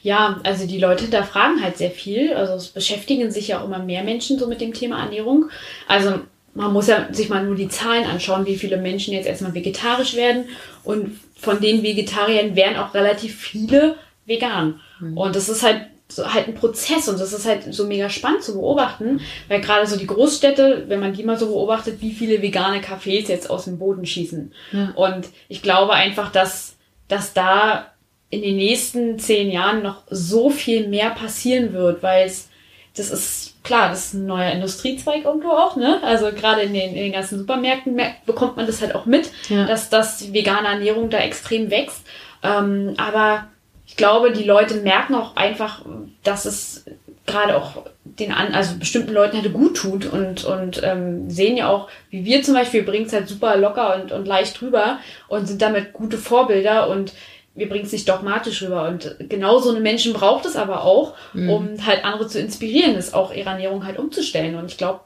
Ja, 0.02 0.40
also 0.44 0.66
die 0.66 0.78
Leute 0.78 1.04
hinterfragen 1.04 1.62
halt 1.62 1.78
sehr 1.78 1.90
viel. 1.90 2.34
Also 2.34 2.54
es 2.54 2.68
beschäftigen 2.68 3.30
sich 3.30 3.48
ja 3.48 3.60
auch 3.60 3.64
immer 3.64 3.78
mehr 3.78 4.02
Menschen 4.02 4.38
so 4.38 4.46
mit 4.46 4.60
dem 4.60 4.74
Thema 4.74 5.02
Ernährung. 5.02 5.46
Also 5.88 6.20
man 6.54 6.72
muss 6.72 6.86
ja 6.86 7.08
sich 7.12 7.28
mal 7.28 7.44
nur 7.44 7.54
die 7.54 7.68
Zahlen 7.68 8.04
anschauen, 8.04 8.46
wie 8.46 8.56
viele 8.56 8.76
Menschen 8.76 9.14
jetzt 9.14 9.26
erstmal 9.26 9.54
vegetarisch 9.54 10.14
werden. 10.14 10.46
Und 10.84 11.18
von 11.36 11.60
den 11.60 11.82
Vegetariern 11.82 12.56
wären 12.56 12.76
auch 12.76 12.94
relativ 12.94 13.38
viele 13.38 13.96
vegan. 14.26 14.80
Mhm. 15.00 15.16
Und 15.16 15.36
das 15.36 15.48
ist 15.48 15.62
halt 15.62 15.86
so 16.08 16.32
halt 16.32 16.48
ein 16.48 16.54
Prozess 16.54 17.08
und 17.08 17.18
das 17.18 17.32
ist 17.32 17.46
halt 17.46 17.72
so 17.72 17.86
mega 17.86 18.10
spannend 18.10 18.42
zu 18.42 18.52
beobachten, 18.52 19.20
weil 19.48 19.62
gerade 19.62 19.86
so 19.86 19.96
die 19.96 20.06
Großstädte, 20.06 20.84
wenn 20.88 21.00
man 21.00 21.14
die 21.14 21.22
mal 21.22 21.38
so 21.38 21.46
beobachtet, 21.46 22.02
wie 22.02 22.12
viele 22.12 22.42
vegane 22.42 22.80
Cafés 22.80 23.28
jetzt 23.28 23.48
aus 23.48 23.64
dem 23.64 23.78
Boden 23.78 24.04
schießen. 24.04 24.52
Ja. 24.72 24.92
Und 24.94 25.28
ich 25.48 25.62
glaube 25.62 25.94
einfach, 25.94 26.30
dass, 26.30 26.76
dass 27.08 27.32
da 27.32 27.86
in 28.28 28.42
den 28.42 28.56
nächsten 28.56 29.18
zehn 29.18 29.50
Jahren 29.50 29.82
noch 29.82 30.02
so 30.10 30.50
viel 30.50 30.88
mehr 30.88 31.10
passieren 31.10 31.72
wird, 31.72 32.02
weil 32.02 32.26
es, 32.26 32.48
das 32.96 33.10
ist 33.10 33.51
klar, 33.62 33.90
das 33.90 34.06
ist 34.06 34.14
ein 34.14 34.26
neuer 34.26 34.50
Industriezweig 34.50 35.24
irgendwo 35.24 35.50
auch, 35.50 35.76
ne? 35.76 36.00
Also 36.02 36.32
gerade 36.32 36.62
in 36.62 36.74
den, 36.74 36.90
in 36.90 37.04
den 37.04 37.12
ganzen 37.12 37.38
Supermärkten 37.38 38.00
bekommt 38.26 38.56
man 38.56 38.66
das 38.66 38.80
halt 38.80 38.94
auch 38.94 39.06
mit, 39.06 39.30
ja. 39.48 39.66
dass, 39.66 39.88
die 40.18 40.32
vegane 40.32 40.68
Ernährung 40.68 41.10
da 41.10 41.18
extrem 41.18 41.70
wächst. 41.70 42.04
Ähm, 42.42 42.94
aber 42.96 43.46
ich 43.86 43.96
glaube, 43.96 44.32
die 44.32 44.44
Leute 44.44 44.74
merken 44.76 45.14
auch 45.14 45.36
einfach, 45.36 45.84
dass 46.24 46.44
es 46.44 46.84
gerade 47.26 47.56
auch 47.56 47.84
den 48.04 48.32
an, 48.32 48.54
also 48.54 48.78
bestimmten 48.78 49.12
Leuten 49.12 49.40
halt 49.40 49.52
gut 49.52 49.76
tut 49.76 50.06
und, 50.06 50.44
und 50.44 50.82
ähm, 50.82 51.30
sehen 51.30 51.56
ja 51.56 51.68
auch, 51.68 51.88
wie 52.10 52.24
wir 52.24 52.42
zum 52.42 52.54
Beispiel, 52.54 52.82
bringen 52.82 53.06
es 53.06 53.12
halt 53.12 53.28
super 53.28 53.56
locker 53.56 53.94
und, 53.94 54.12
und 54.12 54.26
leicht 54.26 54.60
rüber 54.60 54.98
und 55.28 55.46
sind 55.46 55.62
damit 55.62 55.92
gute 55.92 56.18
Vorbilder 56.18 56.88
und 56.88 57.12
wir 57.54 57.68
bringen 57.68 57.84
es 57.84 57.92
nicht 57.92 58.08
dogmatisch 58.08 58.62
rüber. 58.62 58.88
Und 58.88 59.16
genau 59.28 59.58
so 59.58 59.70
eine 59.70 59.80
Menschen 59.80 60.12
braucht 60.12 60.46
es 60.46 60.56
aber 60.56 60.84
auch, 60.84 61.14
mhm. 61.32 61.50
um 61.50 61.86
halt 61.86 62.04
andere 62.04 62.26
zu 62.26 62.40
inspirieren, 62.40 62.96
ist 62.96 63.14
auch 63.14 63.32
ihre 63.32 63.50
Ernährung 63.50 63.84
halt 63.84 63.98
umzustellen. 63.98 64.56
Und 64.56 64.70
ich 64.70 64.78
glaube, 64.78 65.00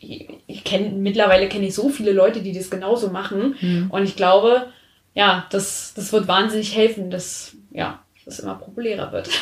ich, 0.00 0.28
ich 0.46 0.64
kenne 0.64 0.90
mittlerweile 0.90 1.48
kenne 1.48 1.66
ich 1.66 1.74
so 1.74 1.88
viele 1.90 2.12
Leute, 2.12 2.40
die 2.40 2.52
das 2.52 2.70
genauso 2.70 3.10
machen. 3.10 3.56
Mhm. 3.60 3.90
Und 3.90 4.04
ich 4.04 4.16
glaube, 4.16 4.66
ja, 5.14 5.46
das, 5.50 5.92
das 5.94 6.12
wird 6.12 6.28
wahnsinnig 6.28 6.74
helfen, 6.74 7.10
dass 7.10 7.54
ja, 7.70 8.00
das 8.24 8.40
immer 8.40 8.54
populärer 8.54 9.12
wird. 9.12 9.28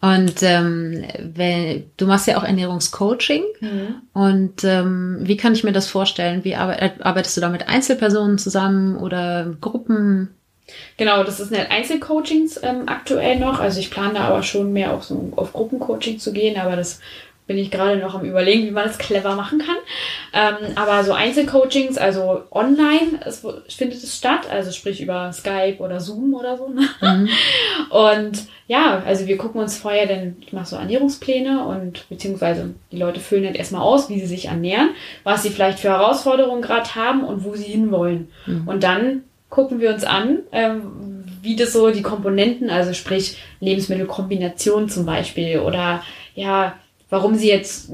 Und 0.00 0.42
ähm, 0.42 1.02
wenn, 1.18 1.84
du 1.96 2.06
machst 2.06 2.26
ja 2.26 2.36
auch 2.36 2.44
Ernährungscoaching. 2.44 3.42
Mhm. 3.60 3.94
Und 4.12 4.62
ähm, 4.62 5.20
wie 5.22 5.38
kann 5.38 5.54
ich 5.54 5.64
mir 5.64 5.72
das 5.72 5.88
vorstellen? 5.88 6.44
Wie 6.44 6.56
arbeitest 6.56 7.38
du 7.38 7.40
da 7.40 7.48
mit 7.48 7.68
Einzelpersonen 7.68 8.36
zusammen 8.36 8.98
oder 8.98 9.54
Gruppen? 9.62 10.34
Genau, 10.96 11.24
das 11.24 11.40
ist 11.40 11.54
halt 11.56 11.70
Einzelcoachings 11.70 12.60
ähm, 12.62 12.84
aktuell 12.86 13.38
noch. 13.38 13.60
Also 13.60 13.80
ich 13.80 13.90
plane 13.90 14.14
da 14.14 14.20
aber 14.24 14.42
schon 14.42 14.72
mehr 14.72 14.92
auf 14.92 15.04
so 15.04 15.32
auf 15.36 15.52
Gruppencoaching 15.52 16.18
zu 16.18 16.32
gehen, 16.32 16.58
aber 16.58 16.76
das 16.76 17.00
bin 17.46 17.58
ich 17.58 17.70
gerade 17.70 17.98
noch 17.98 18.14
am 18.14 18.24
überlegen, 18.24 18.66
wie 18.66 18.70
man 18.70 18.86
das 18.86 18.96
clever 18.96 19.34
machen 19.34 19.58
kann. 19.58 19.76
Ähm, 20.32 20.72
aber 20.76 21.04
so 21.04 21.12
Einzelcoachings, 21.12 21.98
also 21.98 22.42
online 22.50 23.20
es, 23.26 23.44
findet 23.68 24.02
es 24.02 24.16
statt, 24.16 24.48
also 24.50 24.72
sprich 24.72 25.02
über 25.02 25.30
Skype 25.32 25.76
oder 25.78 26.00
Zoom 26.00 26.32
oder 26.32 26.56
so. 26.56 26.68
Ne? 26.68 26.88
Mhm. 27.02 27.28
Und 27.90 28.46
ja, 28.66 29.02
also 29.04 29.26
wir 29.26 29.36
gucken 29.36 29.60
uns 29.60 29.76
vorher, 29.76 30.06
denn 30.06 30.36
ich 30.40 30.54
mache 30.54 30.64
so 30.64 30.76
Ernährungspläne 30.76 31.66
und 31.66 32.08
beziehungsweise 32.08 32.70
die 32.90 32.96
Leute 32.96 33.20
füllen 33.20 33.44
halt 33.44 33.56
erstmal 33.56 33.82
aus, 33.82 34.08
wie 34.08 34.18
sie 34.18 34.26
sich 34.26 34.46
ernähren, 34.46 34.94
was 35.22 35.42
sie 35.42 35.50
vielleicht 35.50 35.80
für 35.80 35.90
Herausforderungen 35.90 36.62
gerade 36.62 36.94
haben 36.94 37.24
und 37.24 37.44
wo 37.44 37.54
sie 37.54 37.64
hinwollen. 37.64 38.28
Mhm. 38.46 38.66
Und 38.66 38.82
dann 38.82 39.24
gucken 39.54 39.80
wir 39.80 39.94
uns 39.94 40.02
an, 40.02 40.40
ähm, 40.50 41.24
wie 41.40 41.54
das 41.54 41.72
so 41.72 41.92
die 41.92 42.02
Komponenten, 42.02 42.70
also 42.70 42.92
sprich 42.92 43.38
Lebensmittelkombination 43.60 44.88
zum 44.88 45.06
Beispiel 45.06 45.60
oder 45.60 46.02
ja, 46.34 46.76
warum 47.08 47.36
sie 47.36 47.50
jetzt 47.50 47.92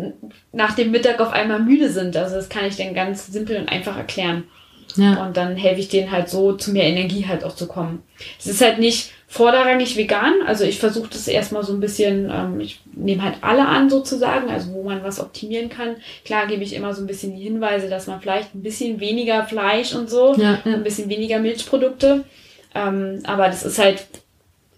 nach 0.53 0.75
dem 0.75 0.91
Mittag 0.91 1.21
auf 1.21 1.33
einmal 1.33 1.61
müde 1.61 1.91
sind. 1.91 2.17
Also 2.17 2.37
das 2.37 2.49
kann 2.49 2.65
ich 2.65 2.77
dann 2.77 2.95
ganz 2.95 3.27
simpel 3.27 3.59
und 3.59 3.69
einfach 3.69 3.99
erklären. 3.99 4.45
Ja. 4.97 5.23
Und 5.23 5.37
dann 5.37 5.57
helfe 5.57 5.81
ich 5.81 5.91
denen 5.91 6.11
halt 6.11 6.31
so, 6.31 6.55
zu 6.55 6.73
mehr 6.73 6.85
Energie 6.85 7.27
halt 7.27 7.45
auch 7.45 7.55
zu 7.55 7.69
kommen. 7.69 8.03
Es 8.39 8.47
ist 8.47 8.63
halt 8.63 8.79
nicht 8.79 9.13
vorderrangig 9.31 9.97
vegan. 9.97 10.43
Also 10.45 10.65
ich 10.65 10.81
versuche 10.81 11.09
das 11.13 11.29
erstmal 11.29 11.63
so 11.63 11.73
ein 11.73 11.79
bisschen, 11.79 12.29
ähm, 12.33 12.59
ich 12.59 12.81
nehme 12.93 13.23
halt 13.23 13.37
alle 13.43 13.65
an 13.65 13.89
sozusagen, 13.89 14.51
also 14.51 14.73
wo 14.73 14.83
man 14.83 15.05
was 15.05 15.21
optimieren 15.21 15.69
kann. 15.69 15.95
Klar 16.25 16.49
gebe 16.49 16.65
ich 16.65 16.75
immer 16.75 16.93
so 16.95 17.01
ein 17.01 17.07
bisschen 17.07 17.37
die 17.37 17.45
Hinweise, 17.45 17.89
dass 17.89 18.09
man 18.09 18.21
vielleicht 18.21 18.57
ein 18.57 18.63
bisschen 18.63 18.99
weniger 18.99 19.45
Fleisch 19.45 19.95
und 19.95 20.11
so, 20.11 20.35
ja, 20.35 20.59
ja. 20.65 20.75
ein 20.75 20.83
bisschen 20.83 21.09
weniger 21.09 21.39
Milchprodukte. 21.39 22.25
Ähm, 22.75 23.21
aber 23.23 23.47
das 23.47 23.65
ist 23.65 23.79
halt 23.79 24.05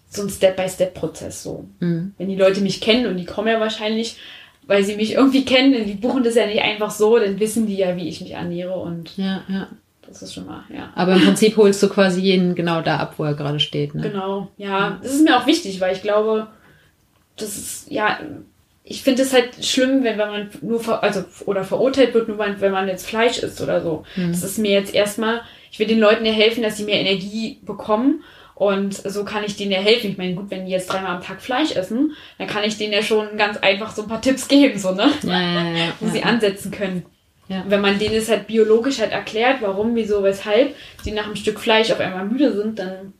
so 0.07 0.21
ein 0.21 0.29
Step-by-Step-Prozess 0.29 1.41
so. 1.41 1.65
Mhm. 1.79 2.13
Wenn 2.19 2.29
die 2.29 2.35
Leute 2.35 2.61
mich 2.61 2.79
kennen 2.79 3.07
und 3.07 3.17
die 3.17 3.25
kommen 3.25 3.47
ja 3.47 3.59
wahrscheinlich, 3.59 4.17
weil 4.67 4.83
sie 4.83 4.95
mich 4.95 5.13
irgendwie 5.13 5.45
kennen, 5.45 5.83
die 5.87 5.95
buchen 5.95 6.23
das 6.23 6.35
ja 6.35 6.45
nicht 6.45 6.61
einfach 6.61 6.91
so, 6.91 7.17
dann 7.17 7.39
wissen 7.39 7.65
die 7.65 7.77
ja, 7.77 7.97
wie 7.97 8.07
ich 8.07 8.21
mich 8.21 8.31
ernähre 8.33 8.75
und 8.75 9.17
ja, 9.17 9.43
ja. 9.49 9.67
Das 10.13 10.21
ist 10.21 10.35
schon 10.35 10.45
mal, 10.45 10.63
ja. 10.69 10.91
Aber 10.93 11.13
im 11.13 11.21
Prinzip 11.21 11.57
holst 11.57 11.81
du 11.81 11.89
quasi 11.89 12.21
jeden 12.21 12.53
genau 12.53 12.81
da 12.81 12.97
ab, 12.97 13.15
wo 13.17 13.23
er 13.23 13.33
gerade 13.33 13.59
steht, 13.59 13.95
ne? 13.95 14.03
Genau, 14.03 14.51
ja. 14.57 14.99
Das 15.01 15.11
ist 15.11 15.23
mir 15.23 15.35
auch 15.35 15.47
wichtig, 15.47 15.81
weil 15.81 15.95
ich 15.95 16.03
glaube, 16.03 16.47
das 17.35 17.57
ist, 17.57 17.91
ja, 17.91 18.19
ich 18.83 19.01
finde 19.01 19.23
es 19.23 19.33
halt 19.33 19.65
schlimm, 19.65 20.03
wenn, 20.03 20.19
wenn 20.19 20.29
man 20.29 20.49
nur, 20.61 20.79
ver 20.79 21.01
also, 21.01 21.23
oder 21.45 21.63
verurteilt 21.63 22.13
wird, 22.13 22.27
nur 22.27 22.37
wenn 22.37 22.71
man 22.71 22.87
jetzt 22.87 23.07
Fleisch 23.07 23.39
isst 23.39 23.59
oder 23.59 23.81
so. 23.81 24.03
Mhm. 24.15 24.31
Das 24.31 24.43
ist 24.43 24.59
mir 24.59 24.71
jetzt 24.71 24.93
erstmal, 24.93 25.41
ich 25.71 25.79
will 25.79 25.87
den 25.87 25.99
Leuten 25.99 26.25
ja 26.25 26.31
helfen, 26.31 26.61
dass 26.61 26.77
sie 26.77 26.83
mehr 26.83 26.99
Energie 26.99 27.59
bekommen 27.63 28.23
und 28.53 28.93
so 28.93 29.25
kann 29.25 29.43
ich 29.43 29.55
denen 29.55 29.71
ja 29.71 29.79
helfen. 29.79 30.11
Ich 30.11 30.17
meine, 30.17 30.35
gut, 30.35 30.51
wenn 30.51 30.65
die 30.65 30.71
jetzt 30.71 30.91
dreimal 30.91 31.15
am 31.15 31.23
Tag 31.23 31.41
Fleisch 31.41 31.75
essen, 31.75 32.11
dann 32.37 32.47
kann 32.47 32.63
ich 32.63 32.77
denen 32.77 32.93
ja 32.93 33.01
schon 33.01 33.35
ganz 33.35 33.57
einfach 33.57 33.95
so 33.95 34.03
ein 34.03 34.07
paar 34.07 34.21
Tipps 34.21 34.47
geben, 34.47 34.77
so, 34.77 34.91
ne? 34.91 35.09
Ja, 35.23 35.41
ja, 35.41 35.63
ja, 35.71 35.93
Wo 35.99 36.07
sie 36.09 36.23
ansetzen 36.23 36.69
können. 36.69 37.03
Ja. 37.53 37.63
Wenn 37.67 37.81
man 37.81 37.99
denen 37.99 38.15
es 38.15 38.29
halt 38.29 38.47
biologisch 38.47 38.99
halt 38.99 39.11
erklärt, 39.11 39.61
warum, 39.61 39.95
wieso, 39.95 40.23
weshalb 40.23 40.75
sie 41.03 41.11
nach 41.11 41.25
einem 41.25 41.35
Stück 41.35 41.59
Fleisch 41.59 41.91
auf 41.91 41.99
einmal 41.99 42.25
müde 42.25 42.53
sind, 42.53 42.79
dann. 42.79 43.13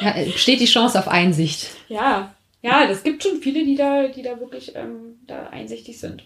ja, 0.00 0.14
steht 0.36 0.60
die 0.60 0.66
Chance 0.66 0.98
auf 0.98 1.08
Einsicht. 1.08 1.70
Ja, 1.88 2.34
ja, 2.62 2.86
das 2.86 3.02
gibt 3.02 3.22
schon 3.22 3.40
viele, 3.40 3.64
die 3.64 3.76
da, 3.76 4.08
die 4.08 4.22
da 4.22 4.40
wirklich 4.40 4.74
ähm, 4.74 5.18
da 5.26 5.48
einsichtig 5.50 5.98
sind 5.98 6.24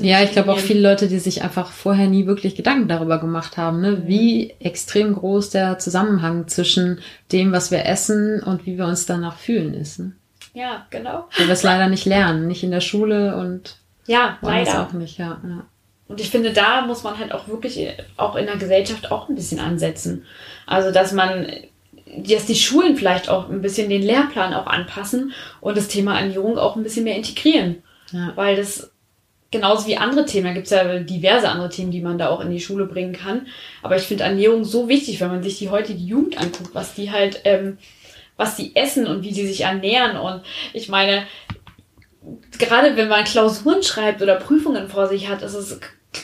ja, 0.00 0.22
ich 0.22 0.32
glaube 0.32 0.52
auch 0.52 0.58
viele 0.58 0.80
Leute, 0.80 1.08
die 1.08 1.18
sich 1.18 1.42
einfach 1.42 1.72
vorher 1.72 2.06
nie 2.06 2.26
wirklich 2.26 2.54
Gedanken 2.54 2.88
darüber 2.88 3.18
gemacht 3.18 3.56
haben, 3.56 3.80
ne? 3.80 4.02
wie 4.06 4.50
extrem 4.60 5.14
groß 5.14 5.50
der 5.50 5.78
Zusammenhang 5.78 6.48
zwischen 6.48 7.00
dem, 7.32 7.52
was 7.52 7.70
wir 7.70 7.84
essen 7.84 8.42
und 8.42 8.66
wie 8.66 8.78
wir 8.78 8.86
uns 8.86 9.06
danach 9.06 9.36
fühlen 9.36 9.74
ist. 9.74 9.98
Ne? 9.98 10.12
Ja, 10.54 10.86
genau. 10.90 11.28
Weil 11.36 11.46
wir 11.46 11.52
es 11.52 11.62
leider 11.62 11.88
nicht 11.88 12.04
lernen, 12.04 12.46
nicht 12.46 12.62
in 12.62 12.70
der 12.70 12.80
Schule 12.80 13.36
und 13.36 13.76
ja, 14.08 14.38
leider 14.42 14.82
auch 14.82 14.92
nicht, 14.92 15.18
ja, 15.18 15.40
ja. 15.42 15.64
Und 16.08 16.20
ich 16.20 16.30
finde, 16.30 16.52
da 16.52 16.86
muss 16.86 17.02
man 17.02 17.18
halt 17.18 17.32
auch 17.32 17.48
wirklich 17.48 17.86
auch 18.16 18.34
in 18.34 18.46
der 18.46 18.56
Gesellschaft 18.56 19.12
auch 19.12 19.28
ein 19.28 19.34
bisschen 19.34 19.60
ansetzen. 19.60 20.24
Also, 20.66 20.90
dass 20.90 21.12
man 21.12 21.46
dass 22.16 22.46
die 22.46 22.54
Schulen 22.54 22.96
vielleicht 22.96 23.28
auch 23.28 23.50
ein 23.50 23.60
bisschen 23.60 23.90
den 23.90 24.02
Lehrplan 24.02 24.54
auch 24.54 24.66
anpassen 24.66 25.32
und 25.60 25.76
das 25.76 25.88
Thema 25.88 26.18
Ernährung 26.18 26.58
auch 26.58 26.74
ein 26.74 26.82
bisschen 26.82 27.04
mehr 27.04 27.16
integrieren. 27.16 27.82
Ja. 28.12 28.32
Weil 28.34 28.56
das 28.56 28.90
genauso 29.50 29.86
wie 29.86 29.96
andere 29.96 30.26
Themen, 30.26 30.46
da 30.46 30.52
gibt's 30.52 30.70
ja 30.70 30.98
diverse 31.00 31.48
andere 31.48 31.70
Themen, 31.70 31.90
die 31.90 32.00
man 32.00 32.18
da 32.18 32.28
auch 32.28 32.40
in 32.40 32.50
die 32.50 32.60
Schule 32.60 32.86
bringen 32.86 33.12
kann. 33.12 33.46
Aber 33.82 33.96
ich 33.96 34.02
finde 34.02 34.24
Ernährung 34.24 34.64
so 34.64 34.88
wichtig, 34.88 35.20
wenn 35.20 35.28
man 35.28 35.42
sich 35.42 35.58
die 35.58 35.70
heutige 35.70 35.98
Jugend 35.98 36.38
anguckt, 36.38 36.74
was 36.74 36.94
die 36.94 37.10
halt, 37.10 37.42
ähm, 37.44 37.78
was 38.36 38.56
die 38.56 38.76
essen 38.76 39.06
und 39.06 39.22
wie 39.22 39.32
die 39.32 39.46
sich 39.46 39.62
ernähren. 39.62 40.16
Und 40.16 40.42
ich 40.72 40.88
meine, 40.88 41.24
gerade 42.58 42.96
wenn 42.96 43.08
man 43.08 43.24
Klausuren 43.24 43.82
schreibt 43.82 44.22
oder 44.22 44.36
Prüfungen 44.36 44.88
vor 44.88 45.08
sich 45.08 45.28
hat, 45.28 45.42
ist 45.42 45.54
es 45.54 45.80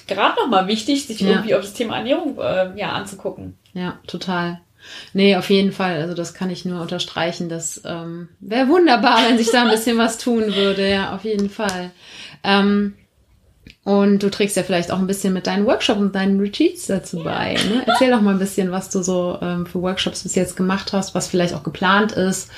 gerade 0.07 0.40
nochmal 0.40 0.67
wichtig, 0.67 1.07
sich 1.07 1.21
ja. 1.21 1.31
irgendwie 1.31 1.55
auf 1.55 1.62
das 1.62 1.75
Thema 1.75 1.99
Ernährung 1.99 2.38
äh, 2.38 2.71
ja, 2.77 2.90
anzugucken. 2.93 3.57
Ja, 3.73 3.99
total. 4.07 4.61
Nee, 5.12 5.37
auf 5.37 5.49
jeden 5.51 5.73
Fall. 5.73 6.01
Also 6.01 6.14
das 6.14 6.35
kann 6.35 6.51
ich 6.51 6.64
nur 6.64 6.81
unterstreichen. 6.81 7.49
Das 7.49 7.81
ähm, 7.85 8.29
wäre 8.40 8.69
wunderbar, 8.69 9.19
wenn 9.27 9.38
sich 9.38 9.51
da 9.51 9.62
ein 9.62 9.71
bisschen 9.71 9.97
was 9.99 10.19
tun 10.19 10.55
würde. 10.55 10.88
Ja, 10.88 11.14
auf 11.14 11.25
jeden 11.25 11.49
Fall. 11.49 11.90
Ähm, 12.43 12.95
und 13.85 14.23
du 14.23 14.31
trägst 14.31 14.57
ja 14.57 14.62
vielleicht 14.62 14.90
auch 14.90 14.99
ein 14.99 15.07
bisschen 15.07 15.33
mit 15.33 15.47
deinen 15.47 15.67
Workshops 15.67 16.01
und 16.01 16.14
deinen 16.14 16.40
Retreats 16.40 16.87
dazu 16.87 17.23
bei. 17.23 17.55
Ne? 17.55 17.83
Erzähl 17.87 18.11
doch 18.11 18.21
mal 18.21 18.33
ein 18.33 18.38
bisschen, 18.38 18.71
was 18.73 18.90
du 18.90 19.03
so 19.03 19.38
ähm, 19.40 19.67
für 19.67 19.81
Workshops 19.81 20.23
bis 20.23 20.35
jetzt 20.35 20.57
gemacht 20.57 20.93
hast, 20.93 21.14
was 21.14 21.29
vielleicht 21.29 21.55
auch 21.55 21.62
geplant 21.62 22.12
ist 22.12 22.51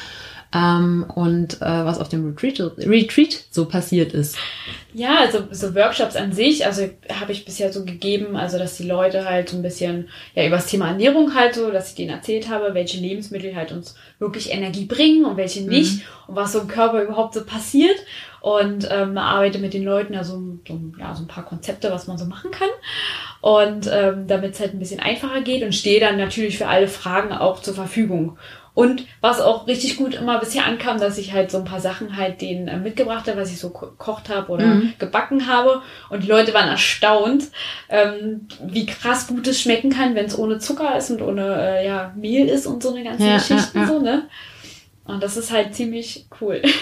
ähm, 0.54 1.06
und 1.14 1.60
äh, 1.60 1.84
was 1.84 1.98
auf 1.98 2.08
dem 2.08 2.26
Retreat, 2.26 2.60
Retreat 2.78 3.46
so 3.50 3.66
passiert 3.66 4.12
ist. 4.12 4.36
Ja, 4.94 5.18
also 5.18 5.44
so 5.50 5.74
Workshops 5.74 6.16
an 6.16 6.32
sich, 6.32 6.64
also 6.64 6.88
habe 7.12 7.32
ich 7.32 7.44
bisher 7.44 7.72
so 7.72 7.84
gegeben, 7.84 8.36
also 8.36 8.58
dass 8.58 8.76
die 8.76 8.86
Leute 8.86 9.28
halt 9.28 9.50
so 9.50 9.56
ein 9.56 9.62
bisschen 9.62 10.08
ja 10.34 10.46
über 10.46 10.56
das 10.56 10.66
Thema 10.66 10.88
Ernährung 10.88 11.34
halt 11.34 11.54
so, 11.54 11.70
dass 11.70 11.90
ich 11.90 11.96
denen 11.96 12.10
erzählt 12.10 12.48
habe, 12.48 12.74
welche 12.74 12.98
Lebensmittel 12.98 13.54
halt 13.54 13.72
uns 13.72 13.96
wirklich 14.18 14.52
Energie 14.52 14.86
bringen 14.86 15.24
und 15.24 15.36
welche 15.36 15.62
nicht 15.62 15.96
mhm. 15.96 16.02
und 16.28 16.36
was 16.36 16.52
so 16.52 16.60
im 16.60 16.68
Körper 16.68 17.02
überhaupt 17.02 17.34
so 17.34 17.44
passiert 17.44 17.98
und 18.40 18.88
ähm, 18.92 19.18
arbeite 19.18 19.58
mit 19.58 19.74
den 19.74 19.82
Leuten 19.82 20.14
ja 20.14 20.22
so, 20.22 20.40
so, 20.66 20.80
ja, 20.98 21.14
so 21.16 21.24
ein 21.24 21.26
paar 21.26 21.44
Konzepte, 21.44 21.90
was 21.90 22.06
man 22.06 22.16
so 22.16 22.26
machen 22.26 22.52
kann. 22.52 22.68
Und 23.40 23.90
ähm, 23.92 24.28
damit 24.28 24.54
es 24.54 24.60
halt 24.60 24.72
ein 24.72 24.78
bisschen 24.78 25.00
einfacher 25.00 25.40
geht 25.40 25.64
und 25.64 25.74
stehe 25.74 25.98
dann 25.98 26.16
natürlich 26.16 26.56
für 26.56 26.68
alle 26.68 26.86
Fragen 26.86 27.32
auch 27.32 27.60
zur 27.60 27.74
Verfügung. 27.74 28.38
Und 28.76 29.06
was 29.22 29.40
auch 29.40 29.66
richtig 29.66 29.96
gut 29.96 30.12
immer 30.12 30.38
bisher 30.38 30.66
ankam, 30.66 31.00
dass 31.00 31.16
ich 31.16 31.32
halt 31.32 31.50
so 31.50 31.56
ein 31.56 31.64
paar 31.64 31.80
Sachen 31.80 32.18
halt 32.18 32.42
denen 32.42 32.68
äh, 32.68 32.76
mitgebracht 32.76 33.26
habe, 33.26 33.40
was 33.40 33.50
ich 33.50 33.58
so 33.58 33.70
gekocht 33.70 34.28
habe 34.28 34.52
oder 34.52 34.66
mhm. 34.66 34.92
gebacken 34.98 35.46
habe. 35.46 35.80
Und 36.10 36.24
die 36.24 36.28
Leute 36.28 36.52
waren 36.52 36.68
erstaunt, 36.68 37.44
ähm, 37.88 38.46
wie 38.62 38.84
krass 38.84 39.28
gut 39.28 39.46
es 39.46 39.62
schmecken 39.62 39.88
kann, 39.88 40.14
wenn 40.14 40.26
es 40.26 40.38
ohne 40.38 40.58
Zucker 40.58 40.94
ist 40.94 41.10
und 41.10 41.22
ohne 41.22 41.56
äh, 41.58 41.86
ja, 41.86 42.12
Mehl 42.16 42.50
ist 42.50 42.66
und 42.66 42.82
so 42.82 42.94
eine 42.94 43.02
ganze 43.02 43.26
ja, 43.26 43.38
Geschichten 43.38 43.78
ja, 43.78 43.84
ja. 43.84 43.88
so, 43.88 43.98
ne? 43.98 44.28
Und 45.06 45.22
das 45.22 45.36
ist 45.36 45.52
halt 45.52 45.74
ziemlich 45.74 46.26
cool. 46.40 46.62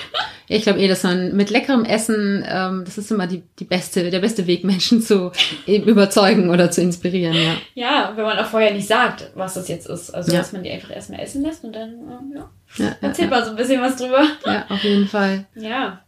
Ich 0.46 0.64
glaube 0.64 0.78
eh, 0.80 0.88
dass 0.88 1.02
man 1.02 1.34
mit 1.34 1.48
leckerem 1.48 1.84
Essen, 1.84 2.44
ähm, 2.46 2.82
das 2.84 2.98
ist 2.98 3.10
immer 3.10 3.26
die, 3.26 3.42
die 3.58 3.64
beste, 3.64 4.10
der 4.10 4.20
beste 4.20 4.46
Weg, 4.46 4.62
Menschen 4.64 5.00
zu 5.00 5.32
überzeugen 5.66 6.50
oder 6.50 6.70
zu 6.70 6.82
inspirieren, 6.82 7.34
ja. 7.34 7.54
Ja, 7.74 8.12
wenn 8.14 8.24
man 8.24 8.38
auch 8.38 8.46
vorher 8.46 8.72
nicht 8.72 8.86
sagt, 8.86 9.30
was 9.34 9.54
das 9.54 9.68
jetzt 9.68 9.86
ist. 9.86 10.10
Also, 10.10 10.32
ja. 10.32 10.38
dass 10.38 10.52
man 10.52 10.62
die 10.62 10.70
einfach 10.70 10.94
erstmal 10.94 11.20
essen 11.20 11.42
lässt 11.42 11.64
und 11.64 11.74
dann, 11.74 11.92
äh, 11.92 12.36
ja, 12.36 12.50
ja, 12.76 12.96
erzählt 13.00 13.30
ja, 13.30 13.36
man 13.36 13.44
so 13.44 13.50
ein 13.50 13.56
bisschen 13.56 13.80
was 13.80 13.96
drüber. 13.96 14.22
Ja, 14.44 14.66
auf 14.68 14.84
jeden 14.84 15.08
Fall. 15.08 15.46
Ja. 15.54 16.00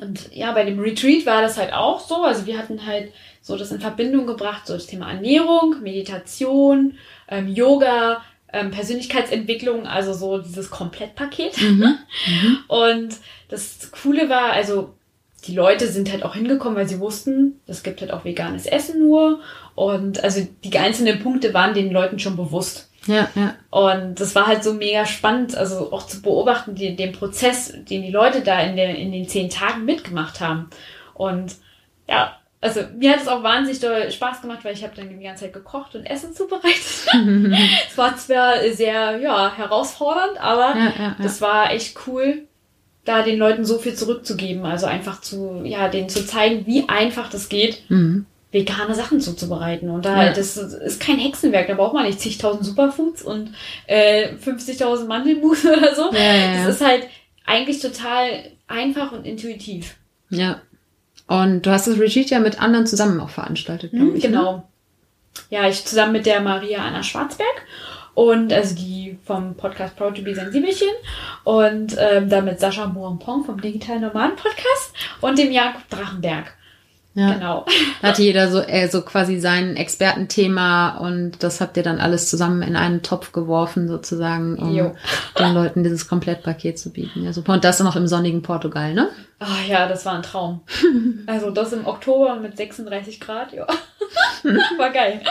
Und 0.00 0.34
ja, 0.34 0.50
bei 0.52 0.64
dem 0.64 0.80
Retreat 0.80 1.24
war 1.26 1.42
das 1.42 1.56
halt 1.56 1.72
auch 1.72 2.00
so. 2.00 2.24
Also, 2.24 2.46
wir 2.46 2.58
hatten 2.58 2.84
halt 2.86 3.12
so 3.40 3.56
das 3.56 3.70
in 3.70 3.80
Verbindung 3.80 4.26
gebracht, 4.26 4.66
so 4.66 4.72
das 4.72 4.86
Thema 4.86 5.12
Ernährung, 5.12 5.76
Meditation, 5.82 6.94
ähm, 7.28 7.46
Yoga, 7.46 8.22
ähm, 8.54 8.70
Persönlichkeitsentwicklung, 8.70 9.86
also 9.86 10.14
so 10.14 10.38
dieses 10.38 10.70
Komplettpaket. 10.70 11.60
Mhm. 11.60 11.98
Mhm. 12.26 12.58
Und 12.68 13.16
das 13.48 13.90
Coole 13.90 14.28
war, 14.28 14.52
also 14.52 14.94
die 15.46 15.54
Leute 15.54 15.88
sind 15.88 16.10
halt 16.10 16.22
auch 16.22 16.34
hingekommen, 16.34 16.76
weil 16.76 16.88
sie 16.88 17.00
wussten, 17.00 17.60
es 17.66 17.82
gibt 17.82 18.00
halt 18.00 18.12
auch 18.12 18.24
veganes 18.24 18.66
Essen 18.66 19.00
nur. 19.00 19.40
Und 19.74 20.22
also 20.22 20.46
die 20.62 20.78
einzelnen 20.78 21.22
Punkte 21.22 21.52
waren 21.52 21.74
den 21.74 21.90
Leuten 21.90 22.18
schon 22.18 22.36
bewusst. 22.36 22.88
Ja, 23.06 23.28
ja. 23.34 23.54
Und 23.70 24.20
das 24.20 24.34
war 24.34 24.46
halt 24.46 24.64
so 24.64 24.72
mega 24.72 25.04
spannend, 25.04 25.56
also 25.56 25.92
auch 25.92 26.06
zu 26.06 26.22
beobachten, 26.22 26.74
die, 26.74 26.96
den 26.96 27.12
Prozess, 27.12 27.72
den 27.72 28.02
die 28.02 28.10
Leute 28.10 28.40
da 28.40 28.60
in, 28.60 28.76
der, 28.76 28.96
in 28.96 29.12
den 29.12 29.28
zehn 29.28 29.50
Tagen 29.50 29.84
mitgemacht 29.84 30.40
haben. 30.40 30.70
Und 31.12 31.56
ja, 32.08 32.38
also 32.64 32.80
mir 32.96 33.12
hat 33.12 33.20
es 33.20 33.28
auch 33.28 33.42
wahnsinnig 33.42 33.80
doll 33.80 34.10
Spaß 34.10 34.40
gemacht, 34.40 34.60
weil 34.62 34.74
ich 34.74 34.82
habe 34.82 34.94
dann 34.96 35.10
die 35.10 35.22
ganze 35.22 35.44
Zeit 35.44 35.52
gekocht 35.52 35.94
und 35.94 36.06
Essen 36.06 36.34
zubereitet. 36.34 36.80
es 37.88 37.98
war 37.98 38.16
zwar 38.16 38.54
sehr 38.72 39.18
ja, 39.18 39.54
herausfordernd, 39.54 40.40
aber 40.40 40.78
ja, 40.78 40.92
ja, 40.98 41.16
das 41.22 41.40
war 41.40 41.72
echt 41.72 41.96
cool, 42.06 42.44
da 43.04 43.22
den 43.22 43.38
Leuten 43.38 43.66
so 43.66 43.78
viel 43.78 43.94
zurückzugeben. 43.94 44.64
Also 44.64 44.86
einfach 44.86 45.20
zu, 45.20 45.60
ja, 45.64 45.88
denen 45.88 46.08
zu 46.08 46.26
zeigen, 46.26 46.66
wie 46.66 46.88
einfach 46.88 47.28
das 47.28 47.48
geht. 47.48 47.82
Mhm 47.90 48.26
vegane 48.54 48.94
Sachen 48.94 49.20
zuzubereiten. 49.20 49.90
Und 49.90 50.04
da, 50.04 50.32
das 50.32 50.56
ist 50.56 51.00
kein 51.00 51.18
Hexenwerk, 51.18 51.66
da 51.66 51.74
braucht 51.74 51.92
man 51.92 52.06
nicht 52.06 52.20
zigtausend 52.20 52.64
Superfoods 52.64 53.22
und 53.22 53.52
äh, 53.88 54.28
50.000 54.36 55.06
Mandelmus 55.06 55.64
oder 55.66 55.92
so. 55.92 56.10
Das 56.64 56.76
ist 56.76 56.80
halt 56.80 57.08
eigentlich 57.44 57.80
total 57.80 58.44
einfach 58.68 59.10
und 59.10 59.26
intuitiv. 59.26 59.96
Ja. 60.30 60.62
Und 61.26 61.62
du 61.62 61.70
hast 61.70 61.86
das 61.86 61.98
Retreat 61.98 62.30
ja 62.30 62.38
mit 62.38 62.60
anderen 62.60 62.86
zusammen 62.86 63.20
auch 63.20 63.30
veranstaltet, 63.30 63.92
glaube 63.92 64.06
mhm, 64.06 64.16
ich. 64.16 64.24
Ne? 64.24 64.30
Genau. 64.30 64.52
Ne? 64.52 64.62
Ja, 65.50 65.68
ich 65.68 65.84
zusammen 65.84 66.12
mit 66.12 66.26
der 66.26 66.40
Maria 66.40 66.84
Anna 66.84 67.02
Schwarzberg 67.02 67.64
und 68.14 68.52
also 68.52 68.74
die 68.74 69.18
vom 69.24 69.54
Podcast 69.54 69.96
Proud 69.96 70.16
to 70.16 70.22
be 70.22 70.34
Sensibelchen 70.34 70.88
und 71.42 71.96
ähm, 71.98 72.28
dann 72.28 72.44
mit 72.44 72.60
Sascha 72.60 72.86
Moampong 72.86 73.44
vom 73.44 73.60
Digital 73.60 74.00
Nomaden 74.00 74.36
Podcast 74.36 74.94
und 75.20 75.38
dem 75.38 75.50
Jakob 75.50 75.88
Drachenberg. 75.90 76.54
Ja. 77.14 77.32
Genau. 77.32 77.64
Da 78.02 78.08
hatte 78.08 78.22
jeder 78.22 78.50
so, 78.50 78.60
äh, 78.60 78.88
so 78.88 79.02
quasi 79.02 79.38
sein 79.38 79.76
Expertenthema 79.76 80.98
und 80.98 81.42
das 81.42 81.60
habt 81.60 81.76
ihr 81.76 81.82
dann 81.82 82.00
alles 82.00 82.28
zusammen 82.28 82.60
in 82.62 82.76
einen 82.76 83.02
Topf 83.02 83.32
geworfen, 83.32 83.88
sozusagen, 83.88 84.56
um 84.56 84.74
jo. 84.74 84.94
den 85.38 85.54
Leuten 85.54 85.84
dieses 85.84 86.06
Komplettpaket 86.06 86.78
zu 86.78 86.90
bieten. 86.90 87.24
Ja, 87.24 87.32
super. 87.32 87.54
Und 87.54 87.64
das 87.64 87.80
noch 87.80 87.96
im 87.96 88.06
sonnigen 88.08 88.42
Portugal, 88.42 88.92
ne? 88.92 89.08
Ah 89.38 89.60
ja, 89.66 89.88
das 89.88 90.06
war 90.06 90.14
ein 90.14 90.22
Traum. 90.22 90.60
Also 91.26 91.50
das 91.50 91.72
im 91.72 91.86
Oktober 91.86 92.36
mit 92.36 92.56
36 92.56 93.18
Grad, 93.18 93.52
ja. 93.52 93.66
War 94.76 94.90
geil. 94.90 95.22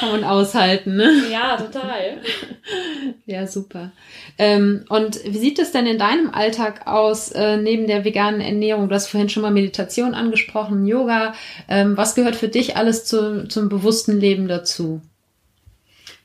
Kann 0.00 0.10
man 0.10 0.24
aushalten, 0.24 0.96
ne? 0.96 1.22
Ja, 1.30 1.56
total. 1.56 2.18
Ja, 3.26 3.46
super. 3.46 3.92
Ähm, 4.38 4.84
und 4.88 5.22
wie 5.24 5.38
sieht 5.38 5.58
es 5.58 5.72
denn 5.72 5.86
in 5.86 5.98
deinem 5.98 6.30
Alltag 6.32 6.86
aus, 6.86 7.30
äh, 7.30 7.56
neben 7.58 7.86
der 7.86 8.04
veganen 8.04 8.40
Ernährung? 8.40 8.88
Du 8.88 8.94
hast 8.94 9.08
vorhin 9.08 9.28
schon 9.28 9.42
mal 9.42 9.50
Meditation 9.50 10.14
angesprochen, 10.14 10.86
Yoga. 10.86 11.34
Ähm, 11.68 11.96
was 11.96 12.14
gehört 12.14 12.36
für 12.36 12.48
dich 12.48 12.76
alles 12.76 13.04
zu, 13.04 13.46
zum 13.48 13.68
bewussten 13.68 14.18
Leben 14.18 14.48
dazu? 14.48 15.00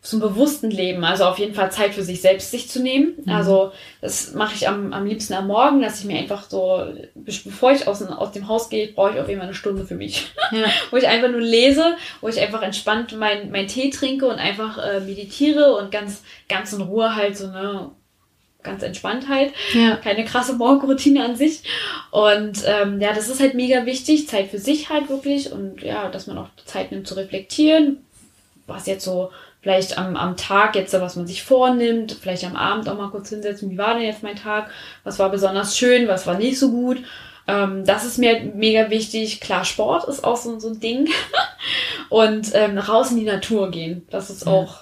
Zum 0.01 0.21
bewussten 0.21 0.71
Leben, 0.71 1.03
also 1.03 1.25
auf 1.25 1.39
jeden 1.39 1.53
Fall 1.53 1.71
Zeit 1.71 1.93
für 1.93 2.03
sich 2.03 2.21
selbst 2.21 2.51
sich 2.51 2.69
zu 2.69 2.81
nehmen. 2.81 3.15
Mhm. 3.25 3.31
Also 3.31 3.73
das 3.99 4.33
mache 4.33 4.55
ich 4.55 4.67
am, 4.67 4.93
am 4.93 5.05
liebsten 5.05 5.33
am 5.33 5.47
Morgen, 5.47 5.81
dass 5.81 5.99
ich 5.99 6.05
mir 6.05 6.17
einfach 6.17 6.49
so, 6.49 6.85
bevor 7.15 7.73
ich 7.73 7.85
aus, 7.85 8.01
aus 8.01 8.31
dem 8.31 8.47
Haus 8.47 8.69
gehe, 8.69 8.93
brauche 8.93 9.11
ich 9.11 9.19
auf 9.19 9.27
jeden 9.27 9.39
Fall 9.39 9.49
eine 9.49 9.55
Stunde 9.55 9.85
für 9.85 9.95
mich. 9.95 10.31
Ja. 10.51 10.65
wo 10.91 10.97
ich 10.97 11.07
einfach 11.07 11.29
nur 11.29 11.41
lese, 11.41 11.97
wo 12.21 12.29
ich 12.29 12.39
einfach 12.39 12.61
entspannt 12.61 13.17
mein, 13.17 13.51
mein 13.51 13.67
Tee 13.67 13.89
trinke 13.89 14.27
und 14.27 14.37
einfach 14.37 14.77
äh, 14.77 15.01
meditiere 15.01 15.75
und 15.75 15.91
ganz, 15.91 16.23
ganz 16.47 16.71
in 16.71 16.81
Ruhe 16.81 17.15
halt 17.15 17.35
so 17.35 17.47
eine 17.47 17.91
ganz 18.63 18.83
entspannt 18.83 19.27
halt. 19.27 19.51
Ja. 19.73 19.97
Keine 19.97 20.23
krasse 20.23 20.53
Morgenroutine 20.53 21.25
an 21.25 21.35
sich. 21.35 21.63
Und 22.11 22.63
ähm, 22.65 23.01
ja, 23.01 23.13
das 23.13 23.27
ist 23.27 23.41
halt 23.41 23.53
mega 23.53 23.85
wichtig. 23.85 24.27
Zeit 24.27 24.49
für 24.49 24.59
sich 24.59 24.89
halt 24.89 25.09
wirklich 25.09 25.51
und 25.51 25.81
ja, 25.81 26.09
dass 26.09 26.27
man 26.27 26.37
auch 26.37 26.49
Zeit 26.65 26.91
nimmt 26.91 27.07
zu 27.07 27.15
reflektieren, 27.15 27.97
was 28.65 28.85
jetzt 28.85 29.03
so 29.03 29.31
vielleicht 29.61 29.97
am, 29.97 30.15
am 30.15 30.37
Tag 30.37 30.75
jetzt, 30.75 30.93
was 30.93 31.15
man 31.15 31.27
sich 31.27 31.43
vornimmt, 31.43 32.17
vielleicht 32.19 32.45
am 32.45 32.55
Abend 32.55 32.87
auch 32.87 32.97
mal 32.97 33.09
kurz 33.09 33.29
hinsetzen, 33.29 33.69
wie 33.69 33.77
war 33.77 33.95
denn 33.95 34.03
jetzt 34.03 34.23
mein 34.23 34.35
Tag, 34.35 34.69
was 35.03 35.19
war 35.19 35.29
besonders 35.29 35.77
schön, 35.77 36.07
was 36.07 36.27
war 36.27 36.37
nicht 36.37 36.59
so 36.59 36.71
gut. 36.71 37.03
Ähm, 37.47 37.85
das 37.85 38.05
ist 38.05 38.17
mir 38.17 38.41
mega 38.55 38.89
wichtig. 38.89 39.41
Klar, 39.41 39.65
Sport 39.65 40.07
ist 40.07 40.23
auch 40.23 40.37
so, 40.37 40.59
so 40.59 40.69
ein 40.69 40.79
Ding. 40.79 41.09
Und 42.09 42.51
ähm, 42.53 42.77
raus 42.77 43.11
in 43.11 43.17
die 43.17 43.25
Natur 43.25 43.69
gehen, 43.69 44.07
das 44.09 44.29
ist 44.29 44.47
auch, 44.47 44.79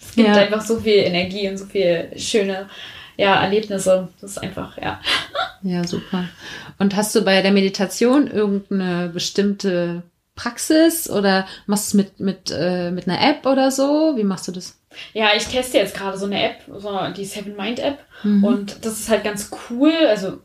es 0.00 0.14
gibt 0.14 0.28
ja. 0.28 0.34
einfach 0.34 0.60
so 0.60 0.80
viel 0.80 0.98
Energie 0.98 1.48
und 1.48 1.56
so 1.56 1.64
viel 1.64 2.10
schöne 2.16 2.68
ja, 3.16 3.42
Erlebnisse. 3.42 4.08
Das 4.20 4.32
ist 4.32 4.38
einfach, 4.38 4.76
ja. 4.78 5.00
Ja, 5.66 5.82
super. 5.82 6.28
Und 6.78 6.94
hast 6.94 7.14
du 7.14 7.22
bei 7.22 7.40
der 7.40 7.50
Meditation 7.50 8.26
irgendeine 8.26 9.08
bestimmte 9.08 10.02
Praxis 10.34 11.08
oder 11.08 11.46
machst 11.66 11.92
du 11.92 11.98
es 11.98 12.04
mit, 12.04 12.20
mit, 12.20 12.50
äh, 12.56 12.90
mit 12.90 13.08
einer 13.08 13.20
App 13.20 13.46
oder 13.46 13.70
so? 13.70 14.14
Wie 14.16 14.24
machst 14.24 14.48
du 14.48 14.52
das? 14.52 14.78
Ja, 15.12 15.30
ich 15.36 15.46
teste 15.46 15.78
jetzt 15.78 15.96
gerade 15.96 16.18
so 16.18 16.26
eine 16.26 16.42
App, 16.42 16.62
so 16.78 16.98
die 17.16 17.24
Seven 17.24 17.56
Mind 17.56 17.78
App. 17.80 17.98
Mhm. 18.22 18.44
Und 18.44 18.84
das 18.84 19.00
ist 19.00 19.08
halt 19.08 19.24
ganz 19.24 19.50
cool. 19.70 19.92
Also 20.08 20.38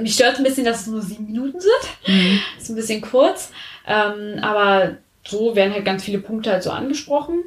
mich 0.00 0.14
stört 0.14 0.38
ein 0.38 0.44
bisschen, 0.44 0.64
dass 0.64 0.82
es 0.82 0.86
nur 0.86 1.02
sieben 1.02 1.26
Minuten 1.26 1.60
sind. 1.60 2.14
Mhm. 2.14 2.40
Ist 2.58 2.68
ein 2.70 2.76
bisschen 2.76 3.00
kurz. 3.00 3.50
Ähm, 3.86 4.38
aber 4.42 4.96
so 5.24 5.54
werden 5.54 5.72
halt 5.72 5.84
ganz 5.84 6.04
viele 6.04 6.18
Punkte 6.18 6.50
halt 6.50 6.62
so 6.62 6.70
angesprochen. 6.70 7.44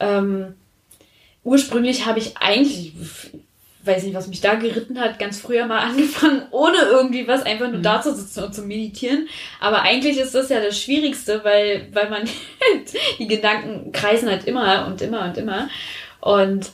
Ähm, 0.00 0.54
ursprünglich 1.44 2.06
habe 2.06 2.18
ich 2.18 2.36
eigentlich, 2.38 2.94
weiß 3.88 4.04
nicht, 4.04 4.14
was 4.14 4.28
mich 4.28 4.40
da 4.40 4.54
geritten 4.54 5.00
hat, 5.00 5.18
ganz 5.18 5.40
früher 5.40 5.66
mal 5.66 5.78
angefangen, 5.90 6.42
ohne 6.52 6.78
irgendwie 6.90 7.26
was, 7.26 7.42
einfach 7.42 7.68
nur 7.68 7.78
mhm. 7.78 7.82
da 7.82 8.00
zu 8.00 8.14
sitzen 8.14 8.44
und 8.44 8.54
zu 8.54 8.62
meditieren. 8.62 9.28
Aber 9.60 9.82
eigentlich 9.82 10.18
ist 10.18 10.34
das 10.34 10.48
ja 10.50 10.60
das 10.60 10.80
Schwierigste, 10.80 11.42
weil, 11.42 11.88
weil 11.92 12.10
man 12.10 12.22
die 13.18 13.26
Gedanken 13.26 13.90
kreisen 13.92 14.28
halt 14.30 14.44
immer 14.44 14.86
und 14.86 15.02
immer 15.02 15.24
und 15.24 15.36
immer. 15.36 15.68
Und 16.20 16.70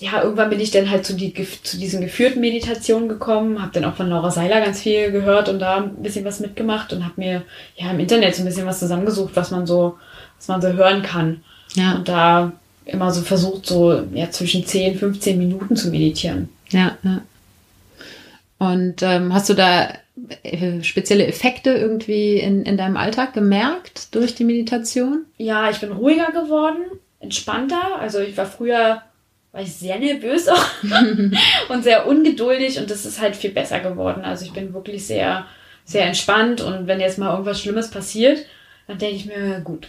ja, 0.00 0.22
irgendwann 0.22 0.50
bin 0.50 0.60
ich 0.60 0.70
dann 0.70 0.90
halt 0.90 1.04
zu, 1.04 1.14
die, 1.14 1.34
zu 1.34 1.76
diesen 1.76 2.00
geführten 2.00 2.40
Meditationen 2.40 3.08
gekommen, 3.08 3.60
habe 3.60 3.72
dann 3.72 3.84
auch 3.84 3.96
von 3.96 4.08
Laura 4.08 4.30
Seiler 4.30 4.60
ganz 4.60 4.80
viel 4.80 5.10
gehört 5.10 5.48
und 5.48 5.58
da 5.58 5.78
ein 5.78 6.02
bisschen 6.02 6.24
was 6.24 6.38
mitgemacht 6.38 6.92
und 6.92 7.04
habe 7.04 7.14
mir 7.16 7.42
ja 7.74 7.90
im 7.90 7.98
Internet 7.98 8.36
so 8.36 8.42
ein 8.42 8.44
bisschen 8.44 8.66
was 8.66 8.78
zusammengesucht, 8.78 9.34
was 9.34 9.50
man 9.50 9.66
so, 9.66 9.98
was 10.36 10.46
man 10.46 10.62
so 10.62 10.68
hören 10.72 11.02
kann. 11.02 11.42
Ja. 11.74 11.96
Und 11.96 12.08
da 12.08 12.52
immer 12.88 13.12
so 13.12 13.22
versucht, 13.22 13.66
so 13.66 14.02
ja, 14.12 14.30
zwischen 14.30 14.66
10, 14.66 14.98
15 14.98 15.38
Minuten 15.38 15.76
zu 15.76 15.90
meditieren. 15.90 16.48
Ja, 16.70 16.96
ja. 17.02 17.22
Und 18.58 19.02
ähm, 19.02 19.32
hast 19.32 19.48
du 19.48 19.54
da 19.54 19.88
äh, 20.42 20.82
spezielle 20.82 21.26
Effekte 21.26 21.70
irgendwie 21.70 22.38
in, 22.38 22.64
in 22.64 22.76
deinem 22.76 22.96
Alltag 22.96 23.34
gemerkt 23.34 24.14
durch 24.14 24.34
die 24.34 24.44
Meditation? 24.44 25.26
Ja, 25.36 25.70
ich 25.70 25.78
bin 25.78 25.92
ruhiger 25.92 26.32
geworden, 26.32 26.82
entspannter. 27.20 28.00
Also 28.00 28.18
ich 28.18 28.36
war 28.36 28.46
früher 28.46 29.02
war 29.52 29.62
ich 29.62 29.74
sehr 29.74 29.98
nervös 29.98 30.48
auch 30.48 30.66
und 31.68 31.82
sehr 31.82 32.06
ungeduldig 32.06 32.78
und 32.78 32.90
das 32.90 33.06
ist 33.06 33.20
halt 33.20 33.36
viel 33.36 33.50
besser 33.50 33.80
geworden. 33.80 34.24
Also 34.24 34.44
ich 34.44 34.52
bin 34.52 34.74
wirklich 34.74 35.06
sehr, 35.06 35.46
sehr 35.84 36.06
entspannt 36.06 36.60
und 36.60 36.86
wenn 36.86 37.00
jetzt 37.00 37.18
mal 37.18 37.30
irgendwas 37.30 37.60
Schlimmes 37.60 37.90
passiert, 37.90 38.44
dann 38.86 38.98
denke 38.98 39.16
ich 39.16 39.26
mir, 39.26 39.60
gut, 39.60 39.88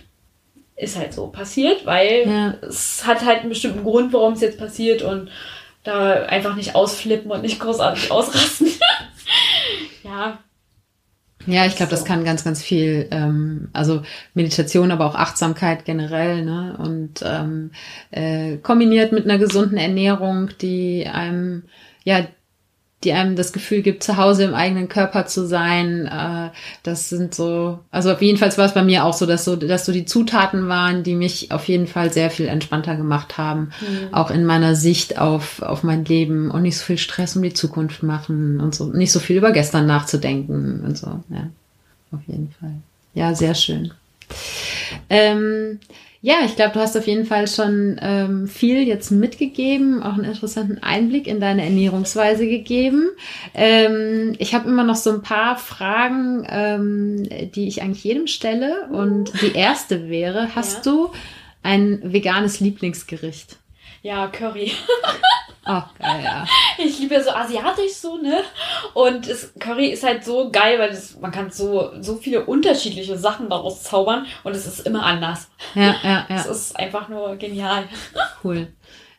ist 0.79 0.97
halt 0.97 1.13
so 1.13 1.27
passiert, 1.27 1.85
weil 1.85 2.27
ja. 2.27 2.53
es 2.67 3.05
hat 3.05 3.25
halt 3.25 3.41
einen 3.41 3.49
bestimmten 3.49 3.83
Grund, 3.83 4.13
warum 4.13 4.33
es 4.33 4.41
jetzt 4.41 4.57
passiert 4.57 5.01
und 5.01 5.29
da 5.83 6.23
einfach 6.23 6.55
nicht 6.55 6.75
ausflippen 6.75 7.31
und 7.31 7.41
nicht 7.41 7.59
großartig 7.59 8.11
ausrasten. 8.11 8.67
ja. 10.03 10.39
Ja, 11.45 11.65
ich 11.65 11.75
glaube, 11.77 11.89
so. 11.89 11.95
das 11.95 12.05
kann 12.05 12.25
ganz, 12.25 12.43
ganz 12.43 12.61
viel, 12.61 13.07
ähm, 13.11 13.69
also 13.73 14.03
Meditation, 14.33 14.91
aber 14.91 15.05
auch 15.05 15.15
Achtsamkeit 15.15 15.85
generell, 15.85 16.43
ne? 16.43 16.77
Und 16.77 17.23
ähm, 17.25 17.71
äh, 18.11 18.57
kombiniert 18.57 19.13
mit 19.13 19.23
einer 19.23 19.39
gesunden 19.39 19.77
Ernährung, 19.77 20.49
die 20.61 21.07
einem 21.07 21.63
ja 22.03 22.27
die 23.03 23.13
einem 23.13 23.37
das 23.37 23.53
Gefühl 23.53 23.81
gibt, 23.81 24.03
zu 24.03 24.17
Hause 24.17 24.43
im 24.43 24.53
eigenen 24.53 24.89
Körper 24.89 25.25
zu 25.25 25.47
sein. 25.47 26.05
Äh, 26.05 26.49
das 26.83 27.09
sind 27.09 27.33
so, 27.33 27.79
also 27.91 28.11
auf 28.11 28.21
jeden 28.21 28.37
Fall 28.37 28.55
war 28.57 28.65
es 28.65 28.73
bei 28.73 28.83
mir 28.83 29.05
auch 29.05 29.13
so, 29.13 29.25
dass 29.25 29.45
so, 29.45 29.55
dass 29.55 29.85
so 29.85 29.93
die 29.93 30.05
Zutaten 30.05 30.67
waren, 30.67 31.03
die 31.03 31.15
mich 31.15 31.51
auf 31.51 31.67
jeden 31.67 31.87
Fall 31.87 32.11
sehr 32.11 32.29
viel 32.29 32.47
entspannter 32.47 32.97
gemacht 32.97 33.37
haben, 33.37 33.71
mhm. 33.81 34.13
auch 34.13 34.31
in 34.31 34.45
meiner 34.45 34.75
Sicht 34.75 35.17
auf 35.17 35.61
auf 35.61 35.83
mein 35.83 36.03
Leben 36.05 36.51
und 36.51 36.63
nicht 36.63 36.77
so 36.77 36.83
viel 36.83 36.97
Stress 36.97 37.35
um 37.35 37.43
die 37.43 37.53
Zukunft 37.53 38.03
machen 38.03 38.59
und 38.59 38.75
so, 38.75 38.87
nicht 38.87 39.11
so 39.11 39.19
viel 39.19 39.37
über 39.37 39.51
gestern 39.51 39.85
nachzudenken 39.85 40.81
und 40.85 40.97
so. 40.97 41.23
Ja, 41.29 41.47
auf 42.11 42.21
jeden 42.27 42.53
Fall. 42.59 42.73
Ja, 43.13 43.33
sehr 43.33 43.55
schön. 43.55 43.91
Ähm, 45.09 45.79
ja, 46.21 46.39
ich 46.43 46.57
glaube, 46.57 46.73
du 46.73 46.81
hast 46.81 46.97
auf 46.97 47.07
jeden 47.07 47.25
Fall 47.25 47.47
schon 47.47 47.97
ähm, 48.01 48.47
viel 48.47 48.85
jetzt 48.85 49.09
mitgegeben, 49.09 50.03
auch 50.03 50.13
einen 50.13 50.25
interessanten 50.25 50.83
Einblick 50.83 51.27
in 51.27 51.39
deine 51.39 51.63
Ernährungsweise 51.63 52.45
gegeben. 52.45 53.09
Ähm, 53.53 54.35
ich 54.37 54.53
habe 54.53 54.67
immer 54.67 54.83
noch 54.83 54.97
so 54.97 55.11
ein 55.11 55.21
paar 55.21 55.57
Fragen, 55.57 56.45
ähm, 56.49 57.23
die 57.55 57.69
ich 57.69 57.81
eigentlich 57.81 58.03
jedem 58.03 58.27
stelle. 58.27 58.89
Und 58.91 59.31
die 59.41 59.53
erste 59.53 60.09
wäre, 60.09 60.55
hast 60.55 60.85
ja. 60.85 60.91
du 60.91 61.11
ein 61.63 62.01
veganes 62.03 62.59
Lieblingsgericht? 62.59 63.57
Ja, 64.01 64.27
Curry. 64.27 64.73
Oh, 65.71 65.83
geil, 65.99 66.23
ja. 66.23 66.45
Ich 66.83 66.97
liebe 66.97 67.13
ja 67.13 67.21
so 67.21 67.29
asiatisch 67.29 67.93
so, 67.93 68.17
ne? 68.17 68.41
Und 68.95 69.29
das 69.29 69.53
Curry 69.59 69.89
ist 69.89 70.03
halt 70.03 70.23
so 70.23 70.49
geil, 70.49 70.79
weil 70.79 70.89
das, 70.89 71.19
man 71.19 71.31
kann 71.31 71.51
so, 71.51 71.91
so 72.01 72.15
viele 72.15 72.45
unterschiedliche 72.45 73.17
Sachen 73.19 73.49
daraus 73.49 73.83
zaubern 73.83 74.25
und 74.43 74.55
es 74.55 74.65
ist 74.65 74.87
immer 74.87 75.05
anders. 75.05 75.47
Ja, 75.75 75.95
ja, 76.01 76.25
ja. 76.27 76.35
Es 76.35 76.45
ist 76.47 76.79
einfach 76.79 77.07
nur 77.07 77.35
genial. 77.35 77.83
Cool. 78.43 78.67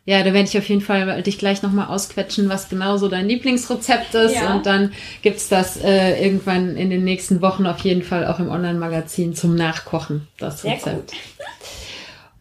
Ja, 0.06 0.20
da 0.20 0.32
werde 0.32 0.48
ich 0.48 0.56
auf 0.56 0.66
jeden 0.68 0.80
Fall 0.80 1.22
dich 1.22 1.38
gleich 1.38 1.62
nochmal 1.62 1.88
ausquetschen, 1.88 2.48
was 2.48 2.70
genau 2.70 2.96
so 2.96 3.06
dein 3.08 3.28
Lieblingsrezept 3.28 4.14
ist. 4.14 4.34
Ja. 4.34 4.54
Und 4.54 4.64
dann 4.64 4.94
gibt's 5.20 5.50
das 5.50 5.76
äh, 5.76 6.24
irgendwann 6.24 6.76
in 6.76 6.88
den 6.88 7.04
nächsten 7.04 7.42
Wochen 7.42 7.66
auf 7.66 7.80
jeden 7.80 8.02
Fall 8.02 8.26
auch 8.26 8.38
im 8.38 8.48
Online-Magazin 8.48 9.34
zum 9.34 9.54
Nachkochen, 9.54 10.26
das 10.38 10.62
Sehr 10.62 10.72
Rezept. 10.72 11.10
gut. 11.10 11.18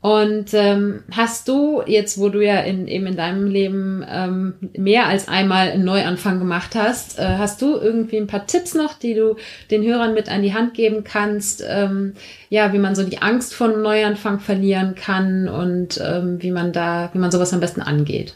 Und 0.01 0.53
ähm, 0.53 1.03
hast 1.11 1.49
du 1.49 1.81
jetzt, 1.85 2.17
wo 2.17 2.29
du 2.29 2.43
ja 2.43 2.61
in, 2.61 2.87
eben 2.87 3.05
in 3.05 3.17
deinem 3.17 3.47
Leben 3.47 4.05
ähm, 4.09 4.53
mehr 4.77 5.07
als 5.07 5.27
einmal 5.27 5.71
einen 5.71 5.83
Neuanfang 5.83 6.39
gemacht 6.39 6.73
hast, 6.73 7.19
äh, 7.19 7.35
hast 7.37 7.61
du 7.61 7.75
irgendwie 7.75 8.15
ein 8.15 8.27
paar 8.27 8.47
Tipps 8.47 8.75
noch, 8.75 8.93
die 8.93 9.13
du 9.13 9.35
den 9.71 9.83
Hörern 9.83 10.13
mit 10.13 10.29
an 10.29 10.41
die 10.41 10.53
Hand 10.53 10.73
geben 10.73 11.03
kannst, 11.03 11.61
ähm, 11.67 12.13
ja, 12.49 12.71
wie 12.71 12.79
man 12.79 12.95
so 12.95 13.03
die 13.03 13.21
Angst 13.21 13.53
vor 13.53 13.67
einem 13.67 13.81
Neuanfang 13.81 14.39
verlieren 14.39 14.95
kann 14.95 15.49
und 15.49 15.99
ähm, 16.01 16.41
wie 16.41 16.51
man 16.51 16.71
da, 16.71 17.09
wie 17.11 17.19
man 17.19 17.31
sowas 17.31 17.51
am 17.53 17.59
besten 17.59 17.81
angeht? 17.81 18.35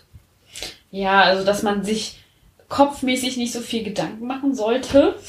Ja, 0.92 1.22
also 1.22 1.46
dass 1.46 1.64
man 1.64 1.86
sich 1.86 2.23
kopfmäßig 2.74 3.38
nicht 3.38 3.54
so 3.54 3.60
viel 3.60 3.84
Gedanken 3.84 4.26
machen 4.26 4.56
sollte. 4.56 5.16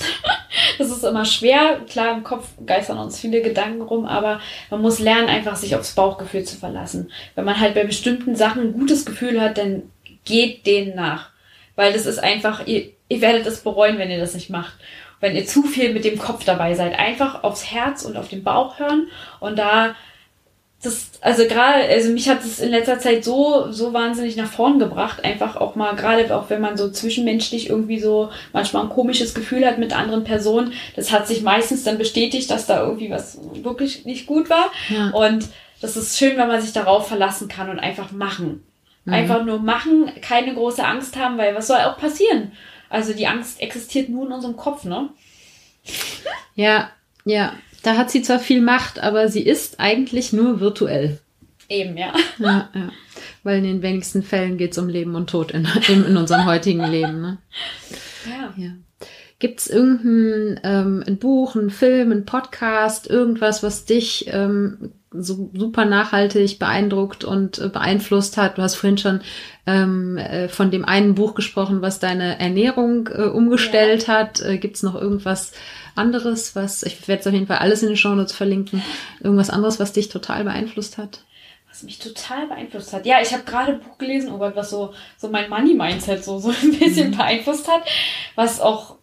Das 0.78 0.90
ist 0.90 1.04
immer 1.04 1.24
schwer. 1.24 1.80
Klar, 1.88 2.16
im 2.16 2.24
Kopf 2.24 2.48
geistern 2.64 2.98
uns 2.98 3.18
viele 3.20 3.42
Gedanken 3.42 3.82
rum, 3.82 4.06
aber 4.06 4.40
man 4.70 4.82
muss 4.82 4.98
lernen, 4.98 5.28
einfach 5.28 5.56
sich 5.56 5.74
aufs 5.74 5.94
Bauchgefühl 5.94 6.44
zu 6.44 6.56
verlassen. 6.56 7.10
Wenn 7.34 7.44
man 7.44 7.60
halt 7.60 7.74
bei 7.74 7.84
bestimmten 7.84 8.34
Sachen 8.34 8.62
ein 8.62 8.72
gutes 8.72 9.04
Gefühl 9.04 9.40
hat, 9.40 9.58
dann 9.58 9.82
geht 10.24 10.66
denen 10.66 10.94
nach. 10.94 11.30
Weil 11.76 11.92
das 11.92 12.06
ist 12.06 12.18
einfach, 12.18 12.66
ihr, 12.66 12.90
ihr 13.08 13.20
werdet 13.20 13.46
es 13.46 13.60
bereuen, 13.60 13.98
wenn 13.98 14.10
ihr 14.10 14.18
das 14.18 14.34
nicht 14.34 14.50
macht. 14.50 14.74
Wenn 15.20 15.36
ihr 15.36 15.46
zu 15.46 15.62
viel 15.62 15.92
mit 15.92 16.04
dem 16.04 16.18
Kopf 16.18 16.44
dabei 16.44 16.74
seid. 16.74 16.98
Einfach 16.98 17.42
aufs 17.42 17.70
Herz 17.70 18.04
und 18.04 18.16
auf 18.16 18.28
den 18.28 18.44
Bauch 18.44 18.78
hören 18.78 19.08
und 19.40 19.58
da 19.58 19.94
das, 20.84 21.10
also 21.20 21.46
gerade, 21.46 21.84
also 21.88 22.10
mich 22.10 22.28
hat 22.28 22.44
es 22.44 22.60
in 22.60 22.70
letzter 22.70 22.98
Zeit 22.98 23.24
so, 23.24 23.70
so 23.72 23.92
wahnsinnig 23.92 24.36
nach 24.36 24.50
vorn 24.50 24.78
gebracht. 24.78 25.24
Einfach 25.24 25.56
auch 25.56 25.74
mal, 25.74 25.96
gerade 25.96 26.36
auch 26.36 26.50
wenn 26.50 26.60
man 26.60 26.76
so 26.76 26.90
zwischenmenschlich 26.90 27.70
irgendwie 27.70 27.98
so 27.98 28.30
manchmal 28.52 28.84
ein 28.84 28.90
komisches 28.90 29.34
Gefühl 29.34 29.66
hat 29.66 29.78
mit 29.78 29.96
anderen 29.96 30.24
Personen, 30.24 30.72
das 30.96 31.12
hat 31.12 31.26
sich 31.26 31.42
meistens 31.42 31.84
dann 31.84 31.98
bestätigt, 31.98 32.50
dass 32.50 32.66
da 32.66 32.82
irgendwie 32.82 33.10
was 33.10 33.38
wirklich 33.54 34.04
nicht 34.04 34.26
gut 34.26 34.50
war. 34.50 34.70
Ja. 34.88 35.10
Und 35.10 35.48
das 35.80 35.96
ist 35.96 36.18
schön, 36.18 36.36
wenn 36.36 36.48
man 36.48 36.60
sich 36.60 36.72
darauf 36.72 37.08
verlassen 37.08 37.48
kann 37.48 37.70
und 37.70 37.78
einfach 37.78 38.12
machen. 38.12 38.64
Einfach 39.06 39.44
nur 39.44 39.58
machen, 39.58 40.10
keine 40.22 40.54
große 40.54 40.82
Angst 40.82 41.16
haben, 41.16 41.36
weil 41.36 41.54
was 41.54 41.66
soll 41.66 41.76
auch 41.80 41.98
passieren? 41.98 42.52
Also 42.88 43.12
die 43.12 43.26
Angst 43.26 43.60
existiert 43.60 44.08
nur 44.08 44.24
in 44.24 44.32
unserem 44.32 44.56
Kopf, 44.56 44.84
ne? 44.84 45.10
Ja, 46.54 46.90
ja. 47.26 47.52
Da 47.84 47.96
hat 47.96 48.10
sie 48.10 48.22
zwar 48.22 48.40
viel 48.40 48.62
Macht, 48.62 48.98
aber 48.98 49.28
sie 49.28 49.42
ist 49.42 49.78
eigentlich 49.78 50.32
nur 50.32 50.58
virtuell. 50.58 51.20
Eben, 51.68 51.96
ja. 51.96 52.12
Ja, 52.38 52.70
ja. 52.74 52.90
Weil 53.42 53.58
in 53.58 53.64
den 53.64 53.82
wenigsten 53.82 54.22
Fällen 54.22 54.56
geht's 54.56 54.78
um 54.78 54.88
Leben 54.88 55.14
und 55.14 55.28
Tod 55.30 55.52
in, 55.52 55.68
in, 55.88 56.16
unserem 56.16 56.46
heutigen 56.46 56.84
Leben. 56.90 57.20
Ne? 57.20 57.38
Ja. 58.26 58.54
Ja. 58.56 58.70
Gibt's 59.38 59.66
irgendein 59.66 60.60
ähm, 60.64 61.04
ein 61.06 61.18
Buch, 61.18 61.54
ein 61.56 61.68
Film, 61.68 62.10
ein 62.10 62.24
Podcast, 62.24 63.08
irgendwas, 63.08 63.62
was 63.62 63.84
dich 63.84 64.26
ähm, 64.28 64.92
so 65.14 65.50
super 65.54 65.84
nachhaltig 65.84 66.58
beeindruckt 66.58 67.24
und 67.24 67.58
äh, 67.58 67.68
beeinflusst 67.68 68.36
hat? 68.36 68.58
Du 68.58 68.62
hast 68.62 68.74
vorhin 68.74 68.98
schon 68.98 69.20
ähm, 69.66 70.16
äh, 70.18 70.48
von 70.48 70.70
dem 70.70 70.84
einen 70.84 71.14
Buch 71.14 71.34
gesprochen, 71.34 71.82
was 71.82 72.00
deine 72.00 72.38
Ernährung 72.38 73.08
äh, 73.08 73.22
umgestellt 73.22 74.08
hat. 74.08 74.40
Äh, 74.40 74.58
Gibt's 74.58 74.82
noch 74.82 74.94
irgendwas 74.94 75.52
anderes, 75.94 76.56
was, 76.56 76.82
ich 76.82 77.06
werde 77.06 77.20
es 77.20 77.26
auf 77.26 77.32
jeden 77.32 77.46
Fall 77.46 77.58
alles 77.58 77.82
in 77.82 77.88
den 77.88 77.96
Shownotes 77.96 78.34
verlinken, 78.34 78.82
irgendwas 79.20 79.50
anderes, 79.50 79.78
was 79.78 79.92
dich 79.92 80.08
total 80.08 80.44
beeinflusst 80.44 80.98
hat? 80.98 81.24
Was 81.68 81.82
mich 81.82 81.98
total 81.98 82.46
beeinflusst 82.46 82.92
hat. 82.92 83.06
Ja, 83.06 83.16
ich 83.22 83.32
habe 83.32 83.44
gerade 83.44 83.72
ein 83.72 83.80
Buch 83.80 83.98
gelesen, 83.98 84.30
oh 84.32 84.38
Gott, 84.38 84.56
was 84.56 84.70
so, 84.70 84.92
so 85.16 85.28
mein 85.28 85.48
Money-Mindset 85.50 86.24
so, 86.24 86.38
so 86.38 86.50
ein 86.50 86.78
bisschen 86.78 87.16
beeinflusst 87.16 87.68
hat. 87.68 87.82
Was 88.34 88.60
auch 88.60 88.96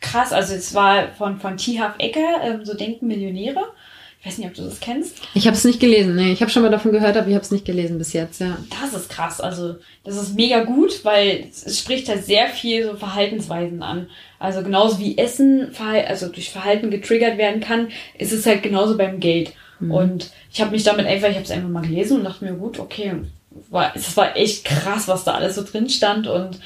krass, 0.00 0.32
also 0.32 0.54
es 0.54 0.74
war 0.74 1.08
von, 1.12 1.38
von 1.40 1.56
T. 1.56 1.80
Half 1.80 1.94
Ecker, 1.98 2.42
ähm, 2.42 2.64
so 2.64 2.74
denken 2.74 3.06
Millionäre. 3.06 3.64
Ich 4.24 4.30
weiß 4.30 4.38
nicht, 4.38 4.48
ob 4.48 4.54
du 4.54 4.62
das 4.62 4.80
kennst. 4.80 5.20
Ich 5.34 5.46
habe 5.46 5.54
es 5.54 5.64
nicht 5.64 5.80
gelesen, 5.80 6.16
nee. 6.16 6.32
Ich 6.32 6.40
habe 6.40 6.50
schon 6.50 6.62
mal 6.62 6.70
davon 6.70 6.92
gehört, 6.92 7.14
aber 7.14 7.28
ich 7.28 7.34
habe 7.34 7.44
es 7.44 7.50
nicht 7.50 7.66
gelesen 7.66 7.98
bis 7.98 8.14
jetzt, 8.14 8.40
ja. 8.40 8.56
Das 8.80 8.98
ist 8.98 9.10
krass. 9.10 9.38
Also, 9.38 9.76
das 10.02 10.16
ist 10.16 10.34
mega 10.34 10.64
gut, 10.64 11.04
weil 11.04 11.48
es 11.50 11.78
spricht 11.78 12.08
halt 12.08 12.24
sehr 12.24 12.48
viel 12.48 12.86
so 12.86 12.96
Verhaltensweisen 12.96 13.82
an. 13.82 14.06
Also, 14.38 14.62
genauso 14.62 14.98
wie 14.98 15.18
Essen, 15.18 15.72
also 15.78 16.28
durch 16.28 16.48
Verhalten 16.48 16.90
getriggert 16.90 17.36
werden 17.36 17.60
kann, 17.60 17.88
ist 18.16 18.32
es 18.32 18.46
halt 18.46 18.62
genauso 18.62 18.96
beim 18.96 19.20
Geld. 19.20 19.52
Und 19.80 20.30
ich 20.50 20.62
habe 20.62 20.70
mich 20.70 20.84
damit 20.84 21.04
einfach, 21.04 21.28
ich 21.28 21.34
habe 21.34 21.44
es 21.44 21.50
einfach 21.50 21.68
mal 21.68 21.82
gelesen 21.82 22.18
und 22.18 22.24
dachte 22.24 22.46
mir, 22.46 22.54
gut, 22.54 22.78
okay, 22.78 23.12
war, 23.68 23.94
es 23.94 24.16
war 24.16 24.34
echt 24.38 24.64
krass, 24.64 25.06
was 25.06 25.24
da 25.24 25.34
alles 25.34 25.56
so 25.56 25.64
drin 25.64 25.90
stand. 25.90 26.28
Und 26.28 26.60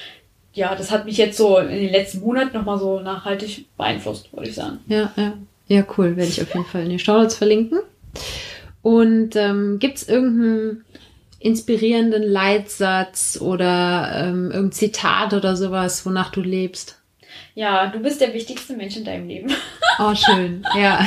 ja, 0.53 0.77
das 0.77 0.93
hat 0.93 1.07
mich 1.07 1.17
jetzt 1.17 1.37
so 1.37 1.59
in 1.59 1.69
den 1.71 1.91
letzten 1.91 2.21
Monaten 2.21 2.57
nochmal 2.57 2.79
so 2.79 3.01
nachhaltig 3.01 3.67
beeinflusst, 3.77 4.33
würde 4.33 4.49
ich 4.49 4.55
sagen. 4.55 4.79
Ja, 4.87 5.13
ja. 5.17 5.33
Ja, 5.69 5.85
cool. 5.97 6.17
Werde 6.17 6.31
ich 6.31 6.43
auf 6.43 6.53
jeden 6.55 6.67
Fall 6.67 6.83
in 6.83 6.91
den 6.91 6.99
Shownotes 6.99 7.37
verlinken. 7.37 7.81
Und 8.83 9.37
ähm, 9.37 9.79
gibt 9.79 9.99
es 9.99 10.09
irgendeinen 10.09 10.85
inspirierenden 11.41 12.23
Leitsatz 12.23 13.39
oder 13.41 14.11
ähm, 14.15 14.51
irgendein 14.51 14.73
Zitat 14.73 15.35
oder 15.35 15.57
sowas, 15.57 16.05
wonach 16.05 16.31
du 16.31 16.41
lebst? 16.41 17.01
Ja, 17.55 17.89
du 17.89 18.01
bist 18.01 18.21
der 18.21 18.35
wichtigste 18.35 18.75
Mensch 18.75 18.97
in 18.97 19.05
deinem 19.05 19.29
Leben. 19.29 19.53
Oh, 19.99 20.15
schön. 20.15 20.65
Ja. 20.77 21.07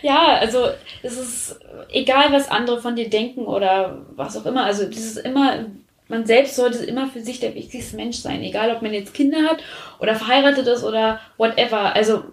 Ja, 0.00 0.34
also 0.34 0.66
es 1.04 1.16
ist 1.16 1.60
egal, 1.90 2.32
was 2.32 2.50
andere 2.50 2.80
von 2.80 2.96
dir 2.96 3.08
denken 3.08 3.46
oder 3.46 4.04
was 4.16 4.36
auch 4.36 4.46
immer. 4.46 4.64
Also 4.64 4.84
das 4.86 4.96
ist 4.96 5.18
immer, 5.18 5.66
man 6.08 6.26
selbst 6.26 6.56
sollte 6.56 6.84
immer 6.84 7.06
für 7.06 7.20
sich 7.20 7.38
der 7.38 7.54
wichtigste 7.54 7.94
Mensch 7.94 8.16
sein. 8.16 8.42
Egal, 8.42 8.74
ob 8.74 8.82
man 8.82 8.92
jetzt 8.92 9.14
Kinder 9.14 9.44
hat 9.48 9.62
oder 10.00 10.16
verheiratet 10.16 10.66
ist 10.66 10.82
oder 10.82 11.20
whatever. 11.36 11.94
Also 11.94 12.24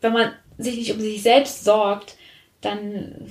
wenn 0.00 0.12
man 0.12 0.32
sich 0.58 0.76
nicht 0.76 0.92
um 0.92 1.00
sich 1.00 1.22
selbst 1.22 1.64
sorgt, 1.64 2.16
dann 2.60 3.26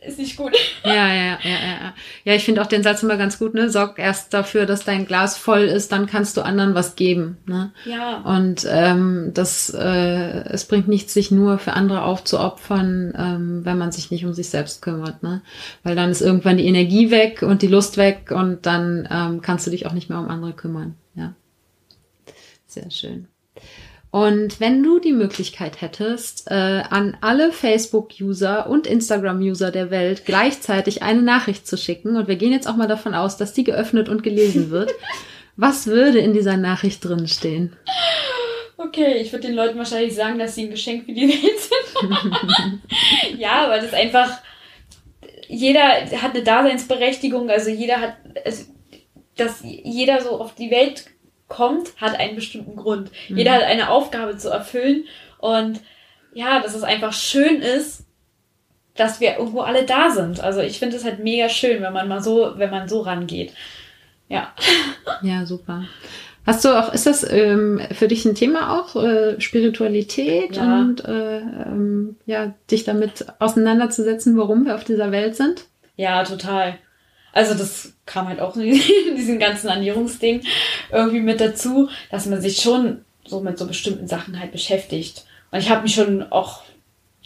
ist 0.00 0.18
nicht 0.18 0.36
gut. 0.36 0.56
Ja, 0.82 0.94
ja, 0.94 1.14
ja, 1.14 1.38
ja, 1.44 1.58
ja. 1.58 1.94
Ja, 2.24 2.34
ich 2.34 2.44
finde 2.44 2.62
auch 2.62 2.66
den 2.66 2.82
Satz 2.82 3.02
immer 3.02 3.18
ganz 3.18 3.38
gut, 3.38 3.52
ne? 3.52 3.68
Sorg 3.68 3.98
erst 3.98 4.32
dafür, 4.32 4.64
dass 4.64 4.84
dein 4.84 5.06
Glas 5.06 5.36
voll 5.36 5.60
ist, 5.60 5.92
dann 5.92 6.06
kannst 6.06 6.36
du 6.36 6.40
anderen 6.40 6.74
was 6.74 6.96
geben. 6.96 7.36
Ne? 7.44 7.72
Ja. 7.84 8.22
Und 8.22 8.66
ähm, 8.70 9.32
das, 9.34 9.68
äh, 9.74 10.44
es 10.48 10.64
bringt 10.64 10.88
nichts, 10.88 11.12
sich 11.12 11.30
nur 11.30 11.58
für 11.58 11.74
andere 11.74 12.02
aufzuopfern, 12.02 13.12
ähm, 13.16 13.64
wenn 13.64 13.76
man 13.76 13.92
sich 13.92 14.10
nicht 14.10 14.24
um 14.24 14.32
sich 14.32 14.48
selbst 14.48 14.80
kümmert, 14.80 15.22
ne? 15.22 15.42
Weil 15.82 15.96
dann 15.96 16.10
ist 16.10 16.22
irgendwann 16.22 16.56
die 16.56 16.66
Energie 16.66 17.10
weg 17.10 17.42
und 17.42 17.60
die 17.60 17.68
Lust 17.68 17.98
weg 17.98 18.30
und 18.30 18.64
dann 18.64 19.06
ähm, 19.10 19.42
kannst 19.42 19.66
du 19.66 19.70
dich 19.70 19.86
auch 19.86 19.92
nicht 19.92 20.08
mehr 20.08 20.18
um 20.18 20.28
andere 20.28 20.54
kümmern. 20.54 20.94
Ja. 21.14 21.34
Sehr 22.66 22.90
schön. 22.90 23.28
Und 24.10 24.58
wenn 24.58 24.82
du 24.82 24.98
die 24.98 25.12
Möglichkeit 25.12 25.80
hättest, 25.80 26.50
äh, 26.50 26.54
an 26.54 27.16
alle 27.20 27.52
Facebook-User 27.52 28.68
und 28.68 28.88
Instagram-User 28.88 29.70
der 29.70 29.90
Welt 29.92 30.24
gleichzeitig 30.26 31.02
eine 31.02 31.22
Nachricht 31.22 31.66
zu 31.66 31.76
schicken, 31.76 32.16
und 32.16 32.26
wir 32.26 32.34
gehen 32.34 32.52
jetzt 32.52 32.66
auch 32.66 32.76
mal 32.76 32.88
davon 32.88 33.14
aus, 33.14 33.36
dass 33.36 33.52
die 33.52 33.62
geöffnet 33.62 34.08
und 34.08 34.24
gelesen 34.24 34.70
wird, 34.70 34.92
was 35.56 35.86
würde 35.86 36.18
in 36.18 36.32
dieser 36.32 36.56
Nachricht 36.56 37.04
drin 37.04 37.28
stehen? 37.28 37.76
Okay, 38.76 39.18
ich 39.18 39.30
würde 39.30 39.46
den 39.46 39.56
Leuten 39.56 39.78
wahrscheinlich 39.78 40.14
sagen, 40.14 40.38
dass 40.38 40.54
sie 40.54 40.64
ein 40.64 40.70
Geschenk 40.70 41.04
für 41.04 41.12
die 41.12 41.28
Welt 41.28 41.60
sind. 41.60 43.38
ja, 43.38 43.68
weil 43.68 43.82
das 43.82 43.92
einfach, 43.92 44.38
jeder 45.46 45.82
hat 45.82 46.34
eine 46.34 46.42
Daseinsberechtigung, 46.42 47.50
also 47.50 47.70
jeder 47.70 48.00
hat, 48.00 48.14
also, 48.44 48.64
dass 49.36 49.62
jeder 49.62 50.20
so 50.22 50.40
auf 50.40 50.54
die 50.54 50.70
Welt 50.70 51.09
kommt, 51.50 51.90
hat 52.00 52.18
einen 52.18 52.36
bestimmten 52.36 52.76
Grund. 52.76 53.10
Jeder 53.28 53.52
hat 53.52 53.64
eine 53.64 53.90
Aufgabe 53.90 54.38
zu 54.38 54.48
erfüllen 54.48 55.04
und 55.38 55.80
ja, 56.32 56.60
dass 56.60 56.74
es 56.74 56.84
einfach 56.84 57.12
schön 57.12 57.60
ist, 57.60 58.04
dass 58.94 59.20
wir 59.20 59.36
irgendwo 59.36 59.60
alle 59.60 59.84
da 59.84 60.10
sind. 60.10 60.40
Also 60.40 60.60
ich 60.60 60.78
finde 60.78 60.96
es 60.96 61.04
halt 61.04 61.18
mega 61.18 61.48
schön, 61.50 61.82
wenn 61.82 61.92
man 61.92 62.08
mal 62.08 62.22
so, 62.22 62.54
wenn 62.56 62.70
man 62.70 62.88
so 62.88 63.00
rangeht. 63.02 63.52
Ja. 64.28 64.54
Ja, 65.22 65.44
super. 65.44 65.84
Hast 66.46 66.64
du 66.64 66.70
auch, 66.70 66.94
ist 66.94 67.04
das 67.06 67.30
ähm, 67.30 67.80
für 67.92 68.08
dich 68.08 68.24
ein 68.24 68.34
Thema 68.34 68.80
auch, 68.80 68.96
äh, 68.96 69.38
Spiritualität 69.40 70.56
Ja. 70.56 70.80
und 70.80 71.04
äh, 71.04 71.38
ähm, 71.40 72.16
ja, 72.24 72.54
dich 72.70 72.84
damit 72.84 73.26
auseinanderzusetzen, 73.38 74.38
warum 74.38 74.64
wir 74.64 74.74
auf 74.76 74.84
dieser 74.84 75.12
Welt 75.12 75.36
sind? 75.36 75.66
Ja, 75.96 76.24
total. 76.24 76.78
Also 77.32 77.54
das 77.54 77.92
kam 78.06 78.28
halt 78.28 78.40
auch 78.40 78.56
in 78.56 78.80
diesem 79.16 79.38
ganzen 79.40 79.68
Ernährungsding 79.68 80.42
irgendwie 80.90 81.20
mit 81.20 81.40
dazu, 81.40 81.88
dass 82.10 82.26
man 82.26 82.40
sich 82.40 82.60
schon 82.60 83.04
so 83.24 83.40
mit 83.40 83.58
so 83.58 83.66
bestimmten 83.66 84.08
Sachen 84.08 84.38
halt 84.40 84.52
beschäftigt. 84.52 85.24
Und 85.50 85.58
ich 85.58 85.70
habe 85.70 85.82
mich 85.82 85.94
schon 85.94 86.30
auch 86.30 86.62